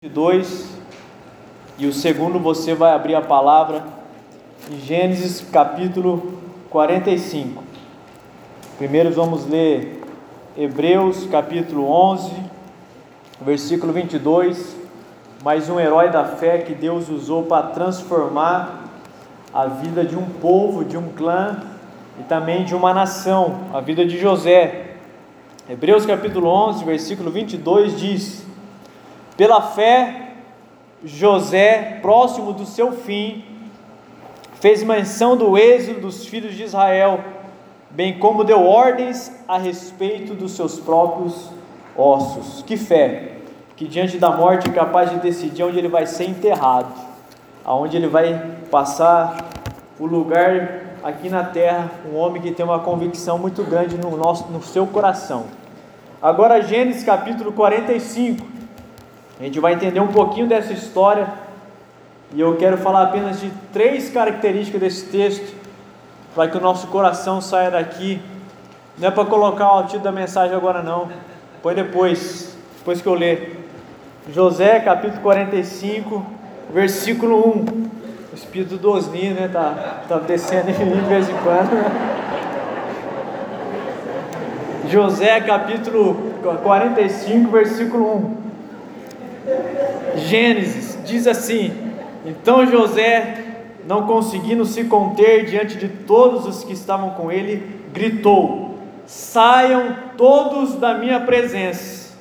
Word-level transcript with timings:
22 0.00 0.78
e 1.76 1.84
o 1.84 1.92
segundo 1.92 2.38
você 2.38 2.72
vai 2.72 2.92
abrir 2.92 3.16
a 3.16 3.20
palavra 3.20 3.82
em 4.70 4.78
Gênesis 4.78 5.44
capítulo 5.50 6.34
45. 6.70 7.64
Primeiro 8.78 9.10
vamos 9.10 9.44
ler 9.44 10.04
Hebreus 10.56 11.26
capítulo 11.26 11.90
11, 11.90 12.30
versículo 13.40 13.92
22. 13.92 14.76
Mais 15.42 15.68
um 15.68 15.80
herói 15.80 16.10
da 16.10 16.24
fé 16.26 16.58
que 16.58 16.76
Deus 16.76 17.08
usou 17.08 17.46
para 17.46 17.66
transformar 17.66 18.84
a 19.52 19.66
vida 19.66 20.04
de 20.04 20.14
um 20.14 20.26
povo, 20.26 20.84
de 20.84 20.96
um 20.96 21.08
clã 21.08 21.60
e 22.20 22.22
também 22.22 22.64
de 22.64 22.72
uma 22.72 22.94
nação, 22.94 23.62
a 23.74 23.80
vida 23.80 24.06
de 24.06 24.16
José. 24.16 24.94
Hebreus 25.68 26.06
capítulo 26.06 26.46
11, 26.46 26.84
versículo 26.84 27.32
22 27.32 27.98
diz: 27.98 28.47
pela 29.38 29.62
fé, 29.62 30.32
José, 31.04 32.00
próximo 32.02 32.52
do 32.52 32.66
seu 32.66 32.90
fim, 32.90 33.44
fez 34.54 34.82
menção 34.82 35.36
do 35.36 35.56
êxodo 35.56 36.00
dos 36.00 36.26
filhos 36.26 36.56
de 36.56 36.64
Israel, 36.64 37.20
bem 37.88 38.18
como 38.18 38.42
deu 38.42 38.66
ordens 38.66 39.32
a 39.46 39.56
respeito 39.56 40.34
dos 40.34 40.52
seus 40.56 40.80
próprios 40.80 41.50
ossos. 41.96 42.64
Que 42.64 42.76
fé! 42.76 43.36
Que 43.76 43.86
diante 43.86 44.18
da 44.18 44.32
morte 44.32 44.68
é 44.68 44.72
capaz 44.72 45.08
de 45.10 45.20
decidir 45.20 45.62
onde 45.62 45.78
ele 45.78 45.88
vai 45.88 46.04
ser 46.04 46.24
enterrado, 46.24 46.92
aonde 47.64 47.96
ele 47.96 48.08
vai 48.08 48.56
passar 48.72 49.36
o 50.00 50.04
lugar 50.04 50.96
aqui 51.04 51.28
na 51.28 51.44
terra, 51.44 51.92
um 52.12 52.16
homem 52.16 52.42
que 52.42 52.50
tem 52.50 52.66
uma 52.66 52.80
convicção 52.80 53.38
muito 53.38 53.62
grande 53.62 53.96
no, 53.96 54.16
nosso, 54.16 54.50
no 54.50 54.60
seu 54.60 54.84
coração. 54.84 55.44
Agora, 56.20 56.60
Gênesis 56.60 57.04
capítulo 57.04 57.52
45. 57.52 58.57
A 59.40 59.44
gente 59.44 59.60
vai 59.60 59.74
entender 59.74 60.00
um 60.00 60.08
pouquinho 60.08 60.48
dessa 60.48 60.72
história 60.72 61.28
e 62.34 62.40
eu 62.40 62.56
quero 62.56 62.76
falar 62.76 63.04
apenas 63.04 63.40
de 63.40 63.50
três 63.72 64.10
características 64.10 64.80
desse 64.80 65.06
texto 65.06 65.54
para 66.34 66.48
que 66.48 66.56
o 66.56 66.60
nosso 66.60 66.88
coração 66.88 67.40
saia 67.40 67.70
daqui. 67.70 68.20
Não 68.98 69.06
é 69.06 69.10
para 69.12 69.24
colocar 69.24 69.72
o 69.74 69.82
título 69.84 70.02
da 70.02 70.12
mensagem 70.12 70.56
agora 70.56 70.82
não, 70.82 71.08
põe 71.62 71.72
depois, 71.72 72.56
depois 72.78 73.00
que 73.00 73.06
eu 73.06 73.14
ler. 73.14 73.64
José 74.32 74.80
capítulo 74.80 75.22
45, 75.22 76.26
versículo 76.74 77.38
1. 77.38 77.88
O 78.32 78.34
espírito 78.34 78.76
do 78.76 78.90
Osni, 78.90 79.30
né, 79.30 79.48
tá, 79.52 80.02
tá 80.08 80.18
descendo 80.18 80.70
em 80.70 80.84
mim 80.84 81.00
de 81.00 81.08
vez 81.08 81.28
em 81.28 81.34
quando. 81.34 82.18
José 84.90 85.40
capítulo 85.42 86.32
45, 86.64 87.50
versículo 87.52 88.16
1. 88.16 88.47
Gênesis 90.16 90.98
diz 91.04 91.26
assim: 91.26 91.72
Então 92.24 92.66
José, 92.66 93.44
não 93.86 94.06
conseguindo 94.06 94.64
se 94.64 94.84
conter 94.84 95.46
diante 95.46 95.76
de 95.76 95.88
todos 95.88 96.46
os 96.46 96.64
que 96.64 96.72
estavam 96.72 97.10
com 97.10 97.30
ele, 97.30 97.80
gritou: 97.92 98.78
Saiam 99.06 99.96
todos 100.16 100.74
da 100.74 100.94
minha 100.94 101.20
presença. 101.20 102.16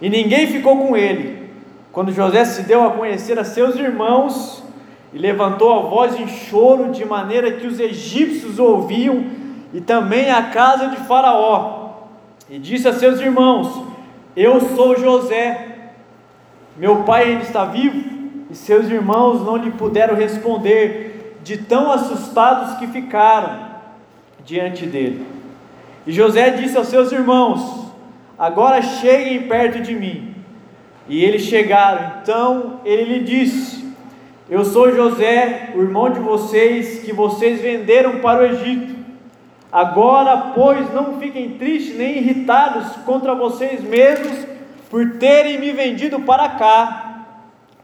E 0.00 0.08
ninguém 0.08 0.46
ficou 0.46 0.76
com 0.78 0.96
ele. 0.96 1.50
Quando 1.90 2.12
José 2.12 2.44
se 2.44 2.62
deu 2.62 2.84
a 2.84 2.90
conhecer 2.90 3.38
a 3.38 3.44
seus 3.44 3.74
irmãos, 3.76 4.62
e 5.12 5.18
levantou 5.18 5.72
a 5.72 5.82
voz 5.82 6.20
em 6.20 6.28
choro, 6.28 6.92
de 6.92 7.04
maneira 7.04 7.52
que 7.52 7.66
os 7.66 7.80
egípcios 7.80 8.58
ouviam, 8.58 9.24
e 9.72 9.80
também 9.80 10.30
a 10.30 10.50
casa 10.50 10.88
de 10.88 10.96
Faraó, 11.06 12.08
e 12.50 12.58
disse 12.58 12.86
a 12.86 12.92
seus 12.92 13.18
irmãos: 13.20 13.82
Eu 14.36 14.60
sou 14.76 14.98
José 14.98 15.75
meu 16.78 17.04
pai 17.04 17.30
ainda 17.30 17.42
está 17.42 17.64
vivo? 17.64 18.16
E 18.50 18.54
seus 18.54 18.88
irmãos 18.88 19.44
não 19.44 19.56
lhe 19.56 19.70
puderam 19.70 20.14
responder, 20.14 21.38
de 21.42 21.56
tão 21.56 21.90
assustados 21.90 22.78
que 22.78 22.86
ficaram 22.86 23.66
diante 24.44 24.86
dele. 24.86 25.26
E 26.06 26.12
José 26.12 26.50
disse 26.50 26.76
aos 26.76 26.88
seus 26.88 27.10
irmãos: 27.10 27.92
Agora 28.38 28.82
cheguem 28.82 29.48
perto 29.48 29.80
de 29.80 29.94
mim. 29.94 30.34
E 31.08 31.24
eles 31.24 31.42
chegaram. 31.42 32.20
Então 32.22 32.80
ele 32.84 33.18
lhe 33.18 33.24
disse: 33.24 33.84
Eu 34.48 34.64
sou 34.64 34.94
José, 34.94 35.70
o 35.74 35.80
irmão 35.80 36.10
de 36.10 36.20
vocês, 36.20 37.00
que 37.00 37.12
vocês 37.12 37.60
venderam 37.60 38.18
para 38.20 38.42
o 38.42 38.46
Egito. 38.46 38.94
Agora, 39.72 40.52
pois, 40.54 40.92
não 40.94 41.18
fiquem 41.18 41.58
tristes 41.58 41.96
nem 41.96 42.18
irritados 42.18 42.88
contra 43.04 43.34
vocês 43.34 43.82
mesmos 43.82 44.55
por 44.90 45.18
terem 45.18 45.58
me 45.58 45.72
vendido 45.72 46.20
para 46.20 46.48
cá, 46.50 47.26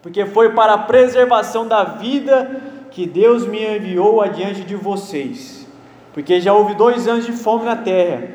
porque 0.00 0.26
foi 0.26 0.50
para 0.50 0.74
a 0.74 0.78
preservação 0.78 1.66
da 1.66 1.84
vida 1.84 2.60
que 2.90 3.06
Deus 3.06 3.46
me 3.46 3.64
enviou 3.64 4.20
adiante 4.20 4.62
de 4.62 4.76
vocês. 4.76 5.66
Porque 6.12 6.40
já 6.40 6.52
houve 6.52 6.74
dois 6.74 7.08
anos 7.08 7.24
de 7.24 7.32
fome 7.32 7.64
na 7.64 7.76
terra, 7.76 8.28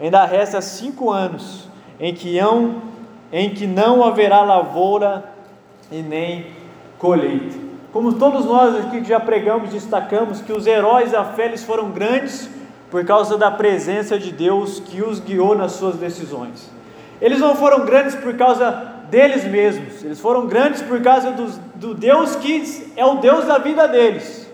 ainda 0.00 0.24
resta 0.24 0.60
cinco 0.60 1.10
anos 1.10 1.68
em 1.98 2.14
que, 2.14 2.38
hão, 2.38 2.82
em 3.32 3.50
que 3.50 3.66
não 3.66 4.04
haverá 4.04 4.42
lavoura 4.42 5.24
e 5.90 6.00
nem 6.00 6.46
colheita. 6.98 7.56
Como 7.92 8.14
todos 8.14 8.44
nós 8.44 8.74
aqui 8.76 9.04
já 9.04 9.20
pregamos, 9.20 9.70
destacamos 9.70 10.40
que 10.40 10.52
os 10.52 10.66
heróis 10.66 11.12
da 11.12 11.24
fé 11.24 11.46
eles 11.46 11.64
foram 11.64 11.90
grandes 11.90 12.50
por 12.90 13.04
causa 13.04 13.36
da 13.36 13.50
presença 13.50 14.18
de 14.18 14.32
Deus 14.32 14.80
que 14.80 15.02
os 15.02 15.20
guiou 15.20 15.56
nas 15.56 15.72
suas 15.72 15.96
decisões. 15.96 16.70
Eles 17.24 17.40
não 17.40 17.56
foram 17.56 17.86
grandes 17.86 18.14
por 18.14 18.36
causa 18.36 18.70
deles 19.08 19.44
mesmos, 19.44 20.04
eles 20.04 20.20
foram 20.20 20.46
grandes 20.46 20.82
por 20.82 21.00
causa 21.00 21.30
do, 21.30 21.46
do 21.74 21.94
Deus 21.94 22.36
que 22.36 22.92
é 22.98 23.06
o 23.06 23.14
Deus 23.14 23.46
da 23.46 23.56
vida 23.56 23.88
deles. 23.88 24.46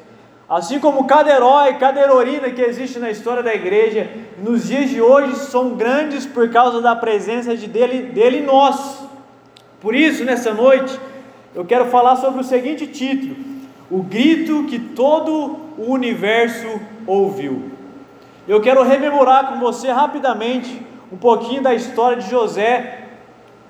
Assim 0.48 0.78
como 0.78 1.04
cada 1.04 1.34
herói, 1.34 1.75
cada 1.75 2.00
heroína 2.00 2.48
que 2.50 2.62
existe 2.62 3.00
na 3.00 3.10
história 3.10 3.42
da 3.42 3.53
igreja, 3.53 4.08
nos 4.38 4.69
dias 4.69 4.88
de 4.88 5.03
hoje 5.03 5.34
são 5.34 5.70
grandes 5.70 6.25
por 6.25 6.48
causa 6.50 6.81
da 6.81 6.94
presença 6.94 7.56
de 7.56 7.66
dele, 7.66 8.03
dele 8.12 8.38
em 8.38 8.44
nós. 8.44 9.02
Por 9.81 9.92
isso, 9.92 10.25
nessa 10.25 10.54
noite, 10.54 10.97
eu 11.52 11.64
quero 11.64 11.87
falar 11.87 12.14
sobre 12.16 12.41
o 12.41 12.44
seguinte 12.44 12.87
título: 12.87 13.34
O 13.91 14.00
grito 14.00 14.62
que 14.69 14.78
todo 14.78 15.58
o 15.76 15.91
universo 15.91 16.81
ouviu. 17.04 17.64
Eu 18.47 18.60
quero 18.60 18.84
rememorar 18.84 19.48
com 19.48 19.58
você 19.58 19.91
rapidamente 19.91 20.88
um 21.12 21.16
pouquinho 21.16 21.62
da 21.62 21.75
história 21.75 22.19
de 22.19 22.31
José, 22.31 23.04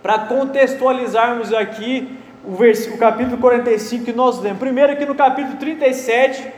para 0.03 0.19
contextualizarmos 0.21 1.53
aqui 1.53 2.19
o, 2.45 2.55
versículo, 2.55 2.97
o 2.97 2.99
capítulo 2.99 3.39
45 3.39 4.05
que 4.05 4.13
nós 4.13 4.41
lemos. 4.41 4.59
Primeiro 4.59 4.97
que 4.97 5.05
no 5.05 5.15
capítulo 5.15 5.57
37, 5.57 6.51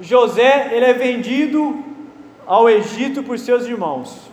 José 0.00 0.70
ele 0.72 0.84
é 0.84 0.92
vendido 0.92 1.84
ao 2.46 2.68
Egito 2.68 3.22
por 3.22 3.38
seus 3.38 3.66
irmãos. 3.66 4.30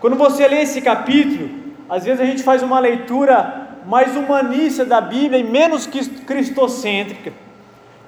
Quando 0.00 0.16
você 0.16 0.48
lê 0.48 0.62
esse 0.62 0.80
capítulo, 0.80 1.48
às 1.88 2.04
vezes 2.04 2.20
a 2.20 2.24
gente 2.24 2.42
faz 2.42 2.62
uma 2.62 2.80
leitura 2.80 3.68
mais 3.86 4.16
humanista 4.16 4.84
da 4.84 5.00
Bíblia 5.00 5.38
e 5.38 5.44
menos 5.44 5.86
cristocêntrica. 6.26 7.32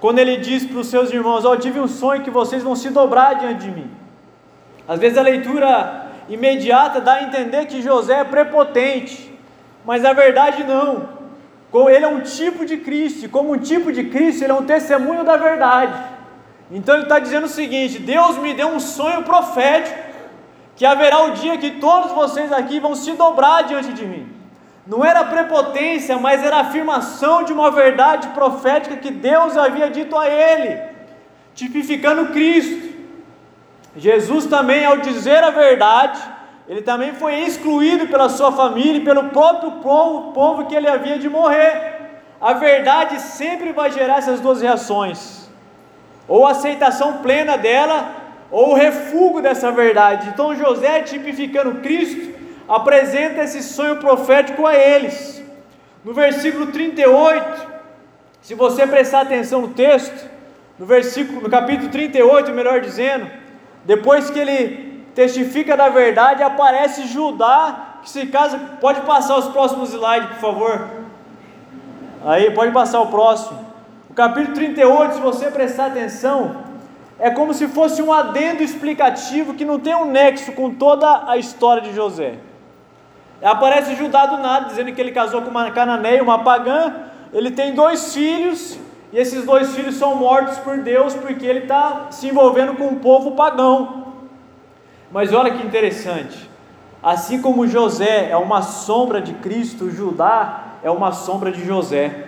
Quando 0.00 0.18
ele 0.18 0.36
diz 0.38 0.64
para 0.64 0.78
os 0.78 0.88
seus 0.88 1.12
irmãos: 1.12 1.44
Ó, 1.44 1.52
oh, 1.52 1.56
tive 1.56 1.78
um 1.78 1.86
sonho 1.86 2.22
que 2.22 2.30
vocês 2.30 2.62
vão 2.62 2.74
se 2.74 2.90
dobrar 2.90 3.34
diante 3.34 3.66
de 3.66 3.70
mim. 3.70 3.90
Às 4.88 4.98
vezes 4.98 5.16
a 5.16 5.22
leitura 5.22 6.01
imediata 6.28 7.00
dá 7.00 7.14
a 7.14 7.22
entender 7.22 7.66
que 7.66 7.82
José 7.82 8.20
é 8.20 8.24
prepotente, 8.24 9.32
mas 9.84 10.02
na 10.02 10.12
verdade 10.12 10.64
não. 10.64 11.20
Ele 11.88 12.04
é 12.04 12.08
um 12.08 12.20
tipo 12.20 12.66
de 12.66 12.76
Cristo, 12.76 13.24
e 13.24 13.28
como 13.28 13.52
um 13.52 13.58
tipo 13.58 13.90
de 13.90 14.04
Cristo, 14.04 14.44
ele 14.44 14.52
é 14.52 14.54
um 14.54 14.66
testemunho 14.66 15.24
da 15.24 15.36
verdade. 15.36 15.94
Então 16.70 16.94
ele 16.94 17.04
está 17.04 17.18
dizendo 17.18 17.44
o 17.44 17.48
seguinte: 17.48 17.98
Deus 17.98 18.36
me 18.38 18.52
deu 18.52 18.68
um 18.68 18.80
sonho 18.80 19.22
profético, 19.22 19.98
que 20.76 20.84
haverá 20.84 21.24
o 21.24 21.30
dia 21.32 21.56
que 21.56 21.72
todos 21.72 22.12
vocês 22.12 22.52
aqui 22.52 22.78
vão 22.78 22.94
se 22.94 23.12
dobrar 23.12 23.62
diante 23.62 23.92
de 23.92 24.04
mim. 24.04 24.28
Não 24.86 25.04
era 25.04 25.24
prepotência, 25.24 26.18
mas 26.18 26.42
era 26.42 26.58
afirmação 26.58 27.44
de 27.44 27.52
uma 27.52 27.70
verdade 27.70 28.28
profética 28.28 28.96
que 28.96 29.10
Deus 29.10 29.56
havia 29.56 29.88
dito 29.88 30.16
a 30.16 30.28
ele, 30.28 30.80
tipificando 31.54 32.32
Cristo. 32.32 32.91
Jesus 33.96 34.46
também, 34.46 34.84
ao 34.84 34.98
dizer 34.98 35.44
a 35.44 35.50
verdade, 35.50 36.18
ele 36.68 36.82
também 36.82 37.12
foi 37.12 37.40
excluído 37.40 38.06
pela 38.06 38.28
sua 38.28 38.52
família 38.52 38.98
e 38.98 39.04
pelo 39.04 39.24
próprio 39.24 39.72
povo, 39.82 40.32
povo 40.32 40.66
que 40.66 40.74
ele 40.74 40.88
havia 40.88 41.18
de 41.18 41.28
morrer. 41.28 42.00
A 42.40 42.54
verdade 42.54 43.20
sempre 43.20 43.72
vai 43.72 43.90
gerar 43.90 44.18
essas 44.18 44.40
duas 44.40 44.62
reações: 44.62 45.50
ou 46.26 46.46
aceitação 46.46 47.18
plena 47.18 47.58
dela, 47.58 48.10
ou 48.50 48.70
o 48.70 48.74
refúgio 48.74 49.42
dessa 49.42 49.70
verdade. 49.70 50.28
Então 50.28 50.54
José, 50.54 51.02
tipificando 51.02 51.80
Cristo, 51.80 52.34
apresenta 52.68 53.42
esse 53.42 53.62
sonho 53.62 53.96
profético 53.96 54.66
a 54.66 54.74
eles. 54.74 55.42
No 56.04 56.14
versículo 56.14 56.66
38, 56.68 57.68
se 58.40 58.54
você 58.54 58.86
prestar 58.86 59.20
atenção 59.20 59.60
no 59.60 59.68
texto, 59.68 60.28
no 60.78 60.86
versículo, 60.86 61.42
no 61.42 61.50
capítulo 61.50 61.90
38, 61.90 62.50
melhor 62.50 62.80
dizendo, 62.80 63.41
depois 63.84 64.30
que 64.30 64.38
ele 64.38 65.04
testifica 65.14 65.76
da 65.76 65.88
verdade, 65.88 66.42
aparece 66.42 67.06
Judá, 67.06 67.98
que 68.02 68.10
se 68.10 68.26
casa, 68.26 68.58
pode 68.80 69.00
passar 69.02 69.36
os 69.38 69.48
próximos 69.48 69.92
slides, 69.92 70.28
por 70.30 70.38
favor. 70.38 70.88
Aí 72.24 72.50
pode 72.52 72.72
passar 72.72 73.00
o 73.00 73.08
próximo. 73.08 73.58
O 74.08 74.14
capítulo 74.14 74.54
38, 74.54 75.14
se 75.14 75.20
você 75.20 75.50
prestar 75.50 75.86
atenção, 75.86 76.56
é 77.18 77.30
como 77.30 77.52
se 77.54 77.68
fosse 77.68 78.02
um 78.02 78.12
adendo 78.12 78.62
explicativo 78.62 79.54
que 79.54 79.64
não 79.64 79.78
tem 79.78 79.94
um 79.94 80.04
nexo 80.04 80.52
com 80.52 80.70
toda 80.74 81.28
a 81.28 81.36
história 81.36 81.82
de 81.82 81.94
José. 81.94 82.34
Aparece 83.42 83.96
Judá 83.96 84.26
do 84.26 84.38
nada, 84.38 84.66
dizendo 84.66 84.92
que 84.92 85.00
ele 85.00 85.10
casou 85.10 85.42
com 85.42 85.50
uma 85.50 85.70
cananeia, 85.72 86.22
uma 86.22 86.44
pagã, 86.44 86.94
ele 87.32 87.50
tem 87.50 87.74
dois 87.74 88.14
filhos, 88.14 88.78
e 89.12 89.18
esses 89.18 89.44
dois 89.44 89.74
filhos 89.74 89.96
são 89.96 90.16
mortos 90.16 90.56
por 90.58 90.78
Deus 90.78 91.14
porque 91.14 91.44
ele 91.44 91.60
está 91.60 92.06
se 92.10 92.28
envolvendo 92.28 92.74
com 92.74 92.86
um 92.86 92.94
povo 92.98 93.32
pagão. 93.32 94.06
Mas 95.10 95.34
olha 95.34 95.52
que 95.52 95.66
interessante, 95.66 96.48
assim 97.02 97.42
como 97.42 97.66
José 97.66 98.30
é 98.30 98.36
uma 98.36 98.62
sombra 98.62 99.20
de 99.20 99.34
Cristo, 99.34 99.90
Judá 99.90 100.78
é 100.82 100.90
uma 100.90 101.12
sombra 101.12 101.52
de 101.52 101.62
José. 101.62 102.24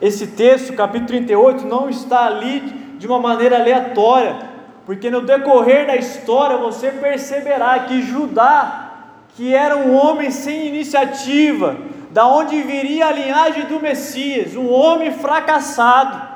Esse 0.00 0.28
texto, 0.28 0.72
capítulo 0.74 1.08
38, 1.08 1.66
não 1.66 1.90
está 1.90 2.26
ali 2.26 2.60
de 2.96 3.06
uma 3.08 3.18
maneira 3.18 3.58
aleatória, 3.58 4.36
porque 4.86 5.10
no 5.10 5.22
decorrer 5.22 5.86
da 5.88 5.96
história 5.96 6.56
você 6.56 6.92
perceberá 6.92 7.80
que 7.80 8.02
Judá, 8.02 8.90
que 9.34 9.52
era 9.52 9.76
um 9.76 9.96
homem 9.96 10.30
sem 10.30 10.68
iniciativa, 10.68 11.76
da 12.12 12.26
onde 12.26 12.60
viria 12.62 13.06
a 13.06 13.12
linhagem 13.12 13.64
do 13.64 13.80
Messias, 13.80 14.54
um 14.54 14.70
homem 14.70 15.12
fracassado, 15.12 16.30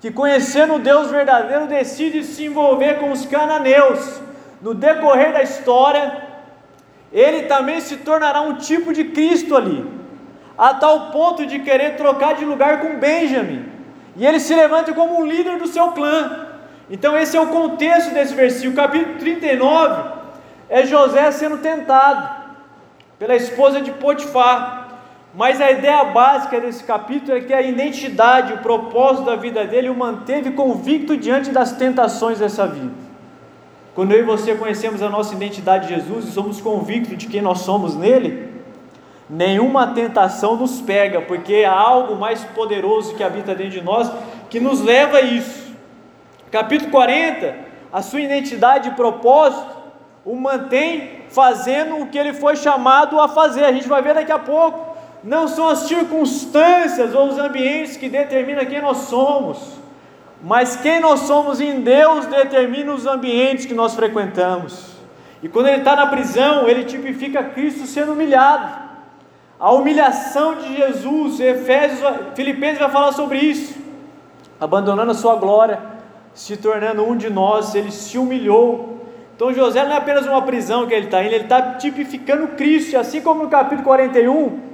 que 0.00 0.10
conhecendo 0.10 0.74
o 0.74 0.78
Deus 0.78 1.10
verdadeiro 1.10 1.66
decide 1.66 2.24
se 2.24 2.46
envolver 2.46 2.94
com 2.94 3.12
os 3.12 3.26
cananeus. 3.26 4.20
No 4.62 4.74
decorrer 4.74 5.32
da 5.32 5.42
história, 5.42 6.22
ele 7.12 7.42
também 7.42 7.80
se 7.80 7.98
tornará 7.98 8.40
um 8.40 8.54
tipo 8.54 8.92
de 8.92 9.04
Cristo 9.04 9.56
ali, 9.56 9.86
a 10.56 10.74
tal 10.74 11.10
ponto 11.10 11.46
de 11.46 11.58
querer 11.58 11.96
trocar 11.96 12.34
de 12.34 12.44
lugar 12.44 12.80
com 12.80 12.98
Benjamin, 12.98 13.66
e 14.16 14.26
ele 14.26 14.40
se 14.40 14.54
levanta 14.54 14.92
como 14.92 15.20
um 15.20 15.26
líder 15.26 15.58
do 15.58 15.66
seu 15.66 15.92
clã. 15.92 16.48
Então, 16.90 17.16
esse 17.16 17.36
é 17.36 17.40
o 17.40 17.46
contexto 17.46 18.12
desse 18.12 18.34
versículo, 18.34 18.74
capítulo 18.74 19.18
39 19.18 20.20
é 20.70 20.86
José 20.86 21.30
sendo 21.32 21.58
tentado 21.58 22.30
pela 23.18 23.34
esposa 23.34 23.80
de 23.82 23.90
Potifar. 23.90 24.89
Mas 25.32 25.60
a 25.60 25.70
ideia 25.70 26.04
básica 26.04 26.60
desse 26.60 26.82
capítulo 26.82 27.36
é 27.36 27.40
que 27.40 27.54
a 27.54 27.62
identidade, 27.62 28.52
o 28.52 28.58
propósito 28.58 29.26
da 29.26 29.36
vida 29.36 29.64
dele 29.64 29.88
o 29.88 29.94
manteve 29.94 30.50
convicto 30.50 31.16
diante 31.16 31.50
das 31.50 31.72
tentações 31.72 32.40
dessa 32.40 32.66
vida. 32.66 32.92
Quando 33.94 34.12
eu 34.12 34.20
e 34.20 34.22
você 34.22 34.54
conhecemos 34.54 35.02
a 35.02 35.08
nossa 35.08 35.34
identidade 35.34 35.86
de 35.86 35.94
Jesus 35.94 36.26
e 36.26 36.32
somos 36.32 36.60
convictos 36.60 37.16
de 37.16 37.26
quem 37.26 37.40
nós 37.40 37.60
somos 37.60 37.94
nele, 37.94 38.48
nenhuma 39.28 39.88
tentação 39.88 40.56
nos 40.56 40.80
pega, 40.80 41.20
porque 41.20 41.64
há 41.64 41.78
algo 41.78 42.16
mais 42.16 42.42
poderoso 42.42 43.14
que 43.14 43.22
habita 43.22 43.54
dentro 43.54 43.72
de 43.72 43.82
nós 43.82 44.10
que 44.48 44.58
nos 44.58 44.80
leva 44.80 45.18
a 45.18 45.22
isso. 45.22 45.70
Capítulo 46.50 46.90
40, 46.90 47.54
a 47.92 48.02
sua 48.02 48.20
identidade 48.20 48.88
e 48.88 48.92
propósito 48.92 49.78
o 50.24 50.34
mantém 50.34 51.20
fazendo 51.28 51.96
o 51.98 52.06
que 52.06 52.18
ele 52.18 52.32
foi 52.32 52.56
chamado 52.56 53.20
a 53.20 53.28
fazer. 53.28 53.64
A 53.64 53.72
gente 53.72 53.88
vai 53.88 54.02
ver 54.02 54.14
daqui 54.14 54.32
a 54.32 54.38
pouco 54.38 54.89
não 55.22 55.46
são 55.46 55.68
as 55.68 55.80
circunstâncias 55.80 57.14
ou 57.14 57.28
os 57.28 57.38
ambientes 57.38 57.96
que 57.96 58.08
determinam 58.08 58.64
quem 58.64 58.80
nós 58.80 58.98
somos, 58.98 59.58
mas 60.42 60.76
quem 60.76 61.00
nós 61.00 61.20
somos 61.20 61.60
em 61.60 61.80
Deus 61.80 62.26
determina 62.26 62.92
os 62.92 63.06
ambientes 63.06 63.66
que 63.66 63.74
nós 63.74 63.94
frequentamos. 63.94 64.90
E 65.42 65.48
quando 65.48 65.66
ele 65.68 65.78
está 65.78 65.94
na 65.94 66.06
prisão, 66.06 66.68
ele 66.68 66.84
tipifica 66.84 67.42
Cristo 67.42 67.86
sendo 67.86 68.12
humilhado. 68.12 68.90
A 69.58 69.72
humilhação 69.72 70.54
de 70.54 70.76
Jesus, 70.76 71.38
Efésios, 71.38 72.00
Filipenses 72.34 72.78
vai 72.78 72.90
falar 72.90 73.12
sobre 73.12 73.38
isso. 73.38 73.78
Abandonando 74.58 75.10
a 75.10 75.14
sua 75.14 75.36
glória, 75.36 75.78
se 76.32 76.56
tornando 76.56 77.04
um 77.04 77.16
de 77.16 77.28
nós, 77.28 77.74
ele 77.74 77.90
se 77.90 78.16
humilhou. 78.16 79.00
Então 79.36 79.52
José 79.52 79.84
não 79.84 79.92
é 79.92 79.96
apenas 79.96 80.26
uma 80.26 80.42
prisão 80.42 80.86
que 80.86 80.94
ele 80.94 81.06
está 81.06 81.22
indo, 81.22 81.34
ele 81.34 81.44
está 81.44 81.74
tipificando 81.74 82.48
Cristo, 82.48 82.96
assim 82.96 83.20
como 83.20 83.44
no 83.44 83.50
capítulo 83.50 83.82
41, 83.82 84.69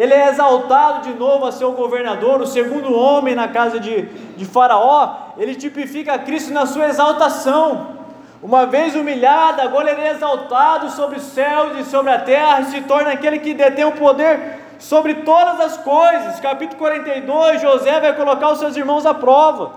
ele 0.00 0.14
é 0.14 0.28
exaltado 0.28 1.02
de 1.02 1.12
novo 1.12 1.44
a 1.44 1.52
ser 1.52 1.66
o 1.66 1.72
governador, 1.72 2.40
o 2.40 2.46
segundo 2.46 2.90
homem 2.90 3.34
na 3.34 3.48
casa 3.48 3.78
de, 3.78 4.00
de 4.34 4.46
Faraó. 4.46 5.34
Ele 5.36 5.54
tipifica 5.54 6.18
Cristo 6.18 6.54
na 6.54 6.64
sua 6.64 6.88
exaltação. 6.88 7.98
Uma 8.42 8.64
vez 8.64 8.96
humilhado, 8.96 9.60
agora 9.60 9.90
ele 9.90 10.00
é 10.00 10.12
exaltado 10.12 10.88
sobre 10.88 11.18
os 11.18 11.24
céus 11.24 11.78
e 11.78 11.84
sobre 11.84 12.10
a 12.10 12.18
terra, 12.18 12.62
e 12.62 12.64
se 12.70 12.80
torna 12.80 13.10
aquele 13.12 13.40
que 13.40 13.52
detém 13.52 13.84
o 13.84 13.92
poder 13.92 14.60
sobre 14.78 15.16
todas 15.16 15.60
as 15.60 15.76
coisas. 15.76 16.40
Capítulo 16.40 16.78
42, 16.78 17.60
José 17.60 18.00
vai 18.00 18.16
colocar 18.16 18.52
os 18.52 18.58
seus 18.58 18.74
irmãos 18.78 19.04
à 19.04 19.12
prova. 19.12 19.72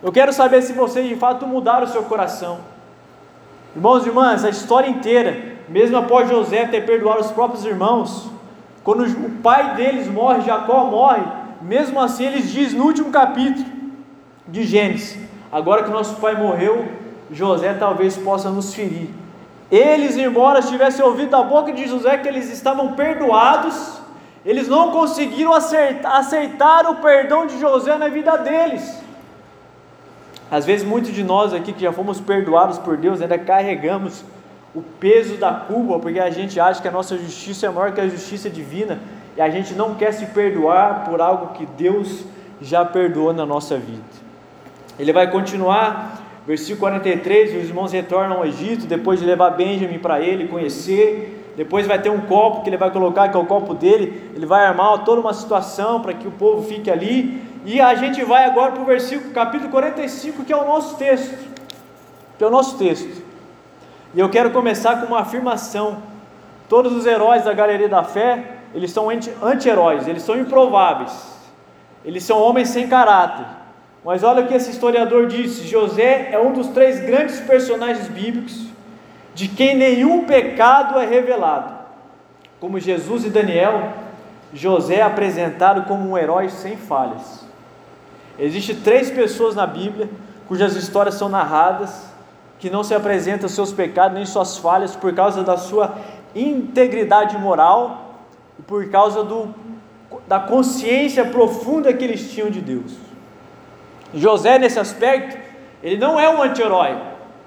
Eu 0.00 0.12
quero 0.12 0.32
saber 0.32 0.62
se 0.62 0.72
vocês 0.74 1.08
de 1.08 1.16
fato 1.16 1.44
mudaram 1.44 1.86
o 1.86 1.90
seu 1.90 2.04
coração. 2.04 2.60
Irmãos 3.74 4.06
e 4.06 4.10
irmãs, 4.10 4.44
a 4.44 4.48
história 4.48 4.88
inteira, 4.88 5.56
mesmo 5.68 5.96
após 5.96 6.28
José 6.28 6.66
ter 6.66 6.86
perdoado 6.86 7.22
os 7.22 7.32
próprios 7.32 7.64
irmãos, 7.64 8.30
quando 8.84 9.04
o 9.04 9.30
pai 9.42 9.74
deles 9.74 10.08
morre, 10.08 10.42
Jacó 10.42 10.86
morre, 10.86 11.22
mesmo 11.60 12.00
assim 12.00 12.24
eles 12.24 12.50
dizem 12.50 12.78
no 12.78 12.84
último 12.84 13.10
capítulo 13.10 13.64
de 14.48 14.64
Gênesis: 14.64 15.18
agora 15.50 15.84
que 15.84 15.90
nosso 15.90 16.16
pai 16.16 16.34
morreu, 16.34 16.86
José 17.30 17.74
talvez 17.74 18.16
possa 18.16 18.50
nos 18.50 18.74
ferir. 18.74 19.08
Eles, 19.70 20.16
embora 20.16 20.60
tivessem 20.60 21.04
ouvido 21.04 21.30
da 21.30 21.42
boca 21.42 21.72
de 21.72 21.86
José 21.86 22.18
que 22.18 22.28
eles 22.28 22.52
estavam 22.52 22.92
perdoados, 22.92 24.00
eles 24.44 24.68
não 24.68 24.90
conseguiram 24.90 25.52
aceitar, 25.54 26.18
aceitar 26.18 26.86
o 26.90 26.96
perdão 26.96 27.46
de 27.46 27.58
José 27.58 27.96
na 27.96 28.08
vida 28.08 28.36
deles. 28.36 29.00
Às 30.50 30.66
vezes, 30.66 30.86
muitos 30.86 31.14
de 31.14 31.24
nós 31.24 31.54
aqui 31.54 31.72
que 31.72 31.80
já 31.80 31.92
fomos 31.92 32.20
perdoados 32.20 32.78
por 32.78 32.98
Deus 32.98 33.22
ainda 33.22 33.38
carregamos 33.38 34.22
o 34.74 34.80
peso 34.80 35.36
da 35.36 35.52
culpa, 35.52 35.98
porque 35.98 36.18
a 36.18 36.30
gente 36.30 36.58
acha 36.58 36.80
que 36.80 36.88
a 36.88 36.92
nossa 36.92 37.16
justiça 37.16 37.66
é 37.66 37.70
maior 37.70 37.92
que 37.92 38.00
a 38.00 38.08
justiça 38.08 38.48
divina 38.48 38.98
e 39.36 39.40
a 39.40 39.48
gente 39.50 39.74
não 39.74 39.94
quer 39.94 40.12
se 40.12 40.26
perdoar 40.26 41.04
por 41.08 41.20
algo 41.20 41.54
que 41.54 41.66
Deus 41.66 42.24
já 42.60 42.84
perdoou 42.84 43.32
na 43.32 43.44
nossa 43.44 43.76
vida. 43.76 44.02
Ele 44.98 45.12
vai 45.12 45.30
continuar, 45.30 46.22
versículo 46.46 46.80
43: 46.80 47.62
os 47.62 47.68
irmãos 47.68 47.92
retornam 47.92 48.38
ao 48.38 48.46
Egito 48.46 48.86
depois 48.86 49.20
de 49.20 49.26
levar 49.26 49.50
Benjamin 49.50 49.98
para 49.98 50.20
ele 50.20 50.48
conhecer. 50.48 51.38
Depois 51.56 51.86
vai 51.86 52.00
ter 52.00 52.08
um 52.08 52.22
copo 52.22 52.62
que 52.62 52.70
ele 52.70 52.78
vai 52.78 52.90
colocar, 52.90 53.28
que 53.28 53.36
é 53.36 53.40
o 53.40 53.44
copo 53.44 53.74
dele. 53.74 54.30
Ele 54.34 54.46
vai 54.46 54.64
armar 54.64 55.04
toda 55.04 55.20
uma 55.20 55.34
situação 55.34 56.00
para 56.00 56.14
que 56.14 56.26
o 56.26 56.30
povo 56.30 56.66
fique 56.66 56.90
ali. 56.90 57.42
E 57.64 57.80
a 57.80 57.94
gente 57.94 58.24
vai 58.24 58.44
agora 58.44 58.72
para 58.72 58.82
o 58.82 58.86
versículo, 58.86 59.32
capítulo 59.32 59.70
45, 59.70 60.44
que 60.44 60.52
é 60.52 60.56
o 60.56 60.64
nosso 60.64 60.96
texto. 60.96 61.36
Que 62.38 62.44
é 62.44 62.46
o 62.46 62.50
nosso 62.50 62.78
texto. 62.78 63.21
E 64.14 64.20
eu 64.20 64.28
quero 64.28 64.50
começar 64.50 65.00
com 65.00 65.06
uma 65.06 65.20
afirmação. 65.20 66.02
Todos 66.68 66.92
os 66.92 67.06
heróis 67.06 67.44
da 67.44 67.52
galeria 67.52 67.88
da 67.88 68.02
fé, 68.02 68.56
eles 68.74 68.90
são 68.90 69.08
anti-heróis, 69.10 70.06
eles 70.06 70.22
são 70.22 70.38
improváveis. 70.38 71.32
Eles 72.04 72.24
são 72.24 72.38
homens 72.38 72.68
sem 72.68 72.88
caráter. 72.88 73.46
Mas 74.04 74.22
olha 74.22 74.42
o 74.42 74.48
que 74.48 74.54
esse 74.54 74.70
historiador 74.70 75.26
disse: 75.26 75.66
José 75.66 76.30
é 76.32 76.38
um 76.38 76.52
dos 76.52 76.68
três 76.68 77.00
grandes 77.00 77.40
personagens 77.40 78.08
bíblicos 78.08 78.66
de 79.34 79.48
quem 79.48 79.74
nenhum 79.74 80.24
pecado 80.24 80.98
é 80.98 81.06
revelado. 81.06 81.72
Como 82.60 82.78
Jesus 82.78 83.24
e 83.24 83.30
Daniel, 83.30 83.92
José 84.52 84.96
é 84.96 85.02
apresentado 85.02 85.84
como 85.84 86.10
um 86.10 86.18
herói 86.18 86.50
sem 86.50 86.76
falhas. 86.76 87.46
Existem 88.38 88.76
três 88.76 89.10
pessoas 89.10 89.54
na 89.54 89.66
Bíblia 89.66 90.08
cujas 90.46 90.76
histórias 90.76 91.14
são 91.14 91.28
narradas 91.28 92.11
que 92.62 92.70
não 92.70 92.84
se 92.84 92.94
apresenta 92.94 93.48
seus 93.48 93.72
pecados 93.72 94.14
nem 94.14 94.24
suas 94.24 94.56
falhas 94.56 94.94
por 94.94 95.12
causa 95.12 95.42
da 95.42 95.56
sua 95.56 95.96
integridade 96.32 97.36
moral 97.36 98.14
e 98.56 98.62
por 98.62 98.88
causa 98.88 99.24
do, 99.24 99.52
da 100.28 100.38
consciência 100.38 101.24
profunda 101.24 101.92
que 101.92 102.04
eles 102.04 102.30
tinham 102.30 102.48
de 102.48 102.60
Deus. 102.60 102.92
José, 104.14 104.60
nesse 104.60 104.78
aspecto, 104.78 105.36
ele 105.82 105.96
não 105.96 106.20
é 106.20 106.30
um 106.30 106.40
anti-herói, 106.40 106.96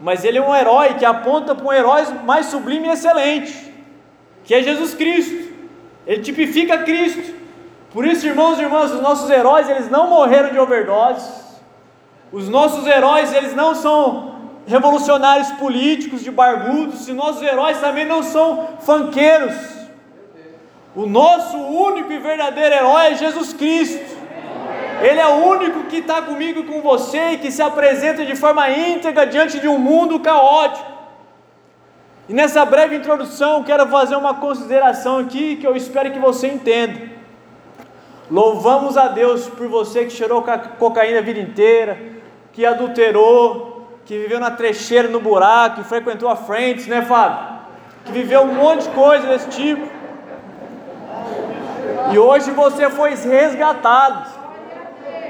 mas 0.01 0.25
ele 0.25 0.37
é 0.37 0.41
um 0.41 0.53
herói 0.53 0.95
que 0.95 1.05
aponta 1.05 1.55
para 1.55 1.65
um 1.65 1.71
herói 1.71 2.03
mais 2.25 2.47
sublime 2.47 2.89
e 2.89 2.91
excelente, 2.91 3.73
que 4.43 4.53
é 4.53 4.61
Jesus 4.61 4.93
Cristo. 4.95 5.53
Ele 6.05 6.23
tipifica 6.23 6.79
Cristo. 6.79 7.33
Por 7.93 8.05
isso, 8.05 8.27
irmãos 8.27 8.59
e 8.59 8.63
irmãs, 8.63 8.91
os 8.91 9.01
nossos 9.01 9.29
heróis, 9.29 9.69
eles 9.69 9.89
não 9.89 10.09
morreram 10.09 10.51
de 10.51 10.59
overdose. 10.59 11.25
Os 12.33 12.49
nossos 12.49 12.85
heróis, 12.85 13.31
eles 13.31 13.55
não 13.55 13.73
são 13.73 14.34
revolucionários 14.67 15.51
políticos 15.51 16.23
de 16.23 16.31
barbudos, 16.31 17.05
se 17.05 17.13
nossos 17.13 17.41
heróis 17.41 17.79
também 17.79 18.05
não 18.05 18.23
são 18.23 18.69
fanqueiros. 18.79 19.55
O 20.95 21.05
nosso 21.05 21.57
único 21.57 22.11
e 22.11 22.17
verdadeiro 22.17 22.73
herói 22.73 23.07
é 23.07 23.15
Jesus 23.15 23.53
Cristo. 23.53 24.15
Ele 25.01 25.19
é 25.19 25.27
o 25.27 25.45
único 25.45 25.83
que 25.83 25.97
está 25.97 26.21
comigo 26.21 26.61
e 26.61 26.63
com 26.63 26.81
você 26.81 27.31
e 27.31 27.37
que 27.37 27.51
se 27.51 27.61
apresenta 27.61 28.25
de 28.25 28.35
forma 28.35 28.69
íntegra 28.69 29.27
diante 29.27 29.59
de 29.59 29.67
um 29.67 29.77
mundo 29.77 30.19
caótico. 30.19 30.95
E 32.27 32.33
nessa 32.33 32.65
breve 32.65 32.95
introdução, 32.95 33.61
quero 33.61 33.85
fazer 33.87 34.15
uma 34.15 34.35
consideração 34.35 35.19
aqui 35.19 35.57
que 35.57 35.67
eu 35.67 35.75
espero 35.75 36.11
que 36.11 36.17
você 36.17 36.47
entenda. 36.47 37.13
Louvamos 38.31 38.97
a 38.97 39.09
Deus 39.09 39.47
por 39.47 39.67
você 39.67 40.05
que 40.05 40.09
cheirou 40.11 40.43
cocaína 40.79 41.19
a 41.19 41.21
vida 41.21 41.39
inteira, 41.39 41.99
que 42.53 42.65
adulterou, 42.65 43.74
que 44.05 44.19
viveu 44.19 44.39
na 44.39 44.51
trecheira, 44.51 45.07
no 45.07 45.19
buraco, 45.19 45.77
que 45.77 45.89
frequentou 45.89 46.29
a 46.29 46.35
frente, 46.35 46.87
né, 46.89 47.01
Fábio? 47.01 47.55
Que 48.05 48.11
viveu 48.11 48.41
um 48.41 48.53
monte 48.53 48.83
de 48.83 48.89
coisa 48.89 49.27
desse 49.27 49.49
tipo. 49.49 49.87
E 52.11 52.19
hoje 52.19 52.51
você 52.51 52.89
foi 52.89 53.15
resgatado. 53.15 54.29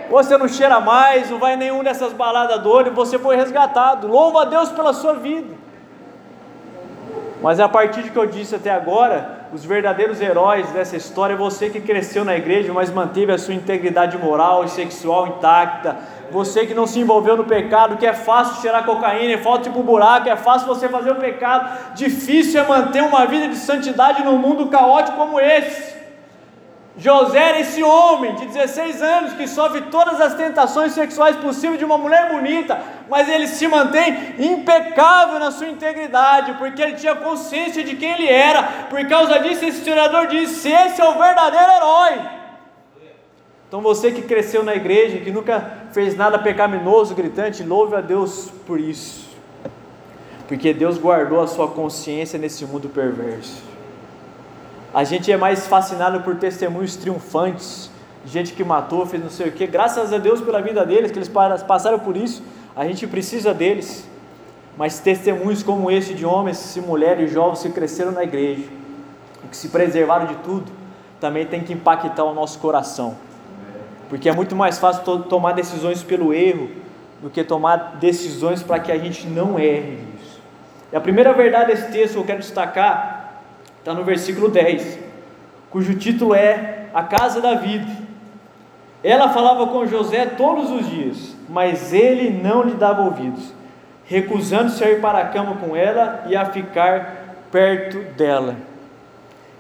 Você 0.10 0.38
não 0.38 0.48
cheira 0.48 0.80
mais, 0.80 1.30
não 1.32 1.40
vai 1.40 1.56
nenhum 1.56 1.84
dessas 1.84 2.12
baladas 2.14 2.62
doidas, 2.62 2.94
você 2.94 3.18
foi 3.18 3.38
resgatado. 3.38 4.08
Louva 4.08 4.42
a 4.42 4.46
Deus 4.46 4.70
pela 4.72 4.94
sua 4.94 5.14
vida. 5.14 5.56
Mas 7.42 7.60
a 7.60 7.70
partir 7.70 8.04
de 8.04 8.10
que 8.10 8.18
eu 8.18 8.26
disse 8.26 8.56
até 8.56 8.72
agora, 8.72 9.48
os 9.54 9.64
verdadeiros 9.64 10.20
heróis 10.20 10.70
dessa 10.72 10.98
história 10.98 11.34
é 11.34 11.38
você 11.38 11.70
que 11.70 11.80
cresceu 11.80 12.26
na 12.26 12.36
igreja, 12.36 12.74
mas 12.74 12.92
manteve 12.92 13.32
a 13.32 13.38
sua 13.38 13.54
integridade 13.54 14.18
moral 14.18 14.66
e 14.66 14.70
sexual 14.70 15.28
intacta. 15.28 15.96
Você 16.32 16.66
que 16.66 16.74
não 16.74 16.88
se 16.88 17.00
envolveu 17.00 17.38
no 17.38 17.46
pecado, 17.46 17.98
que 17.98 18.06
é 18.06 18.14
fácil 18.14 18.62
cheirar 18.62 18.86
cocaína, 18.86 19.34
é 19.34 19.38
fácil 19.38 19.64
tipo 19.64 19.84
buraco, 19.84 20.30
é 20.30 20.36
fácil 20.36 20.68
você 20.68 20.90
fazer 20.90 21.12
o 21.12 21.16
pecado. 21.16 21.96
Difícil 21.96 22.62
é 22.62 22.68
manter 22.68 23.04
uma 23.04 23.26
vida 23.26 23.48
de 23.48 23.56
santidade 23.56 24.24
num 24.24 24.38
mundo 24.38 24.68
caótico 24.68 25.18
como 25.18 25.40
esse. 25.40 25.96
José 26.98 27.50
era 27.50 27.60
esse 27.60 27.84
homem 27.84 28.36
de 28.36 28.46
16 28.46 29.02
anos 29.02 29.34
que 29.34 29.48
sofre 29.48 29.82
todas 29.82 30.22
as 30.22 30.34
tentações 30.34 30.94
sexuais 30.94 31.36
possíveis 31.36 31.78
de 31.78 31.84
uma 31.84 31.98
mulher 31.98 32.32
bonita, 32.32 32.80
mas 33.10 33.28
ele 33.28 33.48
se 33.48 33.68
mantém 33.68 34.36
impecável 34.40 35.38
na 35.38 35.52
sua 35.52 35.68
integridade, 35.68 36.54
porque 36.54 36.82
ele 36.82 36.94
tinha 36.94 37.14
consciência 37.16 37.84
de 37.84 37.98
quem 37.98 38.12
ele 38.12 38.30
era. 38.30 38.64
Por 38.90 39.06
causa 39.10 39.40
disso, 39.40 39.66
esse 39.66 39.80
historiador 39.80 40.28
diz: 40.28 40.66
esse 40.66 41.02
é 41.02 41.06
o 41.06 41.18
verdadeiro 41.20 41.72
herói. 41.72 42.45
Então 43.68 43.82
você 43.82 44.12
que 44.12 44.22
cresceu 44.22 44.64
na 44.64 44.76
igreja, 44.76 45.18
que 45.18 45.32
nunca 45.32 45.80
fez 45.92 46.16
nada 46.16 46.38
pecaminoso, 46.38 47.16
gritante, 47.16 47.64
louve 47.64 47.96
a 47.96 48.02
Deus 48.02 48.52
por 48.66 48.80
isso. 48.80 49.28
Porque 50.48 50.74
Deus 50.74 50.98
guardou 50.98 51.42
a 51.42 51.48
sua 51.48 51.68
consciência 51.68 52.38
nesse 52.38 52.66
mundo 52.66 52.88
perverso. 52.90 53.64
A 54.94 55.04
gente 55.04 55.32
é 55.32 55.38
mais 55.38 55.68
fascinado 55.68 56.22
por 56.22 56.36
testemunhos 56.36 56.96
triunfantes, 56.96 57.90
gente 58.26 58.54
que 58.54 58.64
matou, 58.64 59.06
fez 59.06 59.22
não 59.22 59.30
sei 59.30 59.50
o 59.50 59.52
que. 59.52 59.66
Graças 59.68 60.14
a 60.14 60.18
Deus 60.18 60.40
pela 60.42 60.62
vida 60.62 60.86
deles, 60.86 61.12
que 61.12 61.18
eles 61.18 61.32
passaram 61.68 62.00
por 62.00 62.16
isso. 62.16 62.44
A 62.76 62.86
gente 62.86 63.06
precisa 63.08 63.54
deles. 63.54 64.08
Mas 64.78 65.00
testemunhos 65.00 65.64
como 65.64 65.90
esse 65.90 66.14
de 66.14 66.26
homens 66.26 66.76
e 66.76 66.82
mulheres 66.82 67.32
jovens 67.32 67.62
que 67.62 67.70
cresceram 67.70 68.12
na 68.12 68.24
igreja, 68.24 68.64
que 69.50 69.56
se 69.56 69.70
preservaram 69.70 70.28
de 70.28 70.36
tudo, 70.36 70.70
também 71.20 71.46
tem 71.46 71.62
que 71.62 71.72
impactar 71.72 72.26
o 72.26 72.34
nosso 72.34 72.60
coração. 72.60 73.16
Porque 74.10 74.30
é 74.30 74.34
muito 74.34 74.56
mais 74.56 74.78
fácil 74.78 75.24
tomar 75.24 75.54
decisões 75.54 76.04
pelo 76.04 76.34
erro 76.34 76.70
do 77.22 77.30
que 77.30 77.44
tomar 77.44 77.98
decisões 78.00 78.62
para 78.62 78.80
que 78.80 78.92
a 78.92 78.98
gente 78.98 79.28
não 79.28 79.58
erre 79.58 80.00
isso. 80.20 80.40
E 80.92 80.96
a 80.96 81.02
primeira 81.02 81.34
verdade 81.34 81.68
desse 81.68 81.92
texto 81.92 82.14
que 82.14 82.20
eu 82.20 82.26
quero 82.26 82.40
destacar 82.40 83.42
está 83.80 83.94
no 83.94 84.04
versículo 84.04 84.50
10, 84.50 85.00
cujo 85.70 85.96
título 85.96 86.34
é 86.34 86.88
A 86.94 87.04
Casa 87.04 87.42
da 87.42 87.56
Vida. 87.56 88.06
Ela 89.04 89.30
falava 89.30 89.68
com 89.68 89.86
José 89.86 90.26
todos 90.26 90.72
os 90.72 90.90
dias, 90.90 91.36
mas 91.48 91.94
ele 91.94 92.30
não 92.30 92.64
lhe 92.64 92.74
dava 92.74 93.04
ouvidos, 93.04 93.54
recusando-se 94.06 94.84
a 94.84 94.90
ir 94.90 95.02
para 95.02 95.20
a 95.20 95.26
cama 95.30 95.58
com 95.58 95.76
ela 95.76 96.26
e 96.28 96.36
a 96.36 96.46
ficar 96.46 97.38
perto 97.52 98.00
dela. 98.16 98.56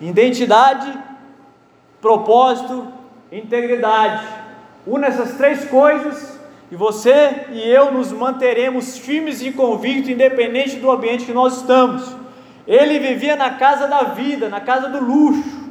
Identidade, 0.01 0.91
propósito, 2.01 2.87
integridade. 3.31 4.25
Una 4.85 5.07
essas 5.07 5.33
três 5.33 5.65
coisas 5.65 6.39
e 6.71 6.75
você 6.75 7.47
e 7.51 7.69
eu 7.69 7.91
nos 7.91 8.11
manteremos 8.11 8.97
firmes 8.97 9.41
e 9.41 9.51
convictos, 9.51 10.09
independente 10.09 10.77
do 10.77 10.89
ambiente 10.89 11.25
que 11.25 11.33
nós 11.33 11.57
estamos. 11.57 12.15
Ele 12.67 12.99
vivia 12.99 13.35
na 13.35 13.51
casa 13.51 13.87
da 13.87 14.03
vida, 14.03 14.49
na 14.49 14.59
casa 14.59 14.89
do 14.89 14.99
luxo, 14.99 15.65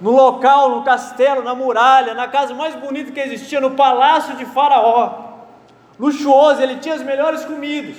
no 0.00 0.10
local, 0.10 0.76
no 0.76 0.82
castelo, 0.82 1.42
na 1.42 1.54
muralha, 1.54 2.14
na 2.14 2.28
casa 2.28 2.54
mais 2.54 2.74
bonita 2.74 3.12
que 3.12 3.20
existia, 3.20 3.60
no 3.60 3.72
palácio 3.72 4.36
de 4.36 4.44
Faraó. 4.44 5.30
Luxuoso, 5.98 6.62
ele 6.62 6.76
tinha 6.76 6.94
as 6.94 7.02
melhores 7.02 7.44
comidas. 7.44 7.96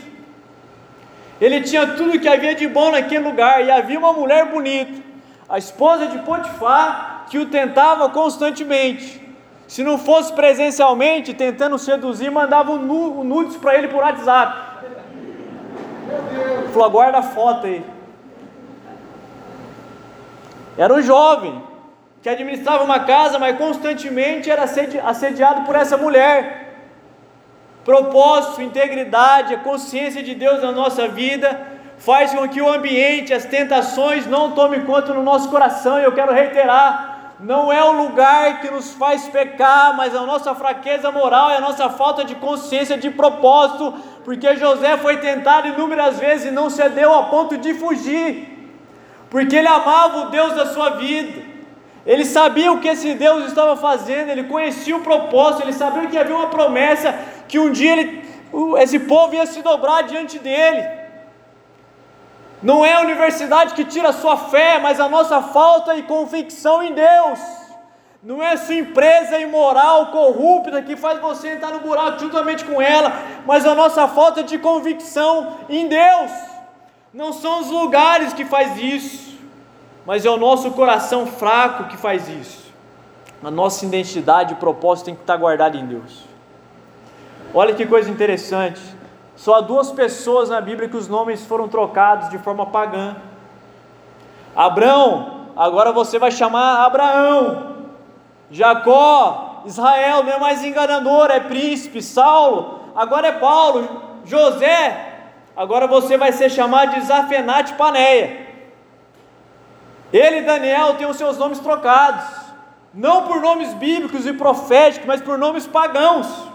Ele 1.39 1.61
tinha 1.61 1.87
tudo 1.87 2.19
que 2.19 2.27
havia 2.27 2.53
de 2.53 2.67
bom 2.67 2.91
naquele 2.91 3.27
lugar 3.27 3.65
e 3.65 3.71
havia 3.71 3.97
uma 3.97 4.13
mulher 4.13 4.45
bonita, 4.51 5.01
a 5.49 5.57
esposa 5.57 6.07
de 6.07 6.19
Potifar, 6.19 7.10
que 7.31 7.39
o 7.39 7.45
tentava 7.45 8.09
constantemente. 8.09 9.25
Se 9.65 9.85
não 9.85 9.97
fosse 9.97 10.33
presencialmente, 10.33 11.33
tentando 11.33 11.79
seduzir, 11.79 12.29
mandava 12.29 12.73
um 12.73 13.23
nudes 13.23 13.55
para 13.55 13.73
ele 13.75 13.87
por 13.87 14.01
WhatsApp. 14.01 14.53
Falou, 16.73 16.89
guarda 16.89 17.19
a 17.19 17.23
foto 17.23 17.67
aí. 17.67 17.81
Era 20.77 20.93
um 20.93 21.01
jovem 21.01 21.63
que 22.21 22.27
administrava 22.27 22.83
uma 22.83 22.99
casa, 22.99 23.39
mas 23.39 23.57
constantemente 23.57 24.51
era 24.51 24.65
assediado 25.05 25.61
por 25.61 25.77
essa 25.77 25.95
mulher. 25.95 26.39
Propósito, 27.85 28.61
integridade, 28.61 29.53
a 29.53 29.59
consciência 29.59 30.21
de 30.21 30.35
Deus 30.35 30.61
na 30.61 30.73
nossa 30.73 31.07
vida 31.07 31.65
faz 31.97 32.33
com 32.33 32.45
que 32.49 32.61
o 32.61 32.67
ambiente, 32.67 33.33
as 33.33 33.45
tentações 33.45 34.27
não 34.27 34.51
tomem 34.51 34.83
conta 34.83 35.13
no 35.13 35.23
nosso 35.23 35.49
coração. 35.49 35.97
E 35.97 36.03
eu 36.03 36.11
quero 36.11 36.33
reiterar: 36.33 37.10
não 37.41 37.73
é 37.73 37.83
o 37.83 38.03
lugar 38.03 38.61
que 38.61 38.69
nos 38.69 38.93
faz 38.93 39.27
pecar, 39.27 39.95
mas 39.97 40.15
a 40.15 40.21
nossa 40.21 40.53
fraqueza 40.53 41.11
moral 41.11 41.49
é 41.49 41.57
a 41.57 41.61
nossa 41.61 41.89
falta 41.89 42.23
de 42.23 42.35
consciência 42.35 42.97
de 42.97 43.09
propósito, 43.09 43.95
porque 44.23 44.55
José 44.55 44.95
foi 44.97 45.17
tentado 45.17 45.67
inúmeras 45.67 46.19
vezes 46.19 46.51
e 46.51 46.51
não 46.51 46.69
cedeu 46.69 47.13
a 47.13 47.23
ponto 47.23 47.57
de 47.57 47.73
fugir, 47.73 48.71
porque 49.29 49.55
ele 49.55 49.67
amava 49.67 50.19
o 50.19 50.29
Deus 50.29 50.53
da 50.53 50.67
sua 50.67 50.91
vida, 50.91 51.41
ele 52.05 52.25
sabia 52.25 52.71
o 52.71 52.79
que 52.79 52.87
esse 52.87 53.15
Deus 53.15 53.45
estava 53.45 53.75
fazendo, 53.75 54.29
ele 54.29 54.43
conhecia 54.43 54.95
o 54.95 55.01
propósito, 55.01 55.63
ele 55.63 55.73
sabia 55.73 56.07
que 56.07 56.17
havia 56.17 56.35
uma 56.35 56.47
promessa 56.47 57.17
que 57.47 57.57
um 57.57 57.71
dia 57.71 57.93
ele, 57.93 58.23
esse 58.79 58.99
povo 58.99 59.33
ia 59.33 59.47
se 59.47 59.61
dobrar 59.63 60.03
diante 60.03 60.37
dele. 60.37 61.00
Não 62.61 62.85
é 62.85 62.93
a 62.93 63.01
universidade 63.01 63.73
que 63.73 63.83
tira 63.83 64.09
a 64.09 64.13
sua 64.13 64.37
fé, 64.37 64.79
mas 64.79 64.99
a 64.99 65.09
nossa 65.09 65.41
falta 65.41 65.95
de 65.95 66.03
convicção 66.03 66.83
em 66.83 66.93
Deus. 66.93 67.39
Não 68.23 68.41
é 68.41 68.53
a 68.53 68.57
sua 68.57 68.75
empresa 68.75 69.39
imoral, 69.39 70.07
corrupta, 70.07 70.79
que 70.83 70.95
faz 70.95 71.19
você 71.19 71.53
entrar 71.53 71.71
no 71.71 71.79
buraco 71.79 72.19
juntamente 72.19 72.63
com 72.63 72.79
ela, 72.79 73.11
mas 73.47 73.65
a 73.65 73.73
nossa 73.73 74.07
falta 74.07 74.43
de 74.43 74.59
convicção 74.59 75.57
em 75.67 75.87
Deus. 75.87 76.31
Não 77.11 77.33
são 77.33 77.61
os 77.61 77.71
lugares 77.71 78.31
que 78.31 78.45
faz 78.45 78.77
isso, 78.77 79.39
mas 80.05 80.23
é 80.23 80.29
o 80.29 80.37
nosso 80.37 80.69
coração 80.71 81.25
fraco 81.25 81.85
que 81.85 81.97
faz 81.97 82.29
isso. 82.29 82.71
A 83.43 83.49
nossa 83.49 83.83
identidade 83.85 84.53
e 84.53 84.57
propósito 84.57 85.05
tem 85.05 85.15
que 85.15 85.21
estar 85.21 85.35
guardado 85.35 85.75
em 85.75 85.85
Deus. 85.87 86.23
Olha 87.55 87.73
que 87.73 87.87
coisa 87.87 88.09
interessante. 88.09 88.79
Só 89.35 89.55
há 89.55 89.61
duas 89.61 89.91
pessoas 89.91 90.49
na 90.49 90.61
Bíblia 90.61 90.89
que 90.89 90.97
os 90.97 91.07
nomes 91.07 91.45
foram 91.45 91.67
trocados 91.67 92.29
de 92.29 92.37
forma 92.37 92.65
pagã. 92.65 93.15
Abraão, 94.55 95.47
agora 95.55 95.91
você 95.91 96.19
vai 96.19 96.31
chamar 96.31 96.85
Abraão. 96.85 97.71
Jacó, 98.51 99.63
Israel, 99.65 100.23
não 100.23 100.33
é 100.33 100.39
mais 100.39 100.63
enganador, 100.63 101.31
é 101.31 101.39
príncipe. 101.39 102.01
Saulo, 102.01 102.81
agora 102.95 103.27
é 103.27 103.31
Paulo. 103.31 104.11
José, 104.25 105.19
agora 105.55 105.87
você 105.87 106.17
vai 106.17 106.31
ser 106.31 106.49
chamado 106.49 106.93
de 106.95 107.01
Zafenate 107.01 107.73
Paneia. 107.73 108.47
Ele 110.11 110.39
e 110.39 110.45
Daniel 110.45 110.95
têm 110.95 111.07
os 111.07 111.15
seus 111.15 111.37
nomes 111.37 111.59
trocados, 111.59 112.25
não 112.93 113.23
por 113.23 113.39
nomes 113.39 113.73
bíblicos 113.75 114.25
e 114.25 114.33
proféticos, 114.33 115.07
mas 115.07 115.21
por 115.21 115.37
nomes 115.37 115.65
pagãos. 115.65 116.50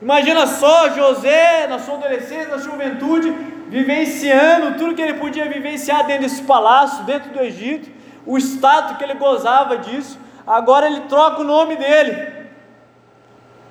Imagina 0.00 0.46
só 0.46 0.90
José, 0.90 1.66
na 1.66 1.78
sua 1.78 1.94
adolescência, 1.94 2.48
na 2.48 2.58
sua 2.58 2.72
juventude, 2.72 3.30
vivenciando 3.68 4.76
tudo 4.76 4.94
que 4.94 5.00
ele 5.00 5.14
podia 5.14 5.48
vivenciar 5.48 6.06
dentro 6.06 6.24
desse 6.24 6.42
palácio, 6.42 7.04
dentro 7.04 7.30
do 7.30 7.40
Egito, 7.40 7.90
o 8.26 8.36
status 8.36 8.98
que 8.98 9.04
ele 9.04 9.14
gozava 9.14 9.78
disso. 9.78 10.18
Agora 10.46 10.86
ele 10.86 11.00
troca 11.02 11.40
o 11.40 11.44
nome 11.44 11.76
dele. 11.76 12.36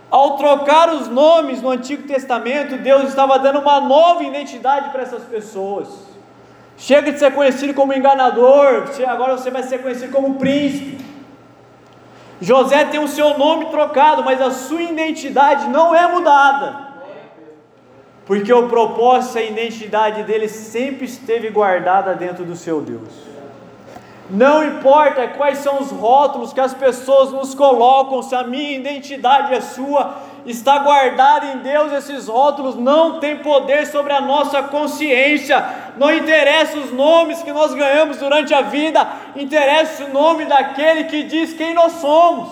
Ao 0.09 0.35
trocar 0.37 0.93
os 0.93 1.07
nomes 1.07 1.61
no 1.61 1.69
Antigo 1.69 2.07
Testamento, 2.07 2.77
Deus 2.77 3.09
estava 3.09 3.37
dando 3.37 3.59
uma 3.59 3.79
nova 3.79 4.23
identidade 4.23 4.89
para 4.89 5.03
essas 5.03 5.23
pessoas. 5.23 5.87
Chega 6.77 7.11
de 7.11 7.19
ser 7.19 7.33
conhecido 7.33 7.73
como 7.73 7.93
enganador, 7.93 8.85
agora 9.07 9.37
você 9.37 9.49
vai 9.51 9.63
ser 9.63 9.79
conhecido 9.81 10.11
como 10.11 10.35
príncipe. 10.35 11.04
José 12.41 12.85
tem 12.85 12.99
o 12.99 13.07
seu 13.07 13.37
nome 13.37 13.65
trocado, 13.65 14.23
mas 14.23 14.41
a 14.41 14.51
sua 14.51 14.81
identidade 14.81 15.67
não 15.69 15.95
é 15.95 16.07
mudada. 16.07 16.85
Porque 18.25 18.51
o 18.51 18.67
propósito, 18.67 19.37
a 19.37 19.41
identidade 19.43 20.23
dele 20.23 20.47
sempre 20.47 21.05
esteve 21.05 21.49
guardada 21.49 22.15
dentro 22.15 22.43
do 22.43 22.55
seu 22.55 22.81
Deus. 22.81 23.09
Não 24.29 24.63
importa 24.63 25.27
quais 25.27 25.59
são 25.59 25.79
os 25.79 25.91
rótulos 25.91 26.51
que 26.51 26.59
as 26.59 26.73
pessoas 26.73 27.31
nos 27.31 27.53
colocam, 27.53 28.23
se 28.23 28.33
a 28.33 28.43
minha 28.43 28.75
identidade 28.75 29.53
é 29.53 29.61
sua, 29.61 30.15
está 30.45 30.77
guardada 30.79 31.47
em 31.47 31.57
Deus, 31.59 31.91
esses 31.91 32.27
rótulos 32.27 32.75
não 32.75 33.19
têm 33.19 33.37
poder 33.37 33.87
sobre 33.87 34.13
a 34.13 34.21
nossa 34.21 34.61
consciência. 34.63 35.63
Não 35.97 36.13
interessa 36.13 36.77
os 36.77 36.91
nomes 36.91 37.41
que 37.41 37.51
nós 37.51 37.73
ganhamos 37.73 38.17
durante 38.17 38.53
a 38.53 38.61
vida, 38.61 39.07
interessa 39.35 40.05
o 40.05 40.13
nome 40.13 40.45
daquele 40.45 41.05
que 41.05 41.23
diz 41.23 41.53
quem 41.53 41.73
nós 41.73 41.93
somos. 41.93 42.49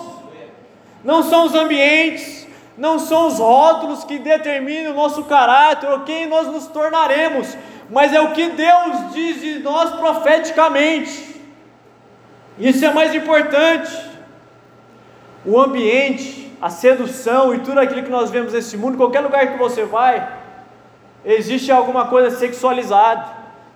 Não 1.04 1.22
são 1.22 1.46
os 1.46 1.54
ambientes, 1.54 2.48
não 2.76 2.98
são 2.98 3.28
os 3.28 3.38
rótulos 3.38 4.02
que 4.04 4.18
determinam 4.18 4.92
o 4.92 4.96
nosso 4.96 5.24
caráter 5.24 5.88
ou 5.90 6.00
quem 6.00 6.26
nós 6.26 6.48
nos 6.48 6.66
tornaremos, 6.66 7.56
mas 7.90 8.12
é 8.12 8.20
o 8.20 8.32
que 8.32 8.48
Deus 8.48 9.12
diz 9.12 9.40
de 9.40 9.58
nós 9.60 9.90
profeticamente. 9.90 11.34
Isso 12.58 12.84
é 12.84 12.92
mais 12.92 13.14
importante. 13.14 13.92
O 15.44 15.60
ambiente, 15.60 16.53
a 16.64 16.70
sedução 16.70 17.54
e 17.54 17.58
tudo 17.58 17.78
aquilo 17.78 18.02
que 18.02 18.10
nós 18.10 18.30
vemos 18.30 18.54
nesse 18.54 18.74
mundo, 18.74 18.96
qualquer 18.96 19.20
lugar 19.20 19.52
que 19.52 19.58
você 19.58 19.84
vai, 19.84 20.26
existe 21.22 21.70
alguma 21.70 22.06
coisa 22.06 22.34
sexualizada. 22.38 23.26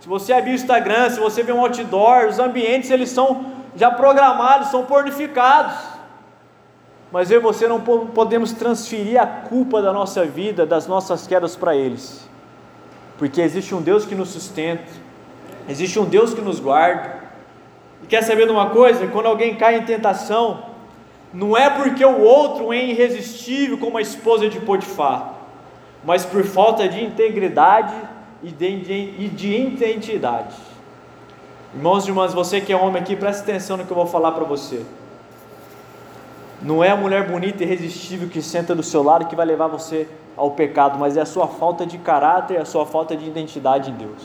Se 0.01 0.09
você 0.09 0.33
abrir 0.33 0.53
o 0.53 0.55
Instagram, 0.55 1.11
se 1.11 1.21
você 1.21 1.43
vê 1.43 1.53
um 1.53 1.61
outdoor, 1.61 2.29
os 2.29 2.39
ambientes 2.39 2.91
eles 2.91 3.11
são 3.11 3.45
já 3.77 3.91
programados, 3.91 4.69
são 4.69 4.87
pornificados. 4.87 5.75
Mas 7.13 7.31
eu 7.31 7.41
e 7.41 7.43
você 7.43 7.69
não 7.69 7.79
podemos 7.79 8.53
transferir 8.53 9.21
a 9.21 9.27
culpa 9.27 9.83
da 9.83 9.93
nossa 9.93 10.25
vida, 10.25 10.65
das 10.65 10.87
nossas 10.87 11.27
quedas 11.27 11.55
para 11.55 11.77
eles. 11.77 12.27
Porque 13.19 13.43
existe 13.43 13.75
um 13.75 13.83
Deus 13.83 14.07
que 14.07 14.15
nos 14.15 14.31
sustenta, 14.31 14.91
existe 15.69 16.01
um 16.01 16.07
Deus 16.07 16.33
que 16.33 16.41
nos 16.41 16.59
guarda, 16.59 17.19
e 18.03 18.07
quer 18.07 18.23
saber 18.23 18.47
de 18.47 18.53
uma 18.53 18.71
coisa? 18.71 19.07
Quando 19.09 19.27
alguém 19.27 19.57
cai 19.57 19.77
em 19.77 19.83
tentação, 19.83 20.78
não 21.33 21.57
é 21.57 21.69
porque 21.69 22.05
o 22.05 22.21
outro 22.21 22.73
é 22.73 22.85
irresistível 22.85 23.79
como 23.79 23.99
a 23.99 24.03
esposa 24.03 24.49
de 24.49 24.59
Potifar, 24.61 25.35
mas 26.05 26.25
por 26.25 26.45
falta 26.45 26.89
de 26.89 27.05
integridade 27.05 27.95
e 28.43 28.51
de, 28.51 29.29
de 29.29 29.57
identidade. 29.57 30.55
Irmãos 31.75 32.07
e 32.07 32.09
irmãs, 32.09 32.33
você 32.33 32.61
que 32.61 32.73
é 32.73 32.77
homem 32.77 33.03
aqui, 33.03 33.15
preste 33.15 33.43
atenção 33.43 33.77
no 33.77 33.85
que 33.85 33.91
eu 33.91 33.97
vou 33.97 34.07
falar 34.07 34.33
para 34.33 34.45
você. 34.45 34.85
Não 36.63 36.83
é 36.83 36.91
a 36.91 36.97
mulher 36.97 37.29
bonita 37.29 37.63
e 37.63 37.67
irresistível 37.67 38.29
que 38.29 38.41
senta 38.41 38.75
do 38.75 38.83
seu 38.83 39.03
lado 39.03 39.27
que 39.27 39.37
vai 39.37 39.47
levar 39.47 39.69
você 39.69 40.09
ao 40.37 40.53
pecado, 40.53 40.99
mas 40.99 41.17
é 41.17 41.21
a 41.21 41.27
sua 41.27 41.47
falta 41.47 41.85
de 41.85 41.99
caráter, 41.99 42.61
a 42.61 42.65
sua 42.65 42.87
falta 42.87 43.17
de 43.17 43.27
identidade 43.27 43.91
em 43.91 43.95
Deus. 43.95 44.23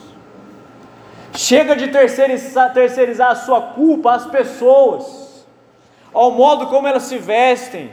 Chega 1.36 1.75
de 1.75 1.88
terceirizar, 1.88 2.74
terceirizar 2.74 3.31
a 3.31 3.36
sua 3.36 3.60
culpa 3.60 4.13
às 4.13 4.25
pessoas, 4.25 5.23
ao 6.13 6.32
modo 6.32 6.67
como 6.67 6.88
elas 6.88 7.03
se 7.03 7.17
vestem. 7.17 7.91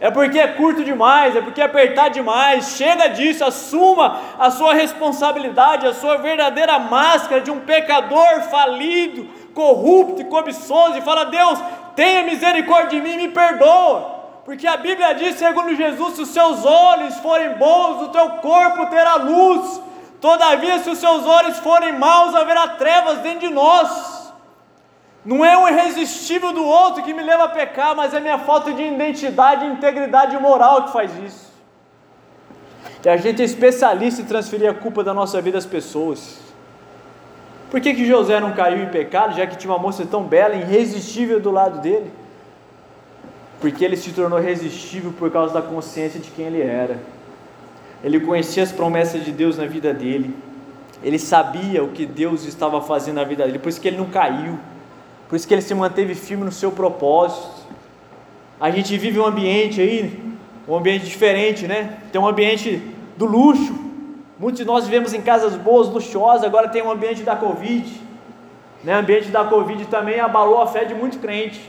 É 0.00 0.10
porque 0.10 0.38
é 0.38 0.48
curto 0.48 0.82
demais, 0.82 1.36
é 1.36 1.40
porque 1.40 1.60
é 1.60 1.64
apertar 1.64 2.08
demais. 2.08 2.76
Chega 2.76 3.08
disso, 3.08 3.44
assuma 3.44 4.18
a 4.36 4.50
sua 4.50 4.74
responsabilidade, 4.74 5.86
a 5.86 5.94
sua 5.94 6.16
verdadeira 6.16 6.76
máscara 6.78 7.40
de 7.40 7.52
um 7.52 7.60
pecador 7.60 8.42
falido, 8.50 9.28
corrupto 9.54 10.20
e 10.20 10.24
cobiçoso, 10.24 10.98
e 10.98 11.02
fala: 11.02 11.26
Deus, 11.26 11.56
tenha 11.94 12.24
misericórdia 12.24 13.00
de 13.00 13.00
mim, 13.00 13.16
me 13.16 13.28
perdoa. 13.28 14.22
Porque 14.44 14.66
a 14.66 14.76
Bíblia 14.76 15.14
diz, 15.14 15.36
segundo 15.36 15.72
Jesus, 15.76 16.16
se 16.16 16.22
os 16.22 16.28
seus 16.30 16.64
olhos 16.64 17.16
forem 17.18 17.50
bons, 17.50 18.02
o 18.02 18.08
teu 18.08 18.28
corpo 18.28 18.86
terá 18.86 19.14
luz. 19.14 19.80
Todavia, 20.20 20.80
se 20.80 20.90
os 20.90 20.98
seus 20.98 21.24
olhos 21.24 21.60
forem 21.60 21.92
maus, 21.92 22.34
haverá 22.34 22.66
trevas 22.68 23.18
dentro 23.18 23.46
de 23.46 23.54
nós. 23.54 24.11
Não 25.24 25.44
é 25.44 25.56
o 25.56 25.68
irresistível 25.68 26.52
do 26.52 26.64
outro 26.64 27.02
que 27.02 27.14
me 27.14 27.22
leva 27.22 27.44
a 27.44 27.48
pecar, 27.48 27.94
mas 27.94 28.12
é 28.12 28.20
minha 28.20 28.38
falta 28.38 28.72
de 28.72 28.82
identidade 28.82 29.64
e 29.64 29.68
integridade 29.68 30.36
moral 30.38 30.84
que 30.84 30.92
faz 30.92 31.12
isso. 31.24 31.52
E 33.04 33.08
a 33.08 33.16
gente 33.16 33.40
é 33.40 33.44
especialista 33.44 34.22
em 34.22 34.24
transferir 34.24 34.68
a 34.68 34.74
culpa 34.74 35.04
da 35.04 35.14
nossa 35.14 35.40
vida 35.40 35.58
às 35.58 35.66
pessoas. 35.66 36.40
Por 37.70 37.80
que, 37.80 37.94
que 37.94 38.04
José 38.04 38.38
não 38.40 38.52
caiu 38.52 38.82
em 38.82 38.88
pecado, 38.88 39.34
já 39.36 39.46
que 39.46 39.56
tinha 39.56 39.72
uma 39.72 39.78
moça 39.78 40.04
tão 40.04 40.24
bela, 40.24 40.54
irresistível 40.54 41.40
do 41.40 41.50
lado 41.50 41.80
dele? 41.80 42.10
Porque 43.60 43.84
ele 43.84 43.96
se 43.96 44.12
tornou 44.12 44.40
irresistível 44.40 45.12
por 45.12 45.30
causa 45.30 45.54
da 45.54 45.62
consciência 45.62 46.20
de 46.20 46.30
quem 46.30 46.46
ele 46.46 46.62
era 46.62 46.98
ele 48.02 48.20
conhecia 48.20 48.62
as 48.62 48.72
promessas 48.72 49.24
de 49.24 49.30
Deus 49.30 49.58
na 49.58 49.66
vida 49.66 49.94
dele, 49.94 50.34
ele 51.02 51.18
sabia 51.18 51.82
o 51.82 51.88
que 51.88 52.04
Deus 52.04 52.44
estava 52.44 52.80
fazendo 52.80 53.16
na 53.16 53.24
vida 53.24 53.44
dele, 53.44 53.58
por 53.58 53.68
isso 53.68 53.80
que 53.80 53.88
ele 53.88 53.96
não 53.96 54.06
caiu, 54.06 54.58
por 55.32 55.36
isso 55.36 55.48
que 55.48 55.54
ele 55.54 55.62
se 55.62 55.74
manteve 55.74 56.14
firme 56.14 56.44
no 56.44 56.52
seu 56.52 56.70
propósito. 56.70 57.62
A 58.60 58.70
gente 58.70 58.98
vive 58.98 59.18
um 59.18 59.24
ambiente 59.24 59.80
aí, 59.80 60.22
um 60.68 60.76
ambiente 60.76 61.06
diferente, 61.06 61.66
né? 61.66 62.00
Tem 62.12 62.20
um 62.20 62.28
ambiente 62.28 62.82
do 63.16 63.24
luxo. 63.24 63.74
Muitos 64.38 64.58
de 64.58 64.66
nós 64.66 64.84
vivemos 64.84 65.14
em 65.14 65.22
casas 65.22 65.54
boas, 65.54 65.88
luxuosas, 65.88 66.44
agora 66.44 66.68
tem 66.68 66.82
um 66.82 66.90
ambiente 66.90 67.22
da 67.22 67.34
Covid. 67.34 67.90
Né? 68.84 68.94
O 68.94 68.98
ambiente 68.98 69.28
da 69.28 69.42
Covid 69.42 69.86
também 69.86 70.20
abalou 70.20 70.60
a 70.60 70.66
fé 70.66 70.84
de 70.84 70.94
muito 70.94 71.18
crente. 71.18 71.66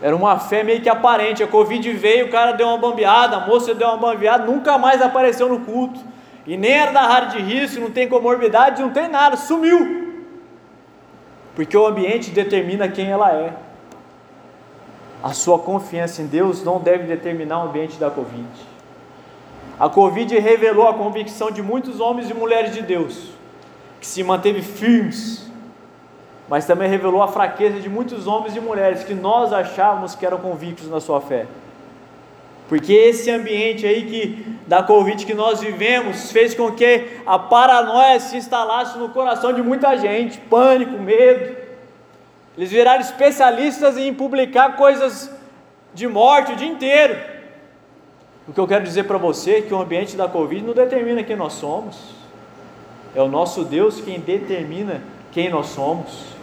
Era 0.00 0.14
uma 0.14 0.38
fé 0.38 0.62
meio 0.62 0.80
que 0.80 0.88
aparente. 0.88 1.42
A 1.42 1.48
Covid 1.48 1.90
veio, 1.94 2.26
o 2.26 2.30
cara 2.30 2.52
deu 2.52 2.68
uma 2.68 2.78
bambeada, 2.78 3.38
a 3.38 3.46
moça 3.48 3.74
deu 3.74 3.88
uma 3.88 3.96
bambeada, 3.96 4.46
nunca 4.46 4.78
mais 4.78 5.02
apareceu 5.02 5.48
no 5.48 5.58
culto. 5.62 5.98
E 6.46 6.56
nem 6.56 6.70
era 6.70 6.92
da 6.92 7.02
área 7.02 7.28
de 7.30 7.40
risco, 7.40 7.80
não 7.80 7.90
tem 7.90 8.08
comorbidade, 8.08 8.80
não 8.80 8.90
tem 8.90 9.08
nada, 9.08 9.36
sumiu. 9.36 10.03
Porque 11.54 11.76
o 11.76 11.86
ambiente 11.86 12.30
determina 12.30 12.88
quem 12.88 13.10
ela 13.10 13.32
é. 13.32 13.54
A 15.22 15.32
sua 15.32 15.58
confiança 15.58 16.20
em 16.20 16.26
Deus 16.26 16.62
não 16.62 16.80
deve 16.80 17.04
determinar 17.04 17.64
o 17.64 17.68
ambiente 17.68 17.98
da 17.98 18.10
Covid. 18.10 18.48
A 19.78 19.88
Covid 19.88 20.38
revelou 20.38 20.88
a 20.88 20.94
convicção 20.94 21.50
de 21.50 21.62
muitos 21.62 22.00
homens 22.00 22.30
e 22.30 22.34
mulheres 22.34 22.74
de 22.74 22.82
Deus, 22.82 23.30
que 24.00 24.06
se 24.06 24.22
manteve 24.22 24.62
firmes 24.62 25.44
mas 26.48 26.66
também 26.66 26.88
revelou 26.88 27.22
a 27.22 27.28
fraqueza 27.28 27.80
de 27.80 27.88
muitos 27.88 28.26
homens 28.26 28.54
e 28.54 28.60
mulheres 28.60 29.02
que 29.02 29.14
nós 29.14 29.52
achávamos 29.52 30.14
que 30.14 30.26
eram 30.26 30.38
convictos 30.38 30.88
na 30.88 31.00
sua 31.00 31.20
fé. 31.20 31.46
Porque 32.68 32.92
esse 32.92 33.30
ambiente 33.30 33.86
aí 33.86 34.04
que 34.04 34.53
da 34.66 34.82
Covid 34.82 35.24
que 35.26 35.34
nós 35.34 35.60
vivemos 35.60 36.32
fez 36.32 36.54
com 36.54 36.72
que 36.72 37.08
a 37.26 37.38
paranoia 37.38 38.18
se 38.18 38.36
instalasse 38.36 38.98
no 38.98 39.10
coração 39.10 39.52
de 39.52 39.62
muita 39.62 39.96
gente, 39.96 40.38
pânico, 40.38 40.98
medo. 40.98 41.56
Eles 42.56 42.70
viraram 42.70 43.00
especialistas 43.00 43.98
em 43.98 44.14
publicar 44.14 44.76
coisas 44.76 45.30
de 45.92 46.06
morte 46.06 46.52
o 46.52 46.56
dia 46.56 46.68
inteiro. 46.68 47.16
O 48.48 48.52
que 48.52 48.60
eu 48.60 48.66
quero 48.66 48.84
dizer 48.84 49.04
para 49.04 49.18
você 49.18 49.56
é 49.56 49.62
que 49.62 49.72
o 49.72 49.80
ambiente 49.80 50.16
da 50.16 50.28
Covid 50.28 50.62
não 50.62 50.74
determina 50.74 51.22
quem 51.22 51.36
nós 51.36 51.54
somos. 51.54 52.14
É 53.14 53.22
o 53.22 53.28
nosso 53.28 53.64
Deus 53.64 54.00
quem 54.00 54.20
determina 54.20 55.02
quem 55.32 55.48
nós 55.48 55.66
somos. 55.66 56.34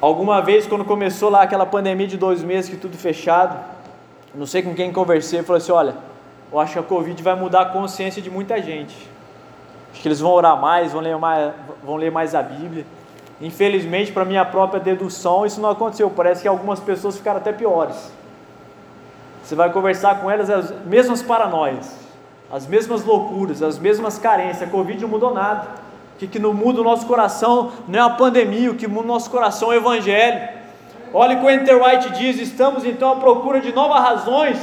Alguma 0.00 0.40
vez, 0.42 0.66
quando 0.66 0.84
começou 0.84 1.30
lá 1.30 1.42
aquela 1.42 1.66
pandemia 1.66 2.06
de 2.06 2.16
dois 2.16 2.42
meses, 2.42 2.70
que 2.70 2.76
tudo 2.76 2.96
fechado, 2.96 3.58
não 4.34 4.46
sei 4.46 4.62
com 4.62 4.74
quem 4.74 4.92
conversei, 4.92 5.42
falou 5.42 5.56
assim: 5.56 5.72
Olha, 5.72 5.96
eu 6.56 6.60
acho 6.60 6.72
que 6.72 6.78
a 6.78 6.82
Covid 6.82 7.22
vai 7.22 7.34
mudar 7.34 7.60
a 7.60 7.64
consciência 7.66 8.22
de 8.22 8.30
muita 8.30 8.62
gente. 8.62 8.96
Acho 9.92 10.00
que 10.00 10.08
eles 10.08 10.20
vão 10.20 10.30
orar 10.30 10.58
mais, 10.58 10.90
vão 10.90 11.02
ler 11.02 11.14
mais, 11.18 11.52
vão 11.84 11.96
ler 11.96 12.10
mais 12.10 12.34
a 12.34 12.42
Bíblia. 12.42 12.86
Infelizmente, 13.42 14.10
para 14.10 14.24
minha 14.24 14.42
própria 14.42 14.80
dedução, 14.80 15.44
isso 15.44 15.60
não 15.60 15.68
aconteceu. 15.68 16.08
Parece 16.08 16.40
que 16.40 16.48
algumas 16.48 16.80
pessoas 16.80 17.18
ficaram 17.18 17.40
até 17.40 17.52
piores. 17.52 18.10
Você 19.44 19.54
vai 19.54 19.70
conversar 19.70 20.18
com 20.22 20.30
elas, 20.30 20.48
as 20.48 20.70
mesmas 20.86 21.20
paranoias, 21.20 21.94
as 22.50 22.66
mesmas 22.66 23.04
loucuras, 23.04 23.62
as 23.62 23.78
mesmas 23.78 24.18
carências. 24.18 24.66
A 24.66 24.72
Covid 24.72 25.02
não 25.02 25.10
mudou 25.10 25.34
nada. 25.34 25.68
O 26.14 26.18
que, 26.18 26.26
que 26.26 26.38
não 26.38 26.54
muda 26.54 26.80
o 26.80 26.84
nosso 26.84 27.04
coração 27.04 27.70
não 27.86 27.98
é 27.98 28.02
a 28.02 28.08
pandemia, 28.08 28.70
o 28.70 28.76
que 28.76 28.86
muda 28.86 29.04
o 29.04 29.08
nosso 29.08 29.28
coração 29.28 29.70
é 29.70 29.76
o 29.76 29.78
Evangelho. 29.78 30.48
Olha 31.12 31.36
o 31.36 31.40
que 31.40 31.44
o 31.44 31.50
Enter 31.50 31.84
White 31.84 32.12
diz: 32.12 32.40
estamos 32.40 32.86
então 32.86 33.12
à 33.12 33.16
procura 33.16 33.60
de 33.60 33.74
novas 33.74 34.02
razões 34.02 34.58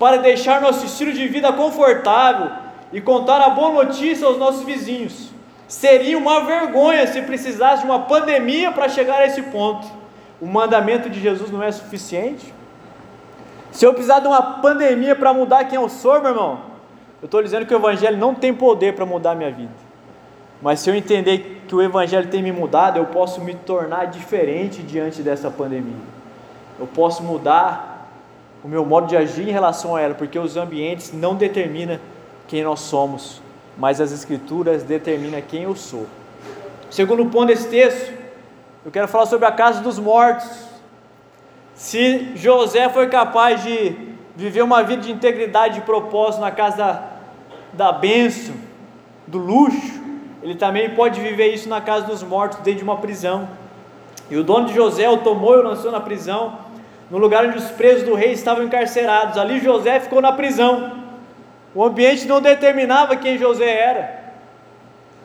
para 0.00 0.16
deixar 0.16 0.62
nosso 0.62 0.86
estilo 0.86 1.12
de 1.12 1.28
vida 1.28 1.52
confortável 1.52 2.50
e 2.90 3.02
contar 3.02 3.38
a 3.42 3.50
boa 3.50 3.84
notícia 3.84 4.26
aos 4.26 4.38
nossos 4.38 4.64
vizinhos. 4.64 5.30
Seria 5.68 6.16
uma 6.16 6.42
vergonha 6.42 7.06
se 7.06 7.20
precisasse 7.20 7.82
de 7.82 7.84
uma 7.86 7.98
pandemia 7.98 8.72
para 8.72 8.88
chegar 8.88 9.20
a 9.20 9.26
esse 9.26 9.42
ponto. 9.42 9.86
O 10.40 10.46
mandamento 10.46 11.10
de 11.10 11.20
Jesus 11.20 11.50
não 11.50 11.62
é 11.62 11.70
suficiente? 11.70 12.50
Se 13.70 13.84
eu 13.84 13.92
precisar 13.92 14.20
de 14.20 14.26
uma 14.26 14.40
pandemia 14.40 15.14
para 15.14 15.34
mudar 15.34 15.64
quem 15.64 15.76
eu 15.76 15.88
sou, 15.90 16.18
meu 16.18 16.30
irmão, 16.30 16.60
eu 17.20 17.26
estou 17.26 17.42
dizendo 17.42 17.66
que 17.66 17.74
o 17.74 17.76
Evangelho 17.76 18.16
não 18.16 18.34
tem 18.34 18.54
poder 18.54 18.94
para 18.94 19.04
mudar 19.04 19.32
a 19.32 19.34
minha 19.34 19.50
vida. 19.50 19.74
Mas 20.62 20.80
se 20.80 20.88
eu 20.88 20.94
entender 20.94 21.62
que 21.68 21.74
o 21.74 21.82
Evangelho 21.82 22.28
tem 22.28 22.42
me 22.42 22.52
mudado, 22.52 22.96
eu 22.96 23.04
posso 23.04 23.42
me 23.42 23.54
tornar 23.54 24.06
diferente 24.06 24.82
diante 24.82 25.20
dessa 25.20 25.50
pandemia. 25.50 26.00
Eu 26.78 26.86
posso 26.86 27.22
mudar 27.22 27.99
o 28.62 28.68
meu 28.68 28.84
modo 28.84 29.06
de 29.06 29.16
agir 29.16 29.48
em 29.48 29.52
relação 29.52 29.96
a 29.96 30.00
ela, 30.00 30.14
porque 30.14 30.38
os 30.38 30.56
ambientes 30.56 31.12
não 31.12 31.34
determinam 31.34 31.98
quem 32.46 32.62
nós 32.62 32.80
somos, 32.80 33.40
mas 33.78 34.00
as 34.00 34.12
Escrituras 34.12 34.82
determinam 34.82 35.40
quem 35.40 35.62
eu 35.62 35.74
sou. 35.74 36.06
Segundo 36.90 37.24
ponto 37.26 37.46
desse 37.46 37.68
texto, 37.68 38.12
eu 38.84 38.90
quero 38.90 39.08
falar 39.08 39.26
sobre 39.26 39.46
a 39.46 39.52
casa 39.52 39.80
dos 39.80 39.98
mortos. 39.98 40.48
Se 41.74 42.32
José 42.34 42.88
foi 42.88 43.08
capaz 43.08 43.62
de 43.62 43.96
viver 44.36 44.62
uma 44.62 44.82
vida 44.82 45.02
de 45.02 45.12
integridade 45.12 45.78
e 45.78 45.82
propósito 45.82 46.40
na 46.40 46.50
casa 46.50 46.76
da, 46.76 47.02
da 47.72 47.92
bênção, 47.92 48.54
do 49.26 49.38
luxo, 49.38 50.00
ele 50.42 50.54
também 50.54 50.90
pode 50.90 51.20
viver 51.20 51.54
isso 51.54 51.68
na 51.68 51.80
casa 51.80 52.06
dos 52.06 52.22
mortos, 52.22 52.58
dentro 52.58 52.78
de 52.78 52.84
uma 52.84 52.96
prisão. 52.96 53.48
E 54.30 54.36
o 54.36 54.44
dono 54.44 54.66
de 54.66 54.74
José 54.74 55.08
o 55.08 55.18
tomou 55.18 55.56
e 55.56 55.58
o 55.58 55.62
lançou 55.62 55.92
na 55.92 56.00
prisão, 56.00 56.58
no 57.10 57.18
lugar 57.18 57.44
onde 57.44 57.58
os 57.58 57.70
presos 57.72 58.04
do 58.04 58.14
rei 58.14 58.32
estavam 58.32 58.64
encarcerados. 58.64 59.36
Ali 59.36 59.58
José 59.58 59.98
ficou 59.98 60.22
na 60.22 60.32
prisão. 60.32 60.92
O 61.74 61.84
ambiente 61.84 62.26
não 62.26 62.40
determinava 62.40 63.16
quem 63.16 63.36
José 63.36 63.68
era. 63.68 64.20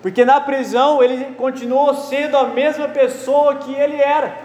Porque 0.02 0.26
na 0.26 0.42
prisão 0.42 1.02
ele 1.04 1.34
continuou 1.36 1.94
sendo 1.94 2.38
a 2.38 2.46
mesma 2.46 2.88
pessoa 2.88 3.56
que 3.56 3.74
ele 3.74 4.02
era. 4.02 4.36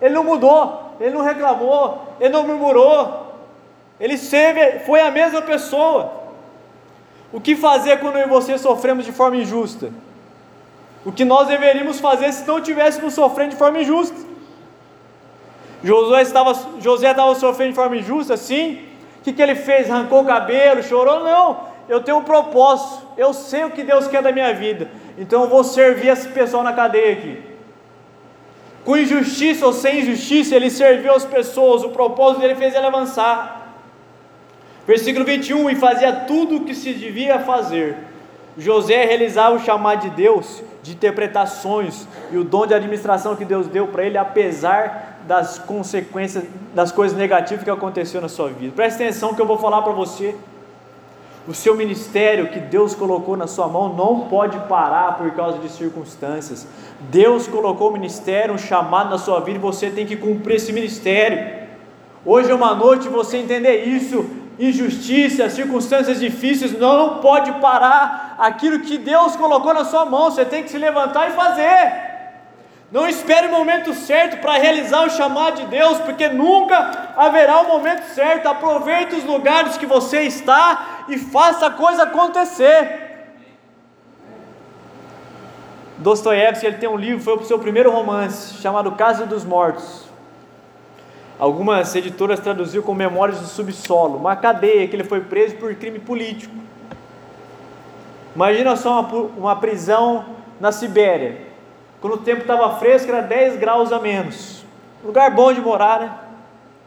Ele 0.00 0.14
não 0.14 0.22
mudou, 0.22 0.94
ele 1.00 1.14
não 1.14 1.22
reclamou, 1.22 2.14
ele 2.20 2.30
não 2.30 2.46
murmurou. 2.46 3.26
Ele 3.98 4.16
sempre 4.16 4.80
foi 4.80 5.00
a 5.00 5.10
mesma 5.10 5.42
pessoa. 5.42 6.12
O 7.32 7.40
que 7.40 7.56
fazer 7.56 7.98
quando 7.98 8.16
eu 8.16 8.26
e 8.26 8.28
você 8.28 8.56
sofremos 8.56 9.04
de 9.04 9.12
forma 9.12 9.36
injusta? 9.36 9.90
O 11.04 11.12
que 11.12 11.24
nós 11.24 11.48
deveríamos 11.48 12.00
fazer 12.00 12.32
se 12.32 12.46
não 12.46 12.58
estivéssemos 12.58 13.14
sofrendo 13.14 13.50
de 13.50 13.56
forma 13.56 13.80
injusta? 13.80 14.27
Josué 15.82 16.22
estava, 16.22 16.52
José 16.80 17.10
estava 17.10 17.34
sofrendo 17.34 17.70
de 17.70 17.76
forma 17.76 17.96
injusta, 17.96 18.36
sim. 18.36 18.82
O 19.20 19.22
que, 19.22 19.32
que 19.32 19.42
ele 19.42 19.54
fez? 19.54 19.90
Arrancou 19.90 20.22
o 20.22 20.26
cabelo, 20.26 20.82
chorou? 20.82 21.24
Não 21.24 21.68
eu 21.88 22.02
tenho 22.02 22.18
um 22.18 22.24
propósito, 22.24 23.02
eu 23.16 23.32
sei 23.32 23.64
o 23.64 23.70
que 23.70 23.82
Deus 23.82 24.06
quer 24.06 24.22
da 24.22 24.30
minha 24.30 24.52
vida, 24.52 24.90
então 25.16 25.44
eu 25.44 25.48
vou 25.48 25.64
servir 25.64 26.08
esse 26.08 26.28
pessoal 26.28 26.62
na 26.62 26.72
cadeia 26.72 27.12
aqui. 27.12 27.42
Com 28.84 28.96
injustiça 28.96 29.66
ou 29.66 29.72
sem 29.72 30.00
injustiça, 30.00 30.54
ele 30.54 30.70
serviu 30.70 31.14
as 31.14 31.24
pessoas, 31.24 31.82
o 31.82 31.88
propósito 31.88 32.40
dele 32.40 32.54
fez 32.54 32.74
ele 32.74 32.86
avançar. 32.86 33.74
Versículo 34.86 35.24
21: 35.24 35.68
E 35.68 35.74
fazia 35.74 36.12
tudo 36.12 36.56
o 36.56 36.64
que 36.64 36.74
se 36.74 36.94
devia 36.94 37.38
fazer. 37.40 37.96
José 38.58 39.04
realizava 39.04 39.54
o 39.54 39.60
chamado 39.60 40.02
de 40.02 40.10
Deus 40.10 40.62
de 40.82 40.92
interpretações 40.92 42.06
e 42.30 42.36
o 42.36 42.44
dom 42.44 42.66
de 42.66 42.74
administração 42.74 43.36
que 43.36 43.44
Deus 43.44 43.68
deu 43.68 43.86
para 43.86 44.04
ele, 44.04 44.18
apesar 44.18 45.18
das 45.26 45.58
consequências, 45.58 46.44
das 46.74 46.90
coisas 46.90 47.16
negativas 47.16 47.62
que 47.62 47.70
aconteceu 47.70 48.20
na 48.20 48.28
sua 48.28 48.48
vida. 48.48 48.72
Preste 48.74 48.96
atenção 48.96 49.34
que 49.34 49.40
eu 49.40 49.46
vou 49.46 49.58
falar 49.58 49.82
para 49.82 49.92
você. 49.92 50.34
O 51.46 51.54
seu 51.54 51.74
ministério 51.74 52.48
que 52.48 52.58
Deus 52.58 52.94
colocou 52.94 53.36
na 53.36 53.46
sua 53.46 53.68
mão 53.68 53.94
não 53.94 54.28
pode 54.28 54.58
parar 54.68 55.16
por 55.16 55.30
causa 55.32 55.58
de 55.58 55.68
circunstâncias. 55.68 56.66
Deus 57.00 57.46
colocou 57.46 57.90
o 57.90 57.92
ministério, 57.92 58.54
um 58.54 58.58
chamado 58.58 59.10
na 59.10 59.18
sua 59.18 59.40
vida 59.40 59.58
e 59.58 59.60
você 59.60 59.90
tem 59.90 60.04
que 60.04 60.16
cumprir 60.16 60.56
esse 60.56 60.72
ministério. 60.72 61.68
Hoje 62.24 62.50
é 62.50 62.54
uma 62.54 62.74
noite 62.74 63.08
você 63.08 63.38
entender 63.38 63.84
isso. 63.84 64.26
Injustiça, 64.58 65.48
circunstâncias 65.48 66.18
difíceis, 66.18 66.76
não 66.76 67.18
pode 67.18 67.52
parar 67.60 68.34
aquilo 68.38 68.80
que 68.80 68.98
Deus 68.98 69.36
colocou 69.36 69.72
na 69.72 69.84
sua 69.84 70.04
mão. 70.04 70.30
Você 70.30 70.44
tem 70.44 70.64
que 70.64 70.70
se 70.70 70.78
levantar 70.78 71.28
e 71.28 71.32
fazer. 71.32 72.08
Não 72.90 73.06
espere 73.06 73.48
o 73.48 73.52
momento 73.52 73.92
certo 73.92 74.40
para 74.40 74.54
realizar 74.54 75.04
o 75.04 75.10
chamado 75.10 75.60
de 75.60 75.66
Deus, 75.66 75.98
porque 75.98 76.28
nunca 76.28 77.12
haverá 77.16 77.60
o 77.60 77.68
momento 77.68 78.02
certo. 78.14 78.48
Aproveite 78.48 79.14
os 79.14 79.24
lugares 79.24 79.76
que 79.76 79.86
você 79.86 80.22
está 80.22 81.04
e 81.08 81.18
faça 81.18 81.66
a 81.66 81.70
coisa 81.70 82.04
acontecer. 82.04 83.06
Dostoiévski 85.98 86.66
ele 86.66 86.78
tem 86.78 86.88
um 86.88 86.96
livro, 86.96 87.22
foi 87.22 87.36
o 87.36 87.44
seu 87.44 87.58
primeiro 87.58 87.90
romance, 87.90 88.54
chamado 88.60 88.92
Casa 88.92 89.26
dos 89.26 89.44
Mortos. 89.44 90.07
Algumas 91.38 91.94
editoras 91.94 92.40
traduziu 92.40 92.82
com 92.82 92.94
Memórias 92.94 93.38
do 93.38 93.46
Subsolo, 93.46 94.16
uma 94.16 94.34
cadeia 94.34 94.88
que 94.88 94.96
ele 94.96 95.04
foi 95.04 95.20
preso 95.20 95.54
por 95.56 95.74
crime 95.74 95.98
político. 95.98 96.54
Imagina 98.34 98.74
só 98.76 99.00
uma, 99.00 99.12
uma 99.36 99.56
prisão 99.56 100.24
na 100.60 100.72
Sibéria 100.72 101.48
quando 102.00 102.14
o 102.14 102.18
tempo 102.18 102.42
estava 102.42 102.76
fresco, 102.78 103.10
era 103.10 103.22
10 103.22 103.56
graus 103.56 103.92
a 103.92 103.98
menos. 103.98 104.64
Lugar 105.04 105.30
bom 105.30 105.52
de 105.52 105.60
morar, 105.60 106.00
né? 106.00 106.12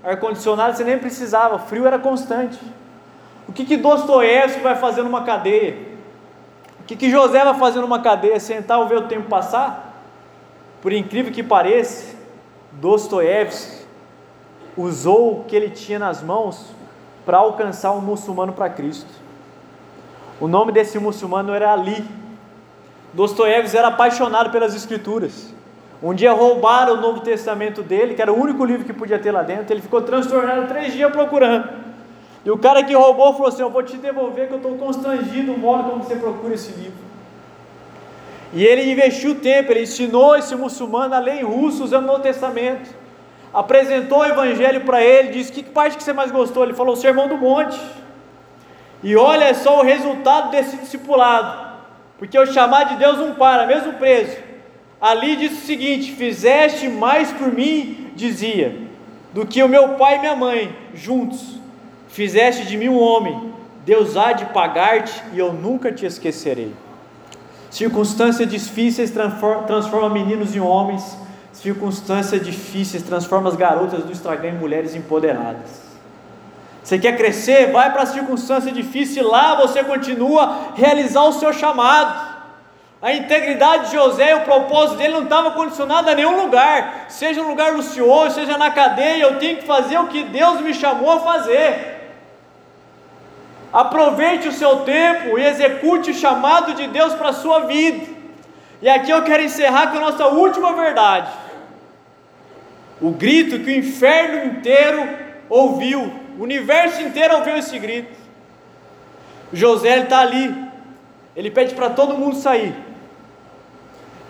Ar-condicionado 0.04 0.76
você 0.76 0.84
nem 0.84 0.98
precisava, 0.98 1.60
frio 1.60 1.86
era 1.86 2.00
constante. 2.00 2.60
O 3.48 3.52
que, 3.52 3.66
que 3.66 3.78
Dostoiévski 3.78 4.62
vai 4.62 4.76
fazer 4.76 5.04
numa 5.04 5.24
cadeia? 5.24 5.78
O 6.80 6.84
que, 6.84 6.96
que 6.96 7.10
José 7.10 7.44
vai 7.44 7.54
fazer 7.56 7.82
numa 7.82 8.00
cadeia? 8.00 8.40
Sentar 8.40 8.80
ou 8.80 8.88
ver 8.88 8.98
o 8.98 9.08
tempo 9.08 9.28
passar? 9.28 9.94
Por 10.82 10.92
incrível 10.94 11.32
que 11.32 11.44
pareça, 11.44 12.16
Dostoiévski 12.72 13.81
usou 14.78 15.40
o 15.40 15.44
que 15.46 15.56
ele 15.56 15.70
tinha 15.70 16.00
nas 16.00 16.22
mãos 16.22 16.68
para 17.26 17.38
alcançar 17.38 17.92
um 17.92 18.02
muçulmano 18.02 18.54
para 18.54 18.70
Cristo. 18.70 19.10
O 20.40 20.48
nome 20.48 20.72
desse 20.72 20.98
muçulmano 20.98 21.54
era 21.54 21.72
Ali. 21.72 22.04
Dostoiévski 23.14 23.78
era 23.78 23.90
apaixonado 23.90 24.50
pelas 24.50 24.74
escrituras. 24.74 25.54
Um 26.02 26.14
dia 26.14 26.32
roubaram 26.32 26.96
o 26.96 27.02
Novo 27.02 27.20
Testamento 27.20 27.84
dele, 27.84 28.16
que 28.16 28.22
era 28.22 28.34
o 28.34 28.40
único 28.40 28.66
livro 28.66 28.86
que 28.86 28.94
podia 28.94 29.20
ter 29.20 29.32
lá 29.32 29.44
dentro. 29.44 29.72
Ele 29.72 29.82
ficou 29.82 30.02
transtornado 30.02 30.68
três 30.68 30.94
dias 30.94 31.12
procurando. 31.12 31.70
E 32.44 32.50
o 32.50 32.58
cara 32.58 32.84
que 32.84 32.94
roubou 32.96 33.34
falou 33.34 33.50
assim: 33.50 33.62
Eu 33.62 33.70
vou 33.70 33.84
te 33.84 33.98
devolver, 33.98 34.48
que 34.48 34.54
eu 34.54 34.58
estou 34.58 34.76
constrangido 34.78 35.54
o 35.54 35.60
modo 35.60 35.90
como 35.90 36.04
você 36.04 36.16
procura 36.16 36.56
esse 36.56 36.72
livro. 36.72 37.12
E 38.54 38.66
ele 38.66 38.92
investiu 38.92 39.36
tempo, 39.36 39.72
ele 39.72 39.84
ensinou 39.84 40.36
esse 40.36 40.56
muçulmano 40.56 41.14
a 41.14 41.20
ler 41.20 41.36
em 41.36 41.44
russo 41.44 41.84
usando 41.84 42.04
o 42.06 42.08
Novo 42.08 42.24
Testamento. 42.24 43.01
Apresentou 43.54 44.20
o 44.20 44.26
evangelho 44.26 44.82
para 44.82 45.02
ele, 45.02 45.30
disse: 45.30 45.52
Que 45.52 45.64
parte 45.64 45.98
que 45.98 46.04
você 46.04 46.14
mais 46.14 46.32
gostou? 46.32 46.64
Ele 46.64 46.74
falou: 46.74 46.94
O 46.94 46.98
sermão 46.98 47.28
do 47.28 47.38
monte. 47.38 47.80
E 49.04 49.16
olha 49.16 49.54
só 49.54 49.80
o 49.80 49.84
resultado 49.84 50.52
desse 50.52 50.78
discipulado 50.78 51.72
porque 52.22 52.38
o 52.38 52.46
chamado 52.46 52.90
de 52.90 52.98
Deus 52.98 53.18
não 53.18 53.34
para, 53.34 53.66
mesmo 53.66 53.94
preso. 53.94 54.38
Ali 55.02 55.36
diz 55.36 55.54
o 55.54 55.66
seguinte: 55.66 56.12
Fizeste 56.12 56.88
mais 56.88 57.32
por 57.32 57.52
mim, 57.52 58.12
dizia, 58.16 58.78
do 59.34 59.44
que 59.44 59.64
o 59.64 59.68
meu 59.68 59.96
pai 59.96 60.18
e 60.18 60.20
minha 60.20 60.36
mãe 60.36 60.78
juntos. 60.94 61.58
Fizeste 62.10 62.68
de 62.68 62.78
mim 62.78 62.90
um 62.90 63.02
homem. 63.02 63.52
Deus 63.84 64.16
há 64.16 64.34
de 64.34 64.46
pagar-te 64.46 65.20
e 65.34 65.40
eu 65.40 65.52
nunca 65.52 65.92
te 65.92 66.06
esquecerei. 66.06 66.72
Circunstâncias 67.72 68.48
difíceis 68.48 69.10
transformam 69.10 69.64
transforma 69.64 70.08
meninos 70.08 70.56
em 70.56 70.60
homens. 70.60 71.18
Circunstâncias 71.54 72.44
difíceis 72.44 73.04
transformam 73.04 73.52
as 73.52 73.58
garotas 73.58 74.04
do 74.04 74.12
Instagram 74.12 74.52
em 74.52 74.58
mulheres 74.58 74.96
empoderadas. 74.96 75.92
Você 76.84 76.98
quer 76.98 77.16
crescer? 77.16 77.72
Vai 77.72 77.92
para 77.92 78.04
a 78.04 78.06
circunstância 78.06 78.72
difícil, 78.72 79.28
lá 79.28 79.56
você 79.56 79.84
continua 79.84 80.74
realizar 80.76 81.24
o 81.24 81.34
seu 81.34 81.54
chamado. 81.54 82.32
A 83.02 83.14
integridade 83.14 83.90
de 83.90 83.96
José, 83.96 84.36
o 84.36 84.42
propósito 84.42 84.98
dele 84.98 85.14
não 85.14 85.24
estava 85.24 85.52
condicionado 85.52 86.10
a 86.10 86.16
nenhum 86.16 86.44
lugar, 86.44 87.06
seja 87.10 87.42
no 87.42 87.50
lugar 87.50 87.74
lucioso, 87.74 88.36
seja 88.36 88.58
na 88.58 88.70
cadeia, 88.70 89.24
eu 89.24 89.40
tenho 89.40 89.58
que 89.58 89.66
fazer 89.66 89.98
o 89.98 90.08
que 90.08 90.24
Deus 90.24 90.62
me 90.62 90.74
chamou 90.74 91.12
a 91.12 91.20
fazer. 91.20 92.00
Aproveite 93.74 94.48
o 94.48 94.52
seu 94.52 94.82
tempo 94.82 95.40
e 95.40 95.44
execute 95.44 96.12
o 96.12 96.14
chamado 96.14 96.74
de 96.74 96.88
Deus 96.88 97.14
para 97.14 97.30
a 97.30 97.34
sua 97.34 97.62
vida. 97.62 98.06
E 98.82 98.90
aqui 98.90 99.10
eu 99.10 99.24
quero 99.24 99.44
encerrar 99.44 99.88
com 99.88 99.98
a 99.98 100.12
nossa 100.12 100.28
última 100.28 100.74
verdade. 100.74 101.30
O 103.02 103.12
grito 103.12 103.60
que 103.60 103.72
o 103.72 103.76
inferno 103.76 104.54
inteiro 104.54 105.08
ouviu 105.50 106.22
o 106.38 106.44
universo 106.44 107.02
inteiro 107.02 107.36
ouviu 107.36 107.58
esse 107.58 107.78
grito. 107.78 108.18
José 109.54 110.00
está 110.00 110.20
ali. 110.22 110.56
Ele 111.36 111.52
pede 111.52 111.76
para 111.76 111.90
todo 111.90 112.18
mundo 112.18 112.36
sair. 112.36 112.74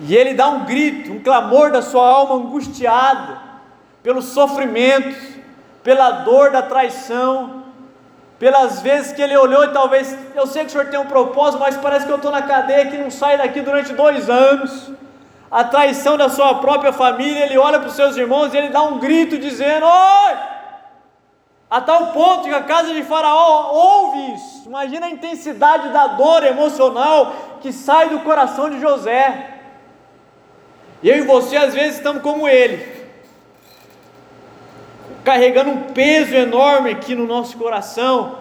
E 0.02 0.16
ele 0.16 0.34
dá 0.34 0.50
um 0.50 0.66
grito, 0.66 1.12
um 1.12 1.20
clamor 1.20 1.72
da 1.72 1.82
sua 1.82 2.06
alma 2.06 2.36
angustiada, 2.36 3.40
pelo 4.02 4.22
sofrimento, 4.22 5.16
pela 5.84 6.12
dor 6.12 6.52
da 6.52 6.64
traição, 6.64 7.64
pelas 8.40 8.82
vezes 8.82 9.14
que 9.14 9.22
ele 9.22 9.38
olhou 9.38 9.64
e 9.64 9.70
talvez, 9.70 10.18
eu 10.36 10.48
sei 10.48 10.64
que 10.64 10.70
o 10.70 10.72
senhor 10.72 10.88
tem 10.88 11.00
um 11.00 11.06
propósito, 11.06 11.60
mas 11.60 11.78
parece 11.78 12.08
que 12.08 12.12
eu 12.12 12.16
estou 12.16 12.32
na 12.32 12.42
cadeia 12.42 12.88
que 12.88 12.98
não 12.98 13.12
sai 13.12 13.38
daqui 13.38 13.62
durante 13.62 13.94
dois 13.94 14.28
anos. 14.30 14.92
A 15.52 15.66
traição 15.66 16.16
da 16.18 16.30
sua 16.30 16.56
própria 16.56 16.94
família, 16.94 17.46
ele 17.46 17.58
olha 17.58 17.80
para 17.80 17.90
os 17.90 17.96
seus 17.96 18.16
irmãos 18.16 18.54
e 18.54 18.58
ele 18.58 18.70
dá 18.70 18.82
um 18.84 19.00
grito 19.00 19.38
dizendo: 19.38 19.86
Oi! 19.86 20.52
a 21.72 21.80
tal 21.80 22.08
ponto 22.08 22.50
que 22.50 22.54
a 22.54 22.64
casa 22.64 22.94
de 22.94 23.02
Faraó 23.02 23.72
ouve 23.72 24.34
isso. 24.34 24.64
Imagina 24.66 25.06
a 25.06 25.10
intensidade 25.10 25.88
da 25.94 26.06
dor 26.08 26.44
emocional 26.44 27.34
que 27.62 27.72
sai 27.72 28.10
do 28.10 28.20
coração 28.20 28.70
de 28.70 28.82
José. 28.82 29.60
E 31.02 31.08
eu 31.08 31.20
e 31.20 31.22
você 31.22 31.56
às 31.56 31.74
vezes 31.74 31.96
estamos 31.96 32.22
como 32.22 32.46
ele, 32.46 32.86
carregando 35.24 35.70
um 35.70 35.84
peso 35.94 36.36
enorme 36.36 36.90
aqui 36.90 37.16
no 37.16 37.26
nosso 37.26 37.58
coração, 37.58 38.38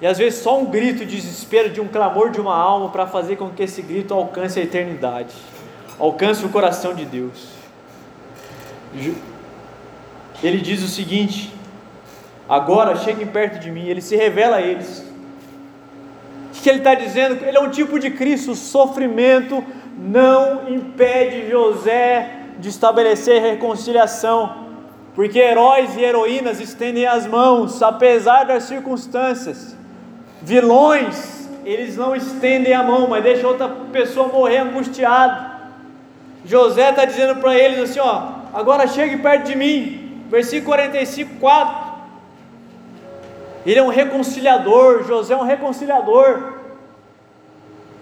e 0.00 0.06
às 0.06 0.16
vezes 0.16 0.40
só 0.40 0.56
um 0.56 0.66
grito 0.66 1.04
de 1.04 1.16
desespero, 1.16 1.70
de 1.70 1.80
um 1.80 1.88
clamor 1.88 2.30
de 2.30 2.40
uma 2.40 2.56
alma 2.56 2.90
para 2.90 3.08
fazer 3.08 3.34
com 3.36 3.50
que 3.50 3.64
esse 3.64 3.82
grito 3.82 4.14
alcance 4.14 4.60
a 4.60 4.62
eternidade. 4.62 5.34
Alcance 5.98 6.44
o 6.44 6.48
coração 6.48 6.94
de 6.94 7.04
Deus. 7.04 7.48
Ele 10.42 10.58
diz 10.58 10.82
o 10.82 10.88
seguinte: 10.88 11.52
agora 12.48 12.96
cheguem 12.96 13.26
perto 13.26 13.58
de 13.58 13.70
mim, 13.70 13.86
ele 13.86 14.00
se 14.00 14.16
revela 14.16 14.56
a 14.56 14.62
eles. 14.62 15.04
O 16.56 16.62
que 16.62 16.68
ele 16.68 16.78
está 16.78 16.94
dizendo? 16.94 17.44
Ele 17.44 17.56
é 17.56 17.60
um 17.60 17.70
tipo 17.70 17.98
de 17.98 18.10
Cristo, 18.10 18.52
o 18.52 18.54
sofrimento 18.54 19.62
não 19.98 20.68
impede 20.68 21.50
José 21.50 22.40
de 22.58 22.68
estabelecer 22.68 23.42
reconciliação, 23.42 24.64
porque 25.14 25.38
heróis 25.38 25.96
e 25.96 26.02
heroínas 26.02 26.60
estendem 26.60 27.06
as 27.06 27.26
mãos, 27.26 27.82
apesar 27.82 28.44
das 28.44 28.64
circunstâncias. 28.64 29.76
Vilões, 30.42 31.48
eles 31.64 31.96
não 31.96 32.14
estendem 32.14 32.72
a 32.72 32.82
mão, 32.82 33.08
mas 33.08 33.22
deixam 33.22 33.50
outra 33.50 33.68
pessoa 33.92 34.28
morrer 34.28 34.58
angustiado. 34.58 35.53
José 36.44 36.90
está 36.90 37.04
dizendo 37.04 37.36
para 37.40 37.56
eles 37.58 37.78
assim: 37.78 38.00
ó, 38.00 38.28
agora 38.52 38.86
chegue 38.86 39.16
perto 39.18 39.44
de 39.44 39.56
mim, 39.56 40.24
versículo 40.30 40.66
45, 40.66 41.36
4. 41.40 41.84
Ele 43.66 43.78
é 43.78 43.82
um 43.82 43.88
reconciliador, 43.88 45.04
José 45.04 45.34
é 45.34 45.36
um 45.36 45.44
reconciliador. 45.44 46.54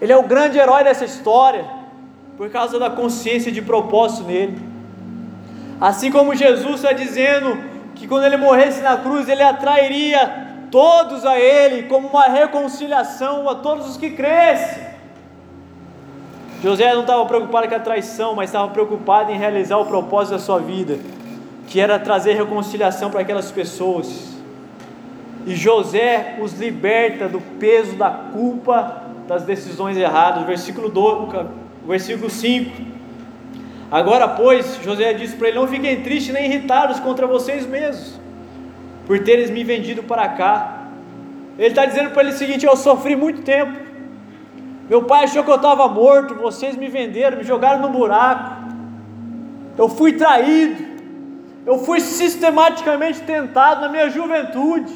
Ele 0.01 0.11
é 0.11 0.17
o 0.17 0.23
grande 0.23 0.57
herói 0.57 0.83
dessa 0.83 1.05
história, 1.05 1.65
por 2.35 2.49
causa 2.49 2.77
da 2.77 2.89
consciência 2.89 3.51
de 3.51 3.61
propósito 3.61 4.23
nele. 4.23 4.59
Assim 5.79 6.11
como 6.11 6.35
Jesus 6.35 6.75
está 6.75 6.91
dizendo 6.91 7.57
que 7.95 8.07
quando 8.07 8.25
ele 8.25 8.37
morresse 8.37 8.81
na 8.81 8.97
cruz, 8.97 9.29
ele 9.29 9.43
atrairia 9.43 10.43
todos 10.73 11.23
a 11.23 11.37
Ele, 11.37 11.83
como 11.83 12.07
uma 12.07 12.23
reconciliação 12.23 13.47
a 13.47 13.53
todos 13.53 13.91
os 13.91 13.95
que 13.95 14.09
crescem. 14.09 14.92
José 16.63 16.93
não 16.93 17.01
estava 17.01 17.25
preocupado 17.25 17.67
com 17.67 17.75
a 17.75 17.79
traição, 17.79 18.33
mas 18.35 18.49
estava 18.49 18.69
preocupado 18.69 19.29
em 19.29 19.37
realizar 19.37 19.77
o 19.77 19.85
propósito 19.85 20.35
da 20.35 20.39
sua 20.39 20.59
vida, 20.59 20.97
que 21.67 21.77
era 21.77 21.99
trazer 21.99 22.35
reconciliação 22.35 23.11
para 23.11 23.19
aquelas 23.19 23.51
pessoas. 23.51 24.33
E 25.45 25.55
José 25.57 26.37
os 26.41 26.57
liberta 26.57 27.27
do 27.27 27.41
peso 27.59 27.97
da 27.97 28.09
culpa 28.09 29.03
das 29.27 29.43
decisões 29.43 29.97
erradas. 29.97 30.45
Versículo, 30.45 30.87
2, 30.87 31.47
versículo 31.85 32.29
5. 32.29 32.71
Agora, 33.91 34.29
pois, 34.29 34.79
José 34.81 35.13
disse 35.13 35.35
para 35.35 35.49
ele: 35.49 35.59
Não 35.59 35.67
fiquem 35.67 36.01
tristes 36.01 36.33
nem 36.33 36.45
irritados 36.45 36.97
contra 37.01 37.27
vocês 37.27 37.67
mesmos 37.67 38.23
por 39.05 39.19
teres 39.19 39.49
me 39.49 39.65
vendido 39.65 40.01
para 40.03 40.29
cá. 40.29 40.87
Ele 41.57 41.67
está 41.67 41.85
dizendo 41.85 42.11
para 42.11 42.23
ele 42.23 42.31
o 42.31 42.37
seguinte: 42.37 42.65
Eu 42.65 42.77
sofri 42.77 43.17
muito 43.17 43.41
tempo. 43.41 43.82
Meu 44.89 45.03
pai 45.03 45.23
achou 45.23 45.43
que 45.43 45.51
eu 45.51 45.55
estava 45.55 45.87
morto. 45.87 46.35
Vocês 46.35 46.75
me 46.75 46.87
venderam, 46.87 47.37
me 47.37 47.43
jogaram 47.43 47.81
no 47.81 47.89
buraco. 47.89 48.63
Eu 49.77 49.87
fui 49.89 50.13
traído. 50.13 50.93
Eu 51.65 51.79
fui 51.79 51.99
sistematicamente 52.01 53.21
tentado 53.21 53.81
na 53.81 53.89
minha 53.89 54.09
juventude. 54.09 54.93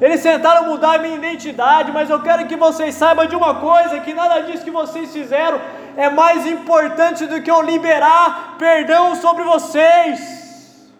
Eles 0.00 0.22
tentaram 0.22 0.66
mudar 0.66 0.94
a 0.94 0.98
minha 0.98 1.14
identidade, 1.14 1.92
mas 1.92 2.10
eu 2.10 2.20
quero 2.20 2.46
que 2.46 2.56
vocês 2.56 2.94
saibam 2.94 3.26
de 3.26 3.36
uma 3.36 3.54
coisa: 3.56 4.00
que 4.00 4.12
nada 4.12 4.40
disso 4.40 4.64
que 4.64 4.70
vocês 4.70 5.12
fizeram 5.12 5.60
é 5.96 6.08
mais 6.08 6.46
importante 6.46 7.26
do 7.26 7.40
que 7.42 7.50
eu 7.50 7.62
liberar 7.62 8.56
perdão 8.58 9.14
sobre 9.14 9.44
vocês. 9.44 10.90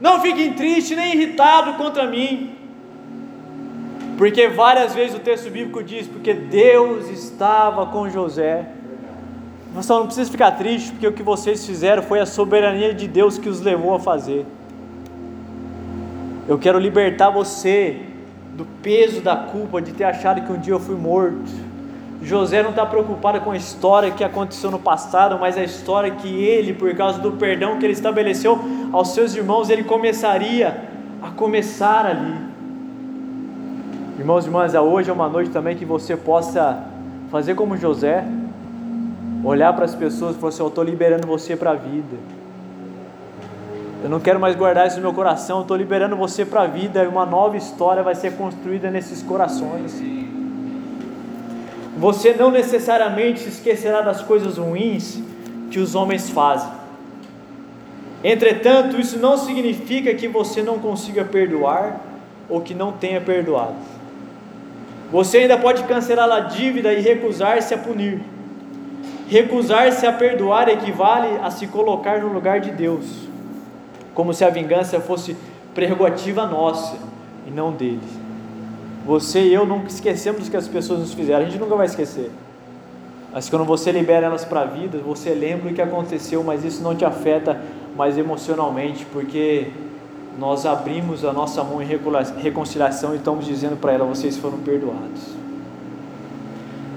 Não 0.00 0.20
fiquem 0.20 0.52
tristes 0.52 0.96
nem 0.96 1.14
irritados 1.14 1.76
contra 1.76 2.06
mim. 2.06 2.63
Porque 4.16 4.48
várias 4.48 4.94
vezes 4.94 5.16
o 5.16 5.20
texto 5.20 5.50
bíblico 5.50 5.82
diz: 5.82 6.06
porque 6.06 6.32
Deus 6.32 7.08
estava 7.08 7.86
com 7.86 8.08
José. 8.08 8.66
Você 9.74 9.92
não 9.92 10.06
precisa 10.06 10.30
ficar 10.30 10.52
triste, 10.52 10.92
porque 10.92 11.06
o 11.06 11.12
que 11.12 11.22
vocês 11.22 11.66
fizeram 11.66 12.02
foi 12.02 12.20
a 12.20 12.26
soberania 12.26 12.94
de 12.94 13.08
Deus 13.08 13.38
que 13.38 13.48
os 13.48 13.60
levou 13.60 13.94
a 13.94 13.98
fazer. 13.98 14.46
Eu 16.46 16.58
quero 16.58 16.78
libertar 16.78 17.30
você 17.30 18.00
do 18.52 18.64
peso 18.82 19.20
da 19.20 19.34
culpa 19.34 19.82
de 19.82 19.92
ter 19.92 20.04
achado 20.04 20.42
que 20.42 20.52
um 20.52 20.58
dia 20.58 20.74
eu 20.74 20.78
fui 20.78 20.94
morto 20.94 21.50
José 22.24 22.62
não 22.62 22.70
está 22.70 22.86
preocupado 22.86 23.40
com 23.40 23.50
a 23.50 23.56
história 23.56 24.10
que 24.10 24.24
aconteceu 24.24 24.70
no 24.70 24.78
passado, 24.78 25.38
mas 25.38 25.58
a 25.58 25.62
história 25.62 26.10
que 26.10 26.28
ele, 26.28 26.72
por 26.72 26.94
causa 26.96 27.18
do 27.18 27.32
perdão 27.32 27.78
que 27.78 27.84
ele 27.84 27.92
estabeleceu 27.92 28.58
aos 28.92 29.12
seus 29.12 29.34
irmãos, 29.34 29.68
ele 29.68 29.84
começaria 29.84 30.84
a 31.22 31.30
começar 31.30 32.06
ali. 32.06 32.53
Irmãos 34.16 34.44
e 34.44 34.46
irmãs, 34.46 34.72
hoje 34.74 35.10
é 35.10 35.12
uma 35.12 35.28
noite 35.28 35.50
também 35.50 35.76
que 35.76 35.84
você 35.84 36.16
possa 36.16 36.84
fazer 37.32 37.56
como 37.56 37.76
José, 37.76 38.24
olhar 39.42 39.72
para 39.72 39.84
as 39.84 39.94
pessoas 39.96 40.36
e 40.36 40.38
falar 40.38 40.50
assim: 40.50 40.62
Eu 40.62 40.68
estou 40.68 40.84
liberando 40.84 41.26
você 41.26 41.56
para 41.56 41.72
a 41.72 41.74
vida. 41.74 42.16
Eu 44.04 44.08
não 44.08 44.20
quero 44.20 44.38
mais 44.38 44.54
guardar 44.54 44.86
isso 44.86 44.96
no 44.96 45.02
meu 45.02 45.12
coração, 45.12 45.62
estou 45.62 45.76
liberando 45.76 46.14
você 46.14 46.44
para 46.44 46.62
a 46.62 46.66
vida 46.66 47.02
e 47.02 47.08
uma 47.08 47.26
nova 47.26 47.56
história 47.56 48.04
vai 48.04 48.14
ser 48.14 48.36
construída 48.36 48.88
nesses 48.88 49.20
corações. 49.20 50.00
Você 51.96 52.34
não 52.34 52.52
necessariamente 52.52 53.40
se 53.40 53.48
esquecerá 53.48 54.00
das 54.00 54.22
coisas 54.22 54.58
ruins 54.58 55.20
que 55.72 55.80
os 55.80 55.96
homens 55.96 56.30
fazem. 56.30 56.70
Entretanto, 58.22 59.00
isso 59.00 59.18
não 59.18 59.36
significa 59.36 60.14
que 60.14 60.28
você 60.28 60.62
não 60.62 60.78
consiga 60.78 61.24
perdoar 61.24 62.00
ou 62.48 62.60
que 62.60 62.74
não 62.74 62.92
tenha 62.92 63.20
perdoado. 63.20 63.93
Você 65.14 65.38
ainda 65.38 65.56
pode 65.56 65.84
cancelar 65.84 66.28
a 66.28 66.40
dívida 66.40 66.92
e 66.92 67.00
recusar-se 67.00 67.72
a 67.72 67.78
punir. 67.78 68.20
Recusar-se 69.28 70.04
a 70.04 70.12
perdoar 70.12 70.68
equivale 70.68 71.38
a 71.40 71.52
se 71.52 71.68
colocar 71.68 72.18
no 72.18 72.32
lugar 72.32 72.58
de 72.58 72.72
Deus, 72.72 73.04
como 74.12 74.34
se 74.34 74.44
a 74.44 74.50
vingança 74.50 74.98
fosse 74.98 75.36
prerrogativa 75.72 76.44
nossa 76.46 76.96
e 77.46 77.50
não 77.52 77.70
dele. 77.70 78.00
Você 79.06 79.40
e 79.44 79.54
eu 79.54 79.64
nunca 79.64 79.86
esquecemos 79.86 80.46
do 80.46 80.50
que 80.50 80.56
as 80.56 80.66
pessoas 80.66 80.98
nos 80.98 81.14
fizeram, 81.14 81.42
a 81.42 81.48
gente 81.48 81.60
nunca 81.60 81.76
vai 81.76 81.86
esquecer. 81.86 82.32
Mas 83.32 83.48
quando 83.48 83.64
você 83.64 83.92
libera 83.92 84.26
elas 84.26 84.44
para 84.44 84.62
a 84.62 84.64
vida, 84.64 84.98
você 84.98 85.32
lembra 85.32 85.70
o 85.70 85.74
que 85.74 85.80
aconteceu, 85.80 86.42
mas 86.42 86.64
isso 86.64 86.82
não 86.82 86.92
te 86.92 87.04
afeta 87.04 87.62
mais 87.96 88.18
emocionalmente, 88.18 89.06
porque 89.12 89.70
nós 90.38 90.66
abrimos 90.66 91.24
a 91.24 91.32
nossa 91.32 91.62
mão 91.62 91.80
em 91.80 91.86
reconciliação 91.86 93.14
e 93.14 93.18
estamos 93.18 93.46
dizendo 93.46 93.76
para 93.76 93.92
ela: 93.92 94.04
vocês 94.04 94.36
foram 94.36 94.58
perdoados. 94.58 95.34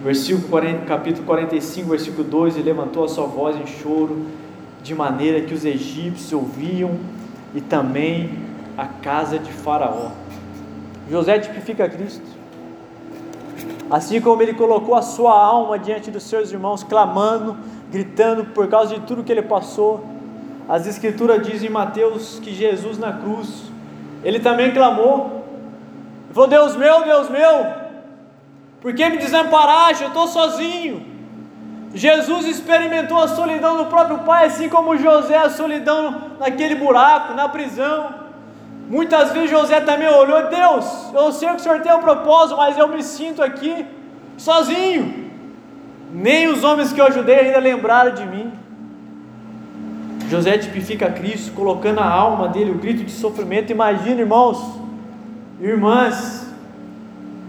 Versículo 0.04 0.48
40, 0.48 0.86
capítulo 0.86 1.26
45, 1.26 1.90
versículo 1.90 2.24
2: 2.24 2.56
Ele 2.56 2.64
levantou 2.64 3.04
a 3.04 3.08
sua 3.08 3.26
voz 3.26 3.56
em 3.58 3.68
choro, 3.68 4.26
de 4.82 4.96
maneira 4.96 5.42
que 5.42 5.54
os 5.54 5.66
egípcios 5.66 6.34
ouviam, 6.34 6.92
e 7.54 7.62
também 7.62 8.40
a 8.78 8.86
casa 8.86 9.38
de 9.38 9.52
Faraó. 9.52 10.12
José 11.10 11.40
tipifica 11.40 11.88
Cristo. 11.90 12.26
Assim 13.90 14.20
como 14.20 14.42
ele 14.42 14.54
colocou 14.54 14.96
a 14.96 15.02
sua 15.02 15.34
alma 15.34 15.80
diante 15.80 16.12
dos 16.12 16.24
seus 16.24 16.52
irmãos, 16.52 16.84
clamando, 16.84 17.56
gritando 17.90 18.46
por 18.46 18.68
causa 18.68 18.96
de 18.96 19.02
tudo 19.02 19.24
que 19.24 19.32
ele 19.32 19.42
passou. 19.42 20.04
As 20.68 20.86
Escrituras 20.86 21.46
dizem 21.48 21.70
em 21.70 21.72
Mateus 21.72 22.40
que 22.44 22.54
Jesus 22.54 22.98
na 22.98 23.14
cruz, 23.14 23.64
ele 24.24 24.40
também 24.40 24.72
clamou. 24.72 25.46
Falou: 26.34 26.50
Deus 26.50 26.76
meu, 26.76 27.04
Deus 27.04 27.30
meu, 27.30 27.68
por 28.82 28.94
que 28.94 29.10
me 29.10 29.18
desamparaste? 29.18 30.04
Eu 30.04 30.10
estou 30.10 30.28
sozinho. 30.28 31.06
Jesus 31.94 32.46
experimentou 32.46 33.18
a 33.18 33.28
solidão 33.28 33.78
do 33.78 33.86
próprio 33.86 34.20
Pai, 34.20 34.46
assim 34.46 34.68
como 34.68 34.98
José 34.98 35.38
a 35.38 35.50
solidão 35.50 36.34
naquele 36.40 36.76
buraco, 36.76 37.34
na 37.34 37.48
prisão. 37.48 38.28
Muitas 38.90 39.32
vezes 39.32 39.50
José 39.50 39.82
também 39.82 40.08
olhou, 40.08 40.48
Deus, 40.48 41.12
eu 41.14 41.32
sei 41.32 41.50
que 41.50 41.56
o 41.56 41.60
Senhor 41.60 41.82
tem 41.82 41.94
um 41.94 42.00
propósito, 42.00 42.58
mas 42.58 42.78
eu 42.78 42.88
me 42.88 43.02
sinto 43.04 43.42
aqui 43.42 43.86
sozinho. 44.38 45.32
Nem 46.12 46.48
os 46.48 46.64
homens 46.64 46.94
que 46.94 47.02
eu 47.02 47.06
ajudei 47.06 47.40
ainda 47.40 47.60
lembraram 47.60 48.14
de 48.14 48.26
mim. 48.26 48.54
José 50.30 50.58
tipifica 50.58 51.10
Cristo, 51.10 51.54
colocando 51.54 52.00
a 52.00 52.10
alma 52.10 52.50
dele, 52.50 52.72
o 52.72 52.78
grito 52.78 53.04
de 53.04 53.12
sofrimento. 53.12 53.72
Imagina, 53.72 54.22
irmãos, 54.22 54.62
irmãs, 55.60 56.54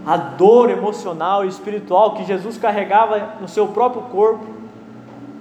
a 0.07 0.17
dor 0.17 0.71
emocional 0.71 1.45
e 1.45 1.49
espiritual 1.49 2.15
que 2.15 2.25
Jesus 2.25 2.57
carregava 2.57 3.35
no 3.41 3.49
seu 3.49 3.69
próprio 3.69 4.03
corpo, 4.03 4.47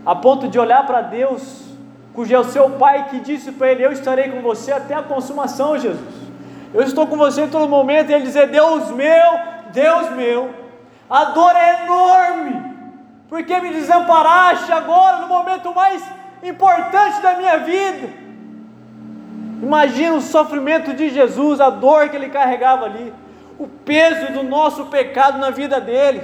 a 0.05 0.15
ponto 0.15 0.47
de 0.47 0.57
olhar 0.57 0.85
para 0.85 1.01
Deus 1.01 1.67
cujo 2.17 2.33
é 2.33 2.39
o 2.39 2.43
seu 2.45 2.71
pai 2.71 3.09
que 3.09 3.19
disse 3.19 3.51
para 3.51 3.71
ele: 3.71 3.85
Eu 3.85 3.91
estarei 3.91 4.29
com 4.29 4.41
você 4.41 4.71
até 4.71 4.95
a 4.95 5.03
consumação, 5.03 5.77
Jesus. 5.77 5.99
Eu 6.73 6.81
estou 6.81 7.05
com 7.05 7.15
você 7.15 7.43
em 7.43 7.49
todo 7.49 7.69
momento. 7.69 8.09
E 8.09 8.13
ele 8.15 8.23
dizer: 8.23 8.47
Deus 8.47 8.89
meu, 8.89 9.39
Deus 9.71 10.09
meu, 10.15 10.49
a 11.07 11.25
dor 11.25 11.55
é 11.55 11.83
enorme, 11.83 12.73
porque 13.29 13.59
me 13.59 13.69
desamparaste 13.69 14.71
agora 14.71 15.19
no 15.19 15.27
momento 15.27 15.71
mais 15.75 16.03
importante 16.43 17.21
da 17.21 17.35
minha 17.37 17.57
vida. 17.57 18.09
Imagina 19.61 20.15
o 20.15 20.21
sofrimento 20.21 20.93
de 20.93 21.09
Jesus, 21.09 21.59
a 21.59 21.69
dor 21.69 22.09
que 22.09 22.15
ele 22.15 22.29
carregava 22.29 22.85
ali, 22.85 23.13
o 23.57 23.67
peso 23.67 24.31
do 24.33 24.43
nosso 24.43 24.85
pecado 24.85 25.39
na 25.39 25.49
vida 25.49 25.81
dele. 25.81 26.21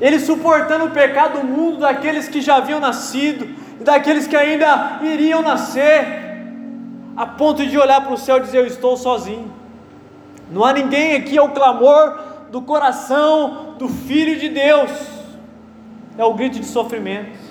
Ele 0.00 0.18
suportando 0.18 0.86
o 0.86 0.90
pecado 0.90 1.40
do 1.40 1.46
mundo 1.46 1.78
daqueles 1.78 2.28
que 2.28 2.40
já 2.40 2.56
haviam 2.56 2.80
nascido 2.80 3.48
e 3.80 3.84
daqueles 3.84 4.26
que 4.26 4.36
ainda 4.36 4.98
iriam 5.02 5.40
nascer, 5.42 6.24
a 7.16 7.24
ponto 7.24 7.64
de 7.64 7.78
olhar 7.78 8.02
para 8.02 8.12
o 8.12 8.18
céu 8.18 8.38
e 8.38 8.40
dizer: 8.40 8.58
Eu 8.58 8.66
estou 8.66 8.96
sozinho. 8.96 9.50
Não 10.50 10.64
há 10.64 10.72
ninguém 10.72 11.14
aqui, 11.16 11.38
é 11.38 11.42
o 11.42 11.50
clamor 11.50 12.20
do 12.50 12.60
coração 12.62 13.74
do 13.78 13.88
Filho 13.88 14.38
de 14.38 14.48
Deus, 14.48 14.90
é 16.18 16.24
o 16.24 16.34
grito 16.34 16.58
de 16.58 16.66
sofrimento. 16.66 17.45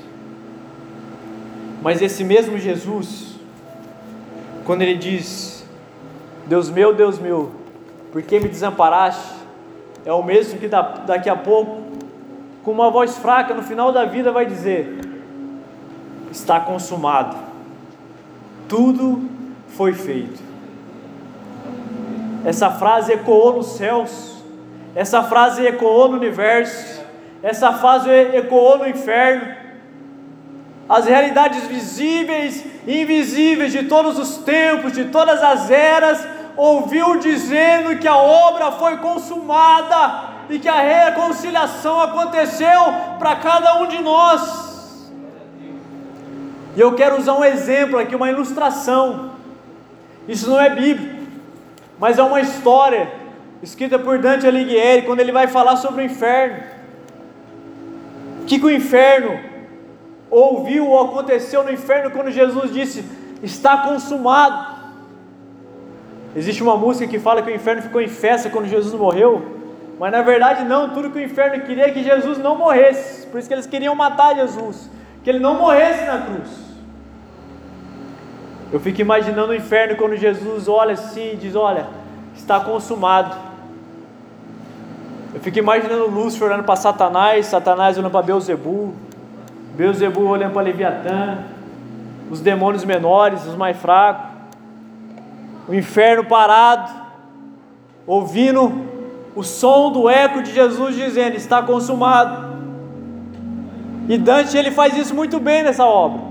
Mas 1.86 2.02
esse 2.02 2.24
mesmo 2.24 2.58
Jesus, 2.58 3.36
quando 4.66 4.82
ele 4.82 4.96
diz: 4.96 5.64
Deus 6.48 6.68
meu, 6.68 6.96
Deus 6.96 7.20
meu, 7.20 7.52
por 8.12 8.24
que 8.24 8.40
me 8.40 8.48
desamparaste? 8.48 9.36
É 10.04 10.12
o 10.12 10.24
mesmo 10.24 10.60
que 10.60 10.68
daqui 10.68 11.30
a 11.30 11.36
pouco, 11.36 11.84
com 12.64 12.72
uma 12.72 12.90
voz 12.90 13.20
fraca 13.20 13.54
no 13.54 13.62
final 13.62 13.92
da 13.92 14.04
vida, 14.04 14.32
vai 14.32 14.48
dizer: 14.48 15.00
Está 16.32 16.60
consumado, 16.60 17.38
tudo 18.68 19.30
foi 19.68 19.94
feito. 19.94 20.42
Essa 22.44 22.72
frase 22.72 23.14
ecoou 23.14 23.58
nos 23.58 23.74
céus, 23.74 24.44
essa 24.96 25.22
frase 25.22 25.64
ecoou 25.64 26.10
no 26.10 26.18
universo, 26.18 27.06
essa 27.44 27.74
frase 27.74 28.10
ecoou 28.10 28.80
no 28.80 28.88
inferno. 28.88 29.65
As 30.88 31.06
realidades 31.06 31.66
visíveis 31.66 32.64
e 32.86 33.02
invisíveis 33.02 33.72
de 33.72 33.84
todos 33.84 34.20
os 34.20 34.38
tempos, 34.38 34.94
de 34.94 35.06
todas 35.06 35.42
as 35.42 35.72
eras, 35.72 36.26
ouviu 36.56 37.18
dizendo 37.18 37.98
que 37.98 38.08
a 38.08 38.16
obra 38.16 38.72
foi 38.72 38.98
consumada 38.98 40.36
e 40.50 40.60
que 40.60 40.70
a 40.70 40.80
reconciliação 40.80 42.00
aconteceu 42.00 42.80
para 43.18 43.36
cada 43.38 43.82
um 43.82 43.88
de 43.88 44.00
nós. 44.02 45.12
E 46.76 46.80
eu 46.80 46.94
quero 46.94 47.18
usar 47.18 47.34
um 47.34 47.44
exemplo 47.44 47.98
aqui, 47.98 48.16
uma 48.16 48.30
ilustração. 48.30 49.32
Isso 50.28 50.50
não 50.50 50.60
é 50.60 50.70
bíblico, 50.70 51.26
mas 51.98 52.20
é 52.20 52.24
uma 52.24 52.42
história 52.42 53.12
escrita 53.64 53.98
por 53.98 54.20
Dante 54.20 54.46
Alighieri 54.46 55.04
quando 55.04 55.20
ele 55.20 55.32
vai 55.32 55.48
falar 55.48 55.78
sobre 55.78 56.04
o 56.04 56.06
inferno. 56.06 56.64
O 58.42 58.46
que, 58.46 58.60
que 58.60 58.66
o 58.66 58.70
inferno 58.70 59.55
ouviu 60.30 60.88
ou 60.88 61.06
aconteceu 61.06 61.64
no 61.64 61.72
inferno 61.72 62.12
quando 62.12 62.32
Jesus 62.32 62.74
disse: 62.74 63.06
Está 63.42 63.78
consumado. 63.78 64.76
Existe 66.36 66.62
uma 66.62 66.76
música 66.76 67.08
que 67.10 67.20
fala 67.20 67.42
que 67.42 67.50
o 67.50 67.56
inferno 67.56 67.82
ficou 67.82 68.02
em 68.02 68.10
festa 68.10 68.50
quando 68.50 68.68
Jesus 68.68 68.94
morreu, 68.94 69.56
mas 69.98 70.12
na 70.12 70.22
verdade 70.22 70.66
não, 70.66 70.90
tudo 70.90 71.10
que 71.10 71.18
o 71.18 71.24
inferno 71.24 71.64
queria 71.64 71.88
é 71.88 71.92
que 71.92 72.04
Jesus 72.04 72.38
não 72.38 72.58
morresse, 72.58 73.26
por 73.28 73.40
isso 73.40 73.48
que 73.48 73.54
eles 73.54 73.66
queriam 73.66 73.96
matar 73.96 74.36
Jesus, 74.36 74.90
que 75.24 75.30
ele 75.30 75.40
não 75.40 75.56
morresse 75.56 76.04
na 76.06 76.20
cruz. 76.22 76.66
Eu 78.74 78.80
fico 78.82 79.00
imaginando 79.00 79.54
o 79.54 79.56
inferno 79.56 79.96
quando 79.96 80.18
Jesus 80.18 80.68
olha 80.68 80.94
assim 80.94 81.34
e 81.34 81.36
diz: 81.38 81.56
Olha, 81.56 81.88
está 82.36 82.60
consumado. 82.60 83.36
Eu 85.34 85.40
fico 85.40 85.60
imaginando 85.60 86.08
Lúcifer 86.08 86.48
olhando 86.48 86.64
para 86.64 86.76
Satanás, 86.76 87.46
Satanás 87.46 87.98
olhando 87.98 88.12
para 88.12 88.22
Beuzebu, 88.22 88.94
Beuzebu 89.76 90.22
olhando 90.22 90.54
para 90.54 90.62
Leviatã, 90.62 91.40
os 92.32 92.40
demônios 92.40 92.86
menores, 92.86 93.46
os 93.46 93.56
mais 93.56 93.78
fracos, 93.78 94.32
o 95.68 95.74
inferno 95.74 96.24
parado, 96.24 96.92
ouvindo 98.08 98.86
o 99.36 99.44
som 99.44 99.92
do 99.92 100.10
eco 100.10 100.42
de 100.42 100.54
Jesus 100.54 100.96
dizendo: 100.96 101.36
Está 101.36 101.62
consumado. 101.62 102.56
E 104.08 104.18
Dante 104.18 104.56
ele 104.56 104.72
faz 104.72 104.96
isso 104.98 105.14
muito 105.14 105.40
bem 105.40 105.64
nessa 105.64 105.84
obra. 105.84 106.22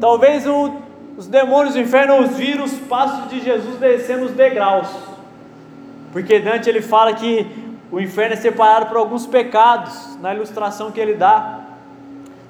Talvez 0.00 0.46
o, 0.46 0.72
os 1.16 1.26
demônios 1.26 1.74
do 1.74 1.80
inferno 1.80 2.20
os 2.20 2.30
viram 2.36 2.64
os 2.64 2.72
passos 2.72 3.28
de 3.28 3.40
Jesus 3.40 3.76
descendo 3.78 4.24
os 4.26 4.30
degraus, 4.30 4.88
porque 6.12 6.38
Dante 6.38 6.68
ele 6.68 6.80
fala 6.80 7.12
que 7.12 7.46
o 7.90 8.00
inferno 8.00 8.34
é 8.34 8.36
separado 8.36 8.86
por 8.86 8.96
alguns 8.96 9.26
pecados, 9.26 10.18
na 10.20 10.34
ilustração 10.34 10.90
que 10.90 11.00
ele 11.00 11.14
dá, 11.14 11.63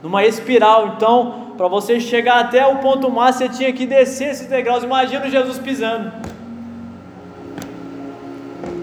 numa 0.04 0.22
espiral. 0.22 0.94
Então, 0.96 1.54
para 1.56 1.66
você 1.66 1.98
chegar 1.98 2.40
até 2.40 2.64
o 2.66 2.76
ponto 2.76 3.10
máximo, 3.10 3.48
você 3.48 3.58
tinha 3.58 3.72
que 3.72 3.86
descer 3.86 4.28
esses 4.28 4.46
degraus. 4.46 4.84
Imagina 4.84 5.30
Jesus 5.30 5.58
pisando. 5.58 6.12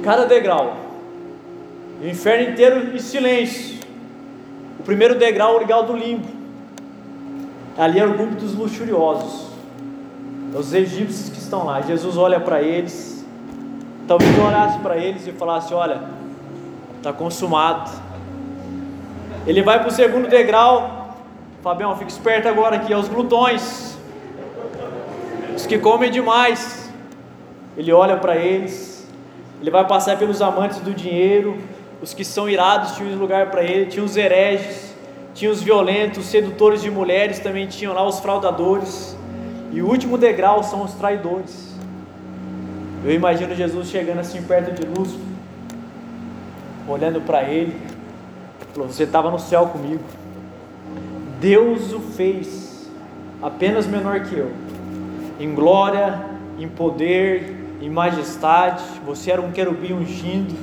Cada 0.04 0.26
degrau. 0.26 0.76
O 2.02 2.08
inferno 2.08 2.52
inteiro 2.52 2.96
em 2.96 3.00
silêncio. 3.00 3.80
O 4.80 4.84
primeiro 4.84 5.14
degrau 5.14 5.58
o 5.58 5.60
degrau 5.60 5.84
do 5.84 5.96
limbo. 5.96 6.28
Ali 7.78 8.00
é 8.00 8.06
o 8.06 8.14
grupo 8.14 8.34
dos 8.34 8.56
luxuriosos. 8.56 9.52
É 10.54 10.58
os 10.58 10.74
egípcios 10.74 11.30
que 11.30 11.38
estão 11.38 11.66
lá. 11.66 11.82
Jesus 11.82 12.18
olha 12.18 12.40
para 12.40 12.64
eles. 12.64 13.24
Talvez 14.08 14.38
olhasse 14.40 14.80
para 14.80 14.98
eles 14.98 15.28
e 15.28 15.32
falasse: 15.32 15.72
Olha, 15.72 16.02
está 16.98 17.14
consumado. 17.14 17.92
Ele 19.46 19.62
vai 19.62 19.80
para 19.80 19.88
o 19.88 19.92
segundo 19.92 20.28
degrau, 20.28 21.01
Fabião, 21.62 21.96
fica 21.96 22.10
esperto 22.10 22.48
agora 22.48 22.78
aqui, 22.78 22.92
aos 22.92 23.08
glutões, 23.08 23.96
os 25.56 25.68
que 25.68 25.78
comem 25.78 26.10
demais. 26.10 26.90
Ele 27.78 27.94
olha 27.94 28.18
para 28.18 28.36
eles, 28.36 29.08
ele 29.62 29.70
vai 29.70 29.86
passar 29.88 30.18
pelos 30.18 30.42
amantes 30.42 30.80
do 30.80 30.92
dinheiro, 30.92 31.58
os 32.02 32.16
que 32.16 32.26
são 32.26 32.50
irados 32.50 32.96
tinham 32.96 33.16
lugar 33.16 33.52
para 33.52 33.64
ele, 33.64 33.86
tinha 33.86 34.04
os 34.04 34.18
hereges, 34.18 34.96
tinha 35.36 35.52
os 35.52 35.62
violentos, 35.62 36.26
os 36.26 36.26
sedutores 36.26 36.82
de 36.82 36.90
mulheres, 36.90 37.38
também 37.38 37.68
tinham 37.68 37.94
lá 37.94 38.04
os 38.08 38.20
fraudadores, 38.20 39.16
e 39.72 39.84
o 39.84 39.88
último 39.88 40.18
degrau 40.18 40.64
são 40.64 40.84
os 40.84 40.94
traidores. 40.96 41.76
Eu 43.06 43.14
imagino 43.14 43.56
Jesus 43.56 43.88
chegando 43.88 44.20
assim 44.20 44.42
perto 44.42 44.72
de 44.74 44.86
Lúcifer, 44.88 45.22
olhando 46.88 47.22
para 47.22 47.44
ele, 47.44 47.80
falou: 48.74 48.90
Você 48.90 49.04
estava 49.04 49.30
no 49.30 49.40
céu 49.40 49.68
comigo. 49.68 50.04
Deus 51.42 51.92
o 51.92 52.00
fez 52.00 52.88
apenas 53.42 53.88
menor 53.88 54.20
que 54.20 54.38
eu, 54.38 54.52
em 55.40 55.56
glória, 55.56 56.24
em 56.60 56.68
poder, 56.68 57.80
em 57.82 57.90
majestade. 57.90 58.84
Você 59.08 59.32
era 59.32 59.42
um 59.42 59.52
querubim 59.52 59.94
ungindo. 59.94 60.56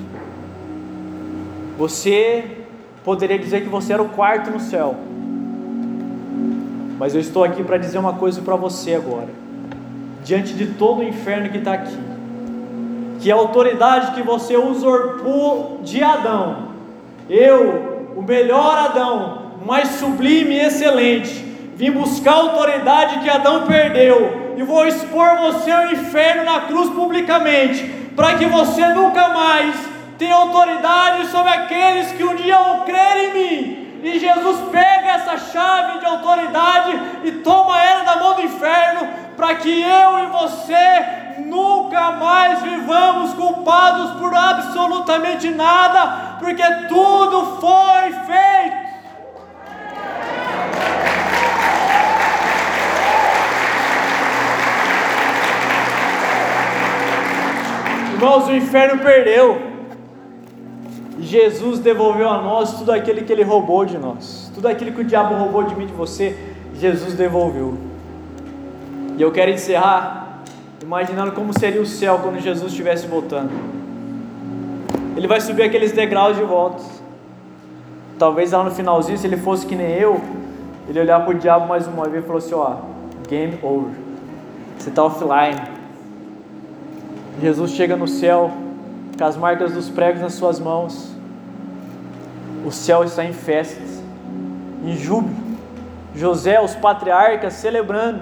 Você 1.77 2.59
poderia 3.05 3.37
dizer 3.37 3.63
que 3.63 3.69
você 3.69 3.93
era 3.93 4.03
o 4.03 4.11
quarto 4.11 4.53
no 4.53 4.61
céu. 4.61 4.95
Mas 6.97 7.13
eu 7.13 7.21
estou 7.21 7.43
aqui 7.43 7.65
para 7.65 7.77
dizer 7.77 7.99
uma 7.99 8.13
coisa 8.13 8.41
para 8.41 8.55
você 8.55 8.95
agora, 8.95 9.31
diante 10.25 10.55
de 10.55 10.75
todo 10.75 11.01
o 11.01 11.05
inferno 11.05 11.49
que 11.49 11.59
está 11.59 11.73
aqui, 11.73 11.99
que 13.21 13.33
a 13.33 13.35
autoridade 13.35 14.15
que 14.15 14.23
você 14.23 14.57
usurpou 14.57 15.81
de 15.83 16.05
Adão, 16.05 16.69
eu, 17.29 18.13
o 18.17 18.23
melhor 18.23 18.79
Adão, 18.79 19.48
mais 19.69 19.89
sublime 19.97 20.55
e 20.55 20.61
excelente. 20.61 21.45
Vim 21.77 21.91
buscar 21.91 22.33
a 22.33 22.37
autoridade 22.37 23.21
que 23.21 23.29
Adão 23.29 23.67
perdeu 23.67 24.55
e 24.57 24.63
vou 24.63 24.87
expor 24.87 25.37
você 25.37 25.71
ao 25.71 25.93
inferno 25.93 26.43
na 26.43 26.61
cruz 26.61 26.89
publicamente, 26.89 27.85
para 28.17 28.35
que 28.39 28.47
você 28.47 28.89
nunca 28.89 29.29
mais 29.29 29.77
tenha 30.19 30.35
autoridade 30.35 31.27
sobre 31.27 31.51
aqueles 31.51 32.13
que 32.13 32.25
um 32.25 32.35
dia 32.35 32.57
vão 32.57 32.81
crer 32.87 33.17
em 33.25 33.33
mim. 33.35 34.01
E 34.03 34.19
Jesus 34.19 34.59
pega 34.73 35.11
essa 35.11 35.37
chave 35.37 35.99
de 35.99 36.07
autoridade 36.07 36.99
e 37.25 37.33
toma 37.33 37.85
ela 37.85 38.05
da 38.05 38.17
mão 38.17 38.37
do 38.37 38.43
inferno, 38.43 39.07
para 39.37 39.55
que 39.57 39.83
eu 39.83 40.19
e 40.19 40.27
você 40.29 41.41
nunca 41.41 42.13
mais 42.13 42.63
vivamos 42.63 43.35
culpados 43.35 44.13
por 44.13 44.35
absolutamente 44.35 45.51
nada, 45.51 46.39
porque 46.39 46.65
tudo 46.89 47.59
foi 47.61 48.13
feito. 48.25 48.88
O 58.49 58.55
inferno 58.55 59.03
perdeu. 59.03 59.61
Jesus 61.21 61.81
devolveu 61.81 62.29
a 62.29 62.41
nós 62.41 62.79
tudo 62.79 62.93
aquilo 62.93 63.23
que 63.23 63.33
ele 63.33 63.43
roubou 63.43 63.85
de 63.85 63.99
nós. 63.99 64.51
Tudo 64.55 64.69
aquilo 64.69 64.93
que 64.93 65.01
o 65.03 65.05
diabo 65.05 65.35
roubou 65.35 65.65
de 65.65 65.75
mim 65.75 65.87
de 65.87 65.93
você, 65.93 66.37
Jesus 66.75 67.15
devolveu. 67.15 67.75
E 69.17 69.23
eu 69.23 69.31
quero 69.33 69.51
encerrar 69.51 70.43
imaginando 70.83 71.33
como 71.33 71.59
seria 71.59 71.83
o 71.83 71.87
céu 71.87 72.21
quando 72.23 72.41
Jesus 72.41 72.71
estivesse 72.71 73.07
voltando. 73.07 73.51
Ele 75.17 75.27
vai 75.27 75.41
subir 75.41 75.65
aqueles 75.65 75.93
degraus 75.93 76.37
de 76.37 76.45
volta. 76.45 76.83
Talvez 78.19 78.53
lá 78.53 78.63
no 78.63 78.71
finalzinho, 78.71 79.19
se 79.19 79.27
ele 79.27 79.37
fosse 79.37 79.67
que 79.67 79.75
nem 79.75 79.93
eu, 79.93 80.21
ele 80.89 81.01
olhar 81.01 81.21
para 81.21 81.35
o 81.35 81.39
diabo 81.39 81.67
mais 81.67 81.87
uma 81.87 82.09
vez 82.09 82.25
e 82.25 82.27
falou 82.27 82.39
assim: 82.39 82.55
Ó, 82.55 82.77
game 83.29 83.59
over. 83.63 83.91
Você 84.79 84.89
está 84.89 85.05
offline. 85.05 85.78
Jesus 87.41 87.71
chega 87.71 87.97
no 87.97 88.09
céu 88.09 88.51
com 89.17 89.25
as 89.25 89.37
marcas 89.37 89.73
dos 89.73 89.89
pregos 89.89 90.21
nas 90.21 90.35
suas 90.35 90.59
mãos. 90.59 91.13
O 92.65 92.73
céu 92.73 93.05
está 93.05 93.25
em 93.25 93.33
festas, 93.33 94.03
em 94.85 94.97
júbilo. 94.97 95.37
José, 96.15 96.61
os 96.61 96.75
patriarcas 96.75 97.53
celebrando 97.55 98.21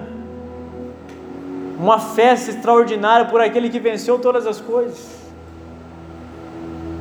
uma 1.79 1.99
festa 1.99 2.51
extraordinária 2.51 3.25
por 3.25 3.41
aquele 3.41 3.69
que 3.69 3.79
venceu 3.79 4.19
todas 4.19 4.45
as 4.45 4.61
coisas. 4.61 5.17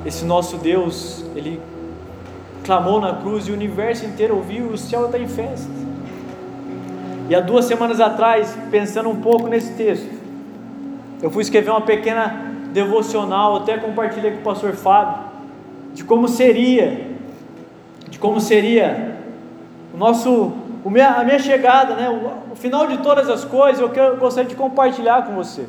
Esse 0.04 0.24
nosso 0.24 0.56
Deus, 0.56 1.24
ele 1.34 1.60
clamou 2.64 3.00
na 3.00 3.14
cruz 3.14 3.46
e 3.46 3.50
o 3.50 3.54
universo 3.54 4.06
inteiro 4.06 4.36
ouviu, 4.36 4.70
e 4.70 4.74
o 4.74 4.78
céu 4.78 5.06
está 5.06 5.18
em 5.18 5.28
festa. 5.28 5.70
E 7.28 7.34
há 7.34 7.40
duas 7.40 7.64
semanas 7.64 8.00
atrás, 8.00 8.56
pensando 8.70 9.08
um 9.08 9.20
pouco 9.20 9.48
nesse 9.48 9.72
texto, 9.72 10.15
eu 11.26 11.30
fui 11.32 11.42
escrever 11.42 11.70
uma 11.70 11.80
pequena 11.80 12.52
devocional, 12.72 13.56
até 13.56 13.76
compartilhei 13.76 14.30
com 14.30 14.38
o 14.38 14.42
pastor 14.42 14.74
Fábio, 14.74 15.24
de 15.92 16.04
como 16.04 16.28
seria, 16.28 17.04
de 18.08 18.16
como 18.16 18.40
seria 18.40 19.16
o 19.92 19.96
nosso, 19.96 20.52
o 20.84 20.88
minha, 20.88 21.08
a 21.14 21.24
minha 21.24 21.40
chegada, 21.40 21.96
né, 21.96 22.08
o, 22.08 22.52
o 22.52 22.54
final 22.54 22.86
de 22.86 22.98
todas 22.98 23.28
as 23.28 23.44
coisas, 23.44 23.80
eu, 23.80 23.88
quero, 23.88 24.14
eu 24.14 24.16
gostaria 24.18 24.48
de 24.48 24.54
compartilhar 24.54 25.26
com 25.26 25.34
você. 25.34 25.66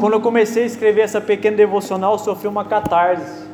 Quando 0.00 0.14
eu 0.14 0.20
comecei 0.20 0.64
a 0.64 0.66
escrever 0.66 1.02
essa 1.02 1.20
pequena 1.20 1.56
devocional, 1.56 2.14
eu 2.14 2.18
sofri 2.18 2.48
uma 2.48 2.64
catarse. 2.64 3.46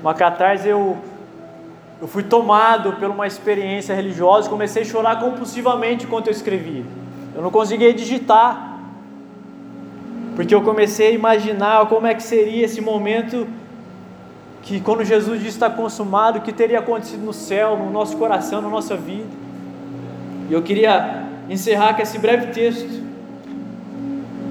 Uma 0.00 0.14
catarse, 0.14 0.66
eu, 0.66 0.96
eu 2.00 2.08
fui 2.08 2.22
tomado 2.22 2.94
por 2.94 3.10
uma 3.10 3.26
experiência 3.26 3.94
religiosa 3.94 4.46
e 4.46 4.50
comecei 4.50 4.84
a 4.84 4.86
chorar 4.86 5.20
compulsivamente 5.20 6.06
enquanto 6.06 6.28
eu 6.28 6.32
escrevia. 6.32 6.84
Eu 7.38 7.44
não 7.44 7.52
conseguia 7.52 7.94
digitar, 7.94 8.80
porque 10.34 10.52
eu 10.52 10.60
comecei 10.60 11.06
a 11.06 11.10
imaginar 11.12 11.86
como 11.86 12.04
é 12.04 12.12
que 12.12 12.22
seria 12.24 12.64
esse 12.64 12.80
momento 12.80 13.46
que 14.60 14.80
quando 14.80 15.04
Jesus 15.04 15.38
disse 15.38 15.50
está 15.50 15.70
consumado, 15.70 16.40
o 16.40 16.42
que 16.42 16.52
teria 16.52 16.80
acontecido 16.80 17.24
no 17.24 17.32
céu, 17.32 17.76
no 17.78 17.92
nosso 17.92 18.16
coração, 18.16 18.60
na 18.60 18.68
nossa 18.68 18.96
vida. 18.96 19.28
E 20.50 20.52
eu 20.52 20.60
queria 20.62 21.26
encerrar 21.48 21.94
com 21.94 22.02
esse 22.02 22.18
breve 22.18 22.48
texto, 22.48 23.04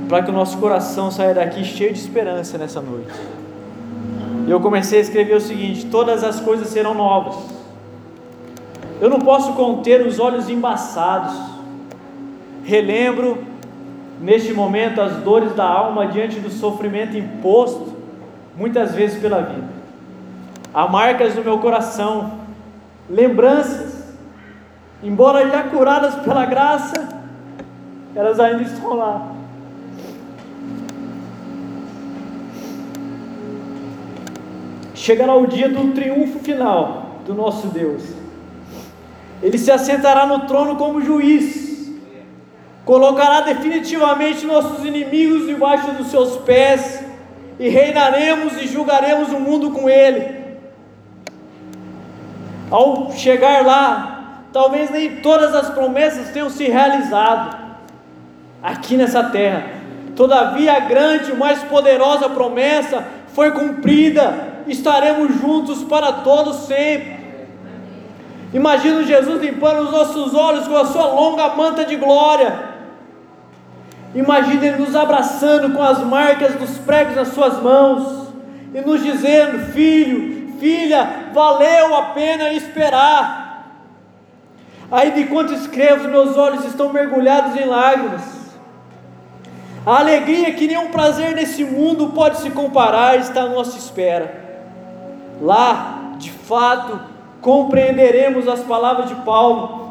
para 0.08 0.24
que 0.24 0.30
o 0.30 0.34
nosso 0.34 0.58
coração 0.58 1.12
saia 1.12 1.34
daqui 1.34 1.66
cheio 1.66 1.92
de 1.92 2.00
esperança 2.00 2.58
nessa 2.58 2.80
noite. 2.80 3.12
E 4.48 4.50
eu 4.50 4.62
comecei 4.62 5.00
a 5.00 5.02
escrever 5.02 5.36
o 5.36 5.42
seguinte: 5.42 5.88
todas 5.88 6.24
as 6.24 6.40
coisas 6.40 6.70
serão 6.70 6.94
novas. 6.94 7.36
Eu 9.02 9.10
não 9.10 9.20
posso 9.20 9.52
conter 9.56 10.08
os 10.08 10.20
olhos 10.20 10.48
embaçados. 10.48 11.57
Relembro 12.68 13.46
neste 14.20 14.52
momento 14.52 15.00
as 15.00 15.16
dores 15.24 15.56
da 15.56 15.64
alma 15.64 16.08
diante 16.08 16.38
do 16.42 16.50
sofrimento 16.50 17.16
imposto, 17.16 17.96
muitas 18.58 18.94
vezes 18.94 19.22
pela 19.22 19.42
vida. 19.42 19.70
Há 20.74 20.86
marcas 20.86 21.34
no 21.34 21.46
meu 21.46 21.60
coração, 21.60 22.40
lembranças, 23.10 24.14
embora 25.02 25.50
já 25.50 25.64
curadas 25.64 26.16
pela 26.16 26.46
graça, 26.46 27.08
elas 28.14 28.38
ainda 28.38 28.64
estão 28.64 28.98
lá. 28.98 29.32
chegará 34.94 35.36
o 35.38 35.48
dia 35.48 35.70
do 35.70 35.94
triunfo 35.94 36.40
final 36.40 37.22
do 37.26 37.34
nosso 37.34 37.68
Deus. 37.68 38.04
Ele 39.42 39.58
se 39.58 39.72
assentará 39.72 40.26
no 40.26 40.42
trono 40.48 40.76
como 40.76 41.02
juiz, 41.02 41.67
colocará 42.88 43.42
definitivamente 43.42 44.46
nossos 44.46 44.86
inimigos 44.86 45.46
debaixo 45.46 45.92
dos 45.92 46.08
seus 46.08 46.38
pés, 46.38 47.04
e 47.60 47.68
reinaremos 47.68 48.54
e 48.62 48.66
julgaremos 48.66 49.28
o 49.34 49.42
mundo 49.42 49.72
com 49.72 49.90
ele. 49.90 50.38
Ao 52.72 53.12
chegar 53.12 53.66
lá, 53.66 54.44
talvez 54.54 54.90
nem 54.90 55.18
todas 55.18 55.54
as 55.54 55.70
promessas 55.72 56.30
tenham 56.30 56.50
se 56.50 56.64
realizado 56.70 57.58
aqui 58.64 58.96
nessa 58.96 59.24
terra. 59.24 59.66
Todavia, 60.16 60.78
a 60.78 60.80
grande, 60.80 61.36
mais 61.36 61.62
poderosa 61.64 62.30
promessa 62.30 63.06
foi 63.34 63.52
cumprida 63.52 64.64
estaremos 64.66 65.36
juntos 65.42 65.84
para 65.84 66.14
todos 66.14 66.68
sempre. 66.68 67.18
Imagino 68.54 69.04
Jesus 69.04 69.42
limpando 69.42 69.82
os 69.82 69.92
nossos 69.92 70.34
olhos 70.34 70.66
com 70.70 70.78
a 70.78 70.86
sua 70.86 71.08
longa 71.08 71.50
manta 71.50 71.84
de 71.84 71.98
glória. 71.98 72.67
Imagina 74.16 74.66
Ele 74.66 74.78
nos 74.78 74.96
abraçando 74.96 75.74
com 75.74 75.82
as 75.82 76.00
marcas 76.00 76.56
dos 76.56 76.78
pregos 76.80 77.16
nas 77.16 77.30
suas 77.30 77.62
mãos 77.62 78.34
e 78.74 78.82
nos 78.82 79.04
dizendo: 79.04 79.72
Filho, 79.72 80.54
filha, 80.60 81.30
valeu 81.34 81.96
a 81.96 82.02
pena 82.08 82.52
esperar. 82.54 83.48
Ainda 84.92 85.20
enquanto 85.20 85.54
escrevo, 85.54 86.08
meus 86.08 86.38
olhos 86.38 86.64
estão 86.66 86.92
mergulhados 86.92 87.60
em 87.60 87.66
lágrimas. 87.66 88.38
A 89.86 90.00
alegria 90.00 90.54
que 90.54 90.68
nenhum 90.68 90.92
prazer 90.92 91.34
nesse 91.34 91.64
mundo 91.64 92.10
pode 92.10 92.40
se 92.40 92.50
comparar 92.50 93.18
está 93.18 93.44
à 93.44 93.50
nossa 93.50 93.78
espera. 93.78 94.46
Lá, 95.42 96.14
de 96.18 96.32
fato, 96.32 97.00
compreenderemos 97.42 98.48
as 98.48 98.62
palavras 98.62 99.08
de 99.08 99.16
Paulo. 99.16 99.87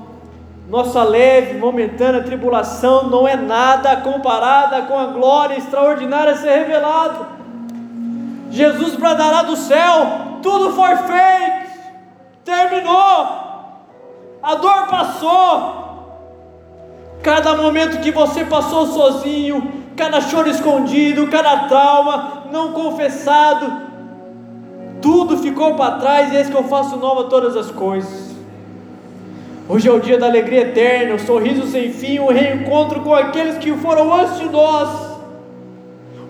Nossa 0.69 1.05
leve, 1.05 1.59
momentânea 1.59 2.25
tribulação 2.25 3.09
não 3.09 3.27
é 3.27 3.37
nada 3.37 3.97
comparada 3.99 4.83
com 4.83 4.99
a 4.99 5.07
glória 5.07 5.57
extraordinária 5.57 6.33
a 6.33 6.37
ser 6.37 6.51
revelada. 6.51 7.29
Jesus 8.51 8.97
bradará 8.97 9.43
do 9.43 9.57
céu: 9.57 10.41
tudo 10.43 10.73
foi 10.73 10.97
feito, 10.97 11.71
terminou, 12.45 13.29
a 14.43 14.55
dor 14.57 14.89
passou. 14.89 15.85
Cada 17.23 17.55
momento 17.57 18.01
que 18.01 18.11
você 18.11 18.45
passou 18.45 18.87
sozinho, 18.87 19.85
cada 19.97 20.21
choro 20.21 20.49
escondido, 20.49 21.29
cada 21.29 21.69
trauma 21.69 22.45
não 22.53 22.73
confessado, 22.73 23.73
tudo 25.01 25.39
ficou 25.39 25.75
para 25.75 25.99
trás 25.99 26.33
e 26.33 26.37
eis 26.37 26.51
que 26.51 26.57
eu 26.57 26.65
faço 26.65 26.97
nova 26.97 27.25
todas 27.25 27.57
as 27.57 27.71
coisas. 27.71 28.26
Hoje 29.69 29.89
é 29.89 29.91
o 29.93 29.99
dia 29.99 30.17
da 30.17 30.27
alegria 30.27 30.61
eterna, 30.61 31.17
o 31.17 31.19
sorriso 31.19 31.67
sem 31.67 31.93
fim, 31.93 32.21
o 32.21 32.29
reencontro 32.29 33.01
com 33.01 33.13
aqueles 33.13 33.59
que 33.59 33.73
foram 33.73 34.15
antes 34.15 34.39
de 34.39 34.49
nós, 34.49 34.89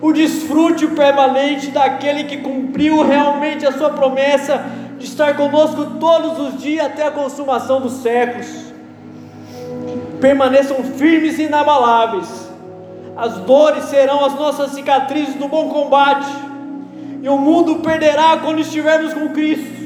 o 0.01 0.11
desfrute 0.11 0.87
permanente 0.87 1.69
daquele 1.69 2.23
que 2.23 2.37
cumpriu 2.37 3.03
realmente 3.03 3.63
a 3.63 3.71
sua 3.71 3.91
promessa 3.91 4.65
de 4.97 5.05
estar 5.05 5.37
conosco 5.37 5.85
todos 5.99 6.39
os 6.39 6.59
dias 6.59 6.87
até 6.87 7.05
a 7.05 7.11
consumação 7.11 7.79
dos 7.79 7.93
séculos. 8.01 8.47
Permaneçam 10.19 10.83
firmes 10.83 11.37
e 11.37 11.43
inabaláveis, 11.43 12.49
as 13.15 13.37
dores 13.41 13.83
serão 13.83 14.25
as 14.25 14.33
nossas 14.33 14.71
cicatrizes 14.71 15.35
do 15.35 15.47
bom 15.47 15.69
combate 15.69 16.27
e 17.21 17.29
o 17.29 17.37
mundo 17.37 17.75
perderá 17.83 18.37
quando 18.37 18.61
estivermos 18.61 19.13
com 19.13 19.29
Cristo. 19.29 19.76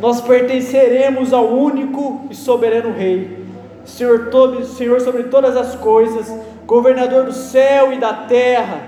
Nós 0.00 0.20
pertenceremos 0.20 1.32
ao 1.32 1.46
único 1.46 2.26
e 2.30 2.34
soberano 2.34 2.92
Rei, 2.92 3.44
Senhor, 3.84 4.28
todo, 4.30 4.64
Senhor 4.64 5.00
sobre 5.00 5.24
todas 5.24 5.56
as 5.56 5.74
coisas, 5.74 6.32
governador 6.66 7.24
do 7.24 7.32
céu 7.32 7.92
e 7.92 7.98
da 7.98 8.12
terra. 8.12 8.80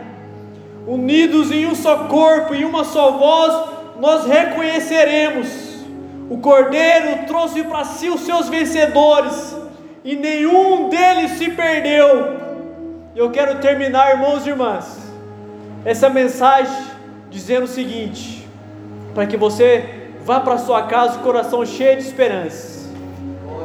Unidos 0.86 1.50
em 1.50 1.66
um 1.66 1.74
só 1.74 2.04
corpo 2.04 2.54
e 2.54 2.64
uma 2.64 2.84
só 2.84 3.12
voz, 3.12 3.70
nós 3.98 4.26
reconheceremos: 4.26 5.48
o 6.28 6.38
Cordeiro 6.38 7.26
trouxe 7.26 7.64
para 7.64 7.84
si 7.84 8.08
os 8.08 8.20
seus 8.20 8.48
vencedores, 8.48 9.56
e 10.04 10.14
nenhum 10.14 10.88
deles 10.88 11.32
se 11.32 11.50
perdeu. 11.50 12.38
Eu 13.16 13.30
quero 13.30 13.60
terminar, 13.60 14.12
irmãos 14.12 14.46
e 14.46 14.50
irmãs, 14.50 14.98
essa 15.84 16.08
mensagem 16.08 16.84
dizendo 17.30 17.64
o 17.64 17.68
seguinte: 17.68 18.46
para 19.14 19.26
que 19.26 19.36
você 19.36 19.99
vá 20.24 20.40
para 20.40 20.58
sua 20.58 20.82
casa 20.82 21.14
com 21.14 21.20
o 21.20 21.24
coração 21.24 21.64
cheio 21.64 21.96
de 21.96 22.02
esperança. 22.02 22.88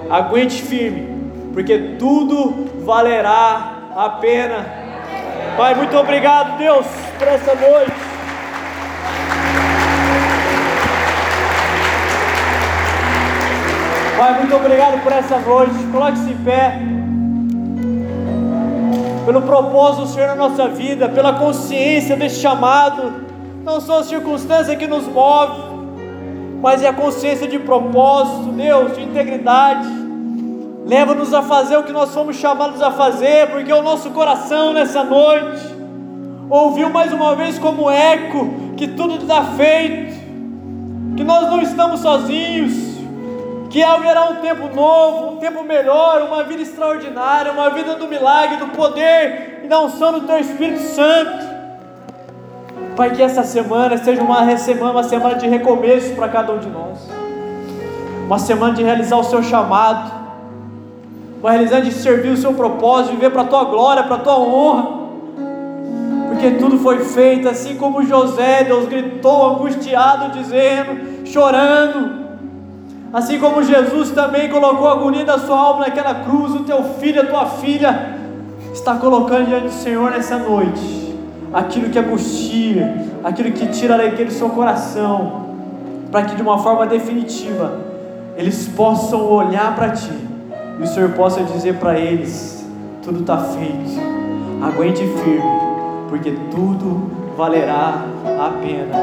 Aguente 0.10 0.62
firme, 0.62 1.32
porque 1.54 1.96
tudo 2.00 2.84
valerá 2.86 3.74
a 3.96 4.10
pena. 4.10 4.66
Pai, 5.58 5.74
muito 5.76 5.96
obrigado, 5.98 6.58
Deus, 6.58 6.86
por 7.18 7.28
essa 7.28 7.56
noite. 7.56 8.16
Pai, 14.18 14.40
muito 14.40 14.56
obrigado 14.56 15.04
por 15.04 15.12
essa 15.12 15.40
noite. 15.40 15.76
Coloque-se 15.92 16.32
em 16.32 16.38
pé 16.38 16.80
pelo 19.26 19.42
propósito 19.42 20.04
do 20.04 20.08
Senhor 20.08 20.28
na 20.28 20.36
nossa 20.36 20.68
vida, 20.68 21.10
pela 21.10 21.34
consciência 21.34 22.16
desse 22.16 22.40
chamado. 22.40 23.26
Não 23.64 23.82
são 23.82 23.98
as 23.98 24.06
circunstâncias 24.06 24.78
que 24.78 24.88
nos 24.88 25.08
movem, 25.08 25.75
mas 26.62 26.84
é 26.84 26.88
a 26.88 26.94
consciência 26.94 27.48
de 27.48 27.60
propósito, 27.60 28.52
Deus, 28.52 28.96
de 28.96 29.04
integridade. 29.04 29.88
Leva-nos 30.86 31.34
a 31.34 31.42
fazer 31.42 31.78
o 31.78 31.84
que 31.84 31.92
nós 31.92 32.14
fomos 32.14 32.36
chamados 32.36 32.82
a 32.82 32.92
fazer, 32.92 33.50
porque 33.50 33.72
o 33.74 33.82
nosso 33.82 34.12
coração 34.12 34.74
nessa 34.74 35.04
noite 35.04 35.76
ouviu 36.50 36.90
mais 36.90 37.12
uma 37.12 37.36
vez 37.36 37.58
como 37.58 37.90
eco 37.90 38.48
que 38.78 38.88
tudo 38.88 39.16
está 39.16 39.44
feito, 39.44 40.14
que 41.18 41.24
nós 41.24 41.50
não 41.50 41.62
estamos 41.62 42.02
sozinhos, 42.02 42.74
que 43.70 43.82
haverá 43.82 44.30
um 44.30 44.36
tempo 44.36 44.74
novo, 44.76 45.34
um 45.34 45.38
tempo 45.38 45.64
melhor, 45.64 46.22
uma 46.22 46.44
vida 46.44 46.62
extraordinária, 46.62 47.52
uma 47.52 47.70
vida 47.70 47.96
do 47.96 48.08
milagre, 48.08 48.58
do 48.58 48.68
poder 48.68 49.62
e 49.64 49.68
da 49.68 49.82
unção 49.82 50.14
do 50.14 50.22
Teu 50.22 50.38
Espírito 50.38 50.82
Santo. 50.82 51.55
Pai, 52.96 53.12
que 53.12 53.22
essa 53.22 53.44
semana 53.44 53.98
seja 53.98 54.24
uma 54.24 54.58
semana, 54.58 54.92
uma 54.92 55.04
semana 55.04 55.36
de 55.36 55.48
recomeço 55.48 56.16
para 56.16 56.30
cada 56.30 56.54
um 56.54 56.60
de 56.60 56.70
nós, 56.70 56.98
uma 58.26 58.40
semana 58.40 58.74
de 58.74 58.84
realizar 58.84 59.18
o 59.18 59.24
seu 59.24 59.44
chamado, 59.44 60.14
uma 61.42 61.52
realizar 61.52 61.82
de 61.82 61.92
servir 61.92 62.30
o 62.30 62.38
seu 62.38 62.54
propósito, 62.54 63.16
viver 63.16 63.32
para 63.32 63.42
a 63.42 63.46
tua 63.46 63.66
glória, 63.66 64.04
para 64.04 64.16
a 64.16 64.20
tua 64.20 64.40
honra. 64.40 65.06
Porque 66.30 66.52
tudo 66.52 66.80
foi 66.80 67.00
feito 67.00 67.50
assim 67.50 67.76
como 67.76 68.02
José, 68.02 68.64
Deus 68.64 68.88
gritou 68.88 69.52
angustiado, 69.52 70.32
dizendo, 70.32 71.28
chorando. 71.28 72.26
Assim 73.12 73.40
como 73.40 73.62
Jesus 73.62 74.12
também 74.12 74.50
colocou 74.50 74.88
a 74.88 74.94
agonia 74.94 75.26
da 75.26 75.38
sua 75.38 75.58
alma 75.58 75.82
naquela 75.82 76.16
cruz, 76.16 76.54
o 76.54 76.64
teu 76.64 76.82
filho, 76.84 77.22
a 77.22 77.26
tua 77.26 77.46
filha, 77.46 78.18
está 78.74 78.96
colocando 78.96 79.48
diante 79.48 79.66
do 79.66 79.74
Senhor 79.74 80.12
nessa 80.12 80.38
noite 80.38 81.05
aquilo 81.56 81.90
que 81.90 81.98
angustia, 81.98 83.08
aquilo 83.24 83.52
que 83.52 83.66
tira 83.68 83.96
alegria 83.96 84.26
do 84.26 84.32
seu 84.32 84.50
coração, 84.50 85.48
para 86.12 86.26
que 86.26 86.36
de 86.36 86.44
uma 86.44 86.60
forma 86.60 86.86
definitiva 86.86 87.80
eles 88.38 88.68
possam 88.68 89.32
olhar 89.32 89.74
para 89.76 89.90
ti 89.90 90.14
e 90.80 90.84
o 90.84 90.88
Senhor 90.88 91.10
possa 91.14 91.42
dizer 91.44 91.76
para 91.76 91.98
eles: 91.98 92.64
tudo 93.02 93.22
está 93.22 93.38
feito, 93.38 94.00
aguente 94.62 95.02
firme 95.02 95.66
porque 96.10 96.32
tudo 96.52 97.36
valerá 97.36 98.06
a 98.26 98.50
pena. 98.62 98.94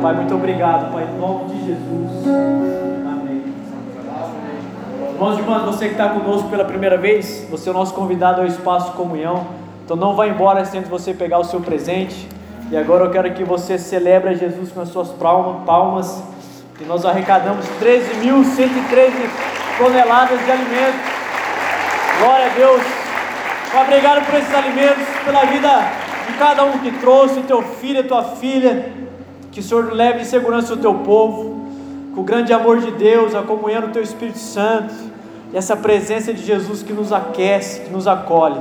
Pai, 0.00 0.14
muito 0.14 0.34
obrigado, 0.34 0.92
Pai, 0.92 1.04
em 1.04 1.18
nome 1.18 1.46
de 1.46 1.66
Jesus. 1.66 2.26
Amém. 3.04 3.42
Irmãos 5.14 5.36
e 5.36 5.40
irmãs, 5.40 5.62
você 5.62 5.86
que 5.86 5.92
está 5.92 6.10
conosco 6.10 6.48
pela 6.48 6.64
primeira 6.64 6.96
vez, 6.96 7.46
você 7.50 7.68
é 7.68 7.72
o 7.72 7.74
nosso 7.74 7.94
convidado 7.94 8.40
ao 8.40 8.46
espaço 8.46 8.92
comunhão. 8.92 9.63
Então 9.84 9.96
não 9.96 10.14
vá 10.16 10.26
embora 10.26 10.64
sem 10.64 10.80
você 10.82 11.12
pegar 11.12 11.38
o 11.38 11.44
seu 11.44 11.60
presente. 11.60 12.28
E 12.70 12.76
agora 12.76 13.04
eu 13.04 13.10
quero 13.10 13.32
que 13.34 13.44
você 13.44 13.78
celebre 13.78 14.34
Jesus 14.34 14.72
com 14.72 14.80
as 14.80 14.88
suas 14.88 15.10
palmas. 15.10 16.22
E 16.80 16.84
nós 16.84 17.04
arrecadamos 17.04 17.66
13.113 17.80 19.12
toneladas 19.78 20.44
de 20.44 20.50
alimentos. 20.50 21.00
Glória 22.18 22.46
a 22.46 22.48
Deus. 22.50 22.82
Obrigado 23.82 24.24
por 24.24 24.34
esses 24.38 24.54
alimentos, 24.54 25.04
pela 25.24 25.44
vida 25.44 25.68
de 26.28 26.38
cada 26.38 26.64
um 26.64 26.78
que 26.78 26.92
trouxe, 26.92 27.40
teu 27.42 27.60
filho, 27.60 28.06
tua 28.06 28.22
filha, 28.22 28.92
que 29.50 29.60
o 29.60 29.62
Senhor 29.62 29.92
leve 29.92 30.20
em 30.20 30.24
segurança 30.24 30.74
o 30.74 30.76
teu 30.76 30.94
povo, 30.94 31.66
com 32.14 32.20
o 32.20 32.24
grande 32.24 32.52
amor 32.52 32.78
de 32.78 32.92
Deus, 32.92 33.34
a 33.34 33.42
comunhão 33.42 33.82
do 33.82 33.88
teu 33.88 34.02
Espírito 34.02 34.38
Santo, 34.38 34.94
e 35.52 35.56
essa 35.56 35.76
presença 35.76 36.32
de 36.32 36.42
Jesus 36.42 36.82
que 36.82 36.92
nos 36.92 37.12
aquece, 37.12 37.80
que 37.80 37.90
nos 37.90 38.06
acolhe, 38.06 38.60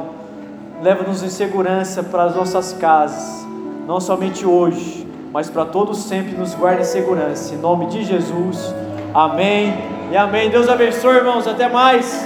leva-nos 0.84 1.24
em 1.24 1.30
segurança 1.30 2.04
para 2.04 2.26
as 2.26 2.36
nossas 2.36 2.74
casas, 2.74 3.48
não 3.88 4.02
somente 4.02 4.46
hoje, 4.46 5.08
mas 5.32 5.50
para 5.50 5.64
todos 5.64 5.98
sempre 6.04 6.36
nos 6.36 6.54
guarde 6.54 6.82
em 6.82 6.86
segurança, 6.86 7.56
em 7.56 7.58
nome 7.58 7.86
de 7.86 8.04
Jesus, 8.04 8.76
amém 9.14 9.74
e 10.12 10.18
amém. 10.18 10.50
Deus 10.50 10.68
abençoe, 10.68 11.16
irmãos, 11.16 11.48
até 11.48 11.70
mais. 11.70 12.26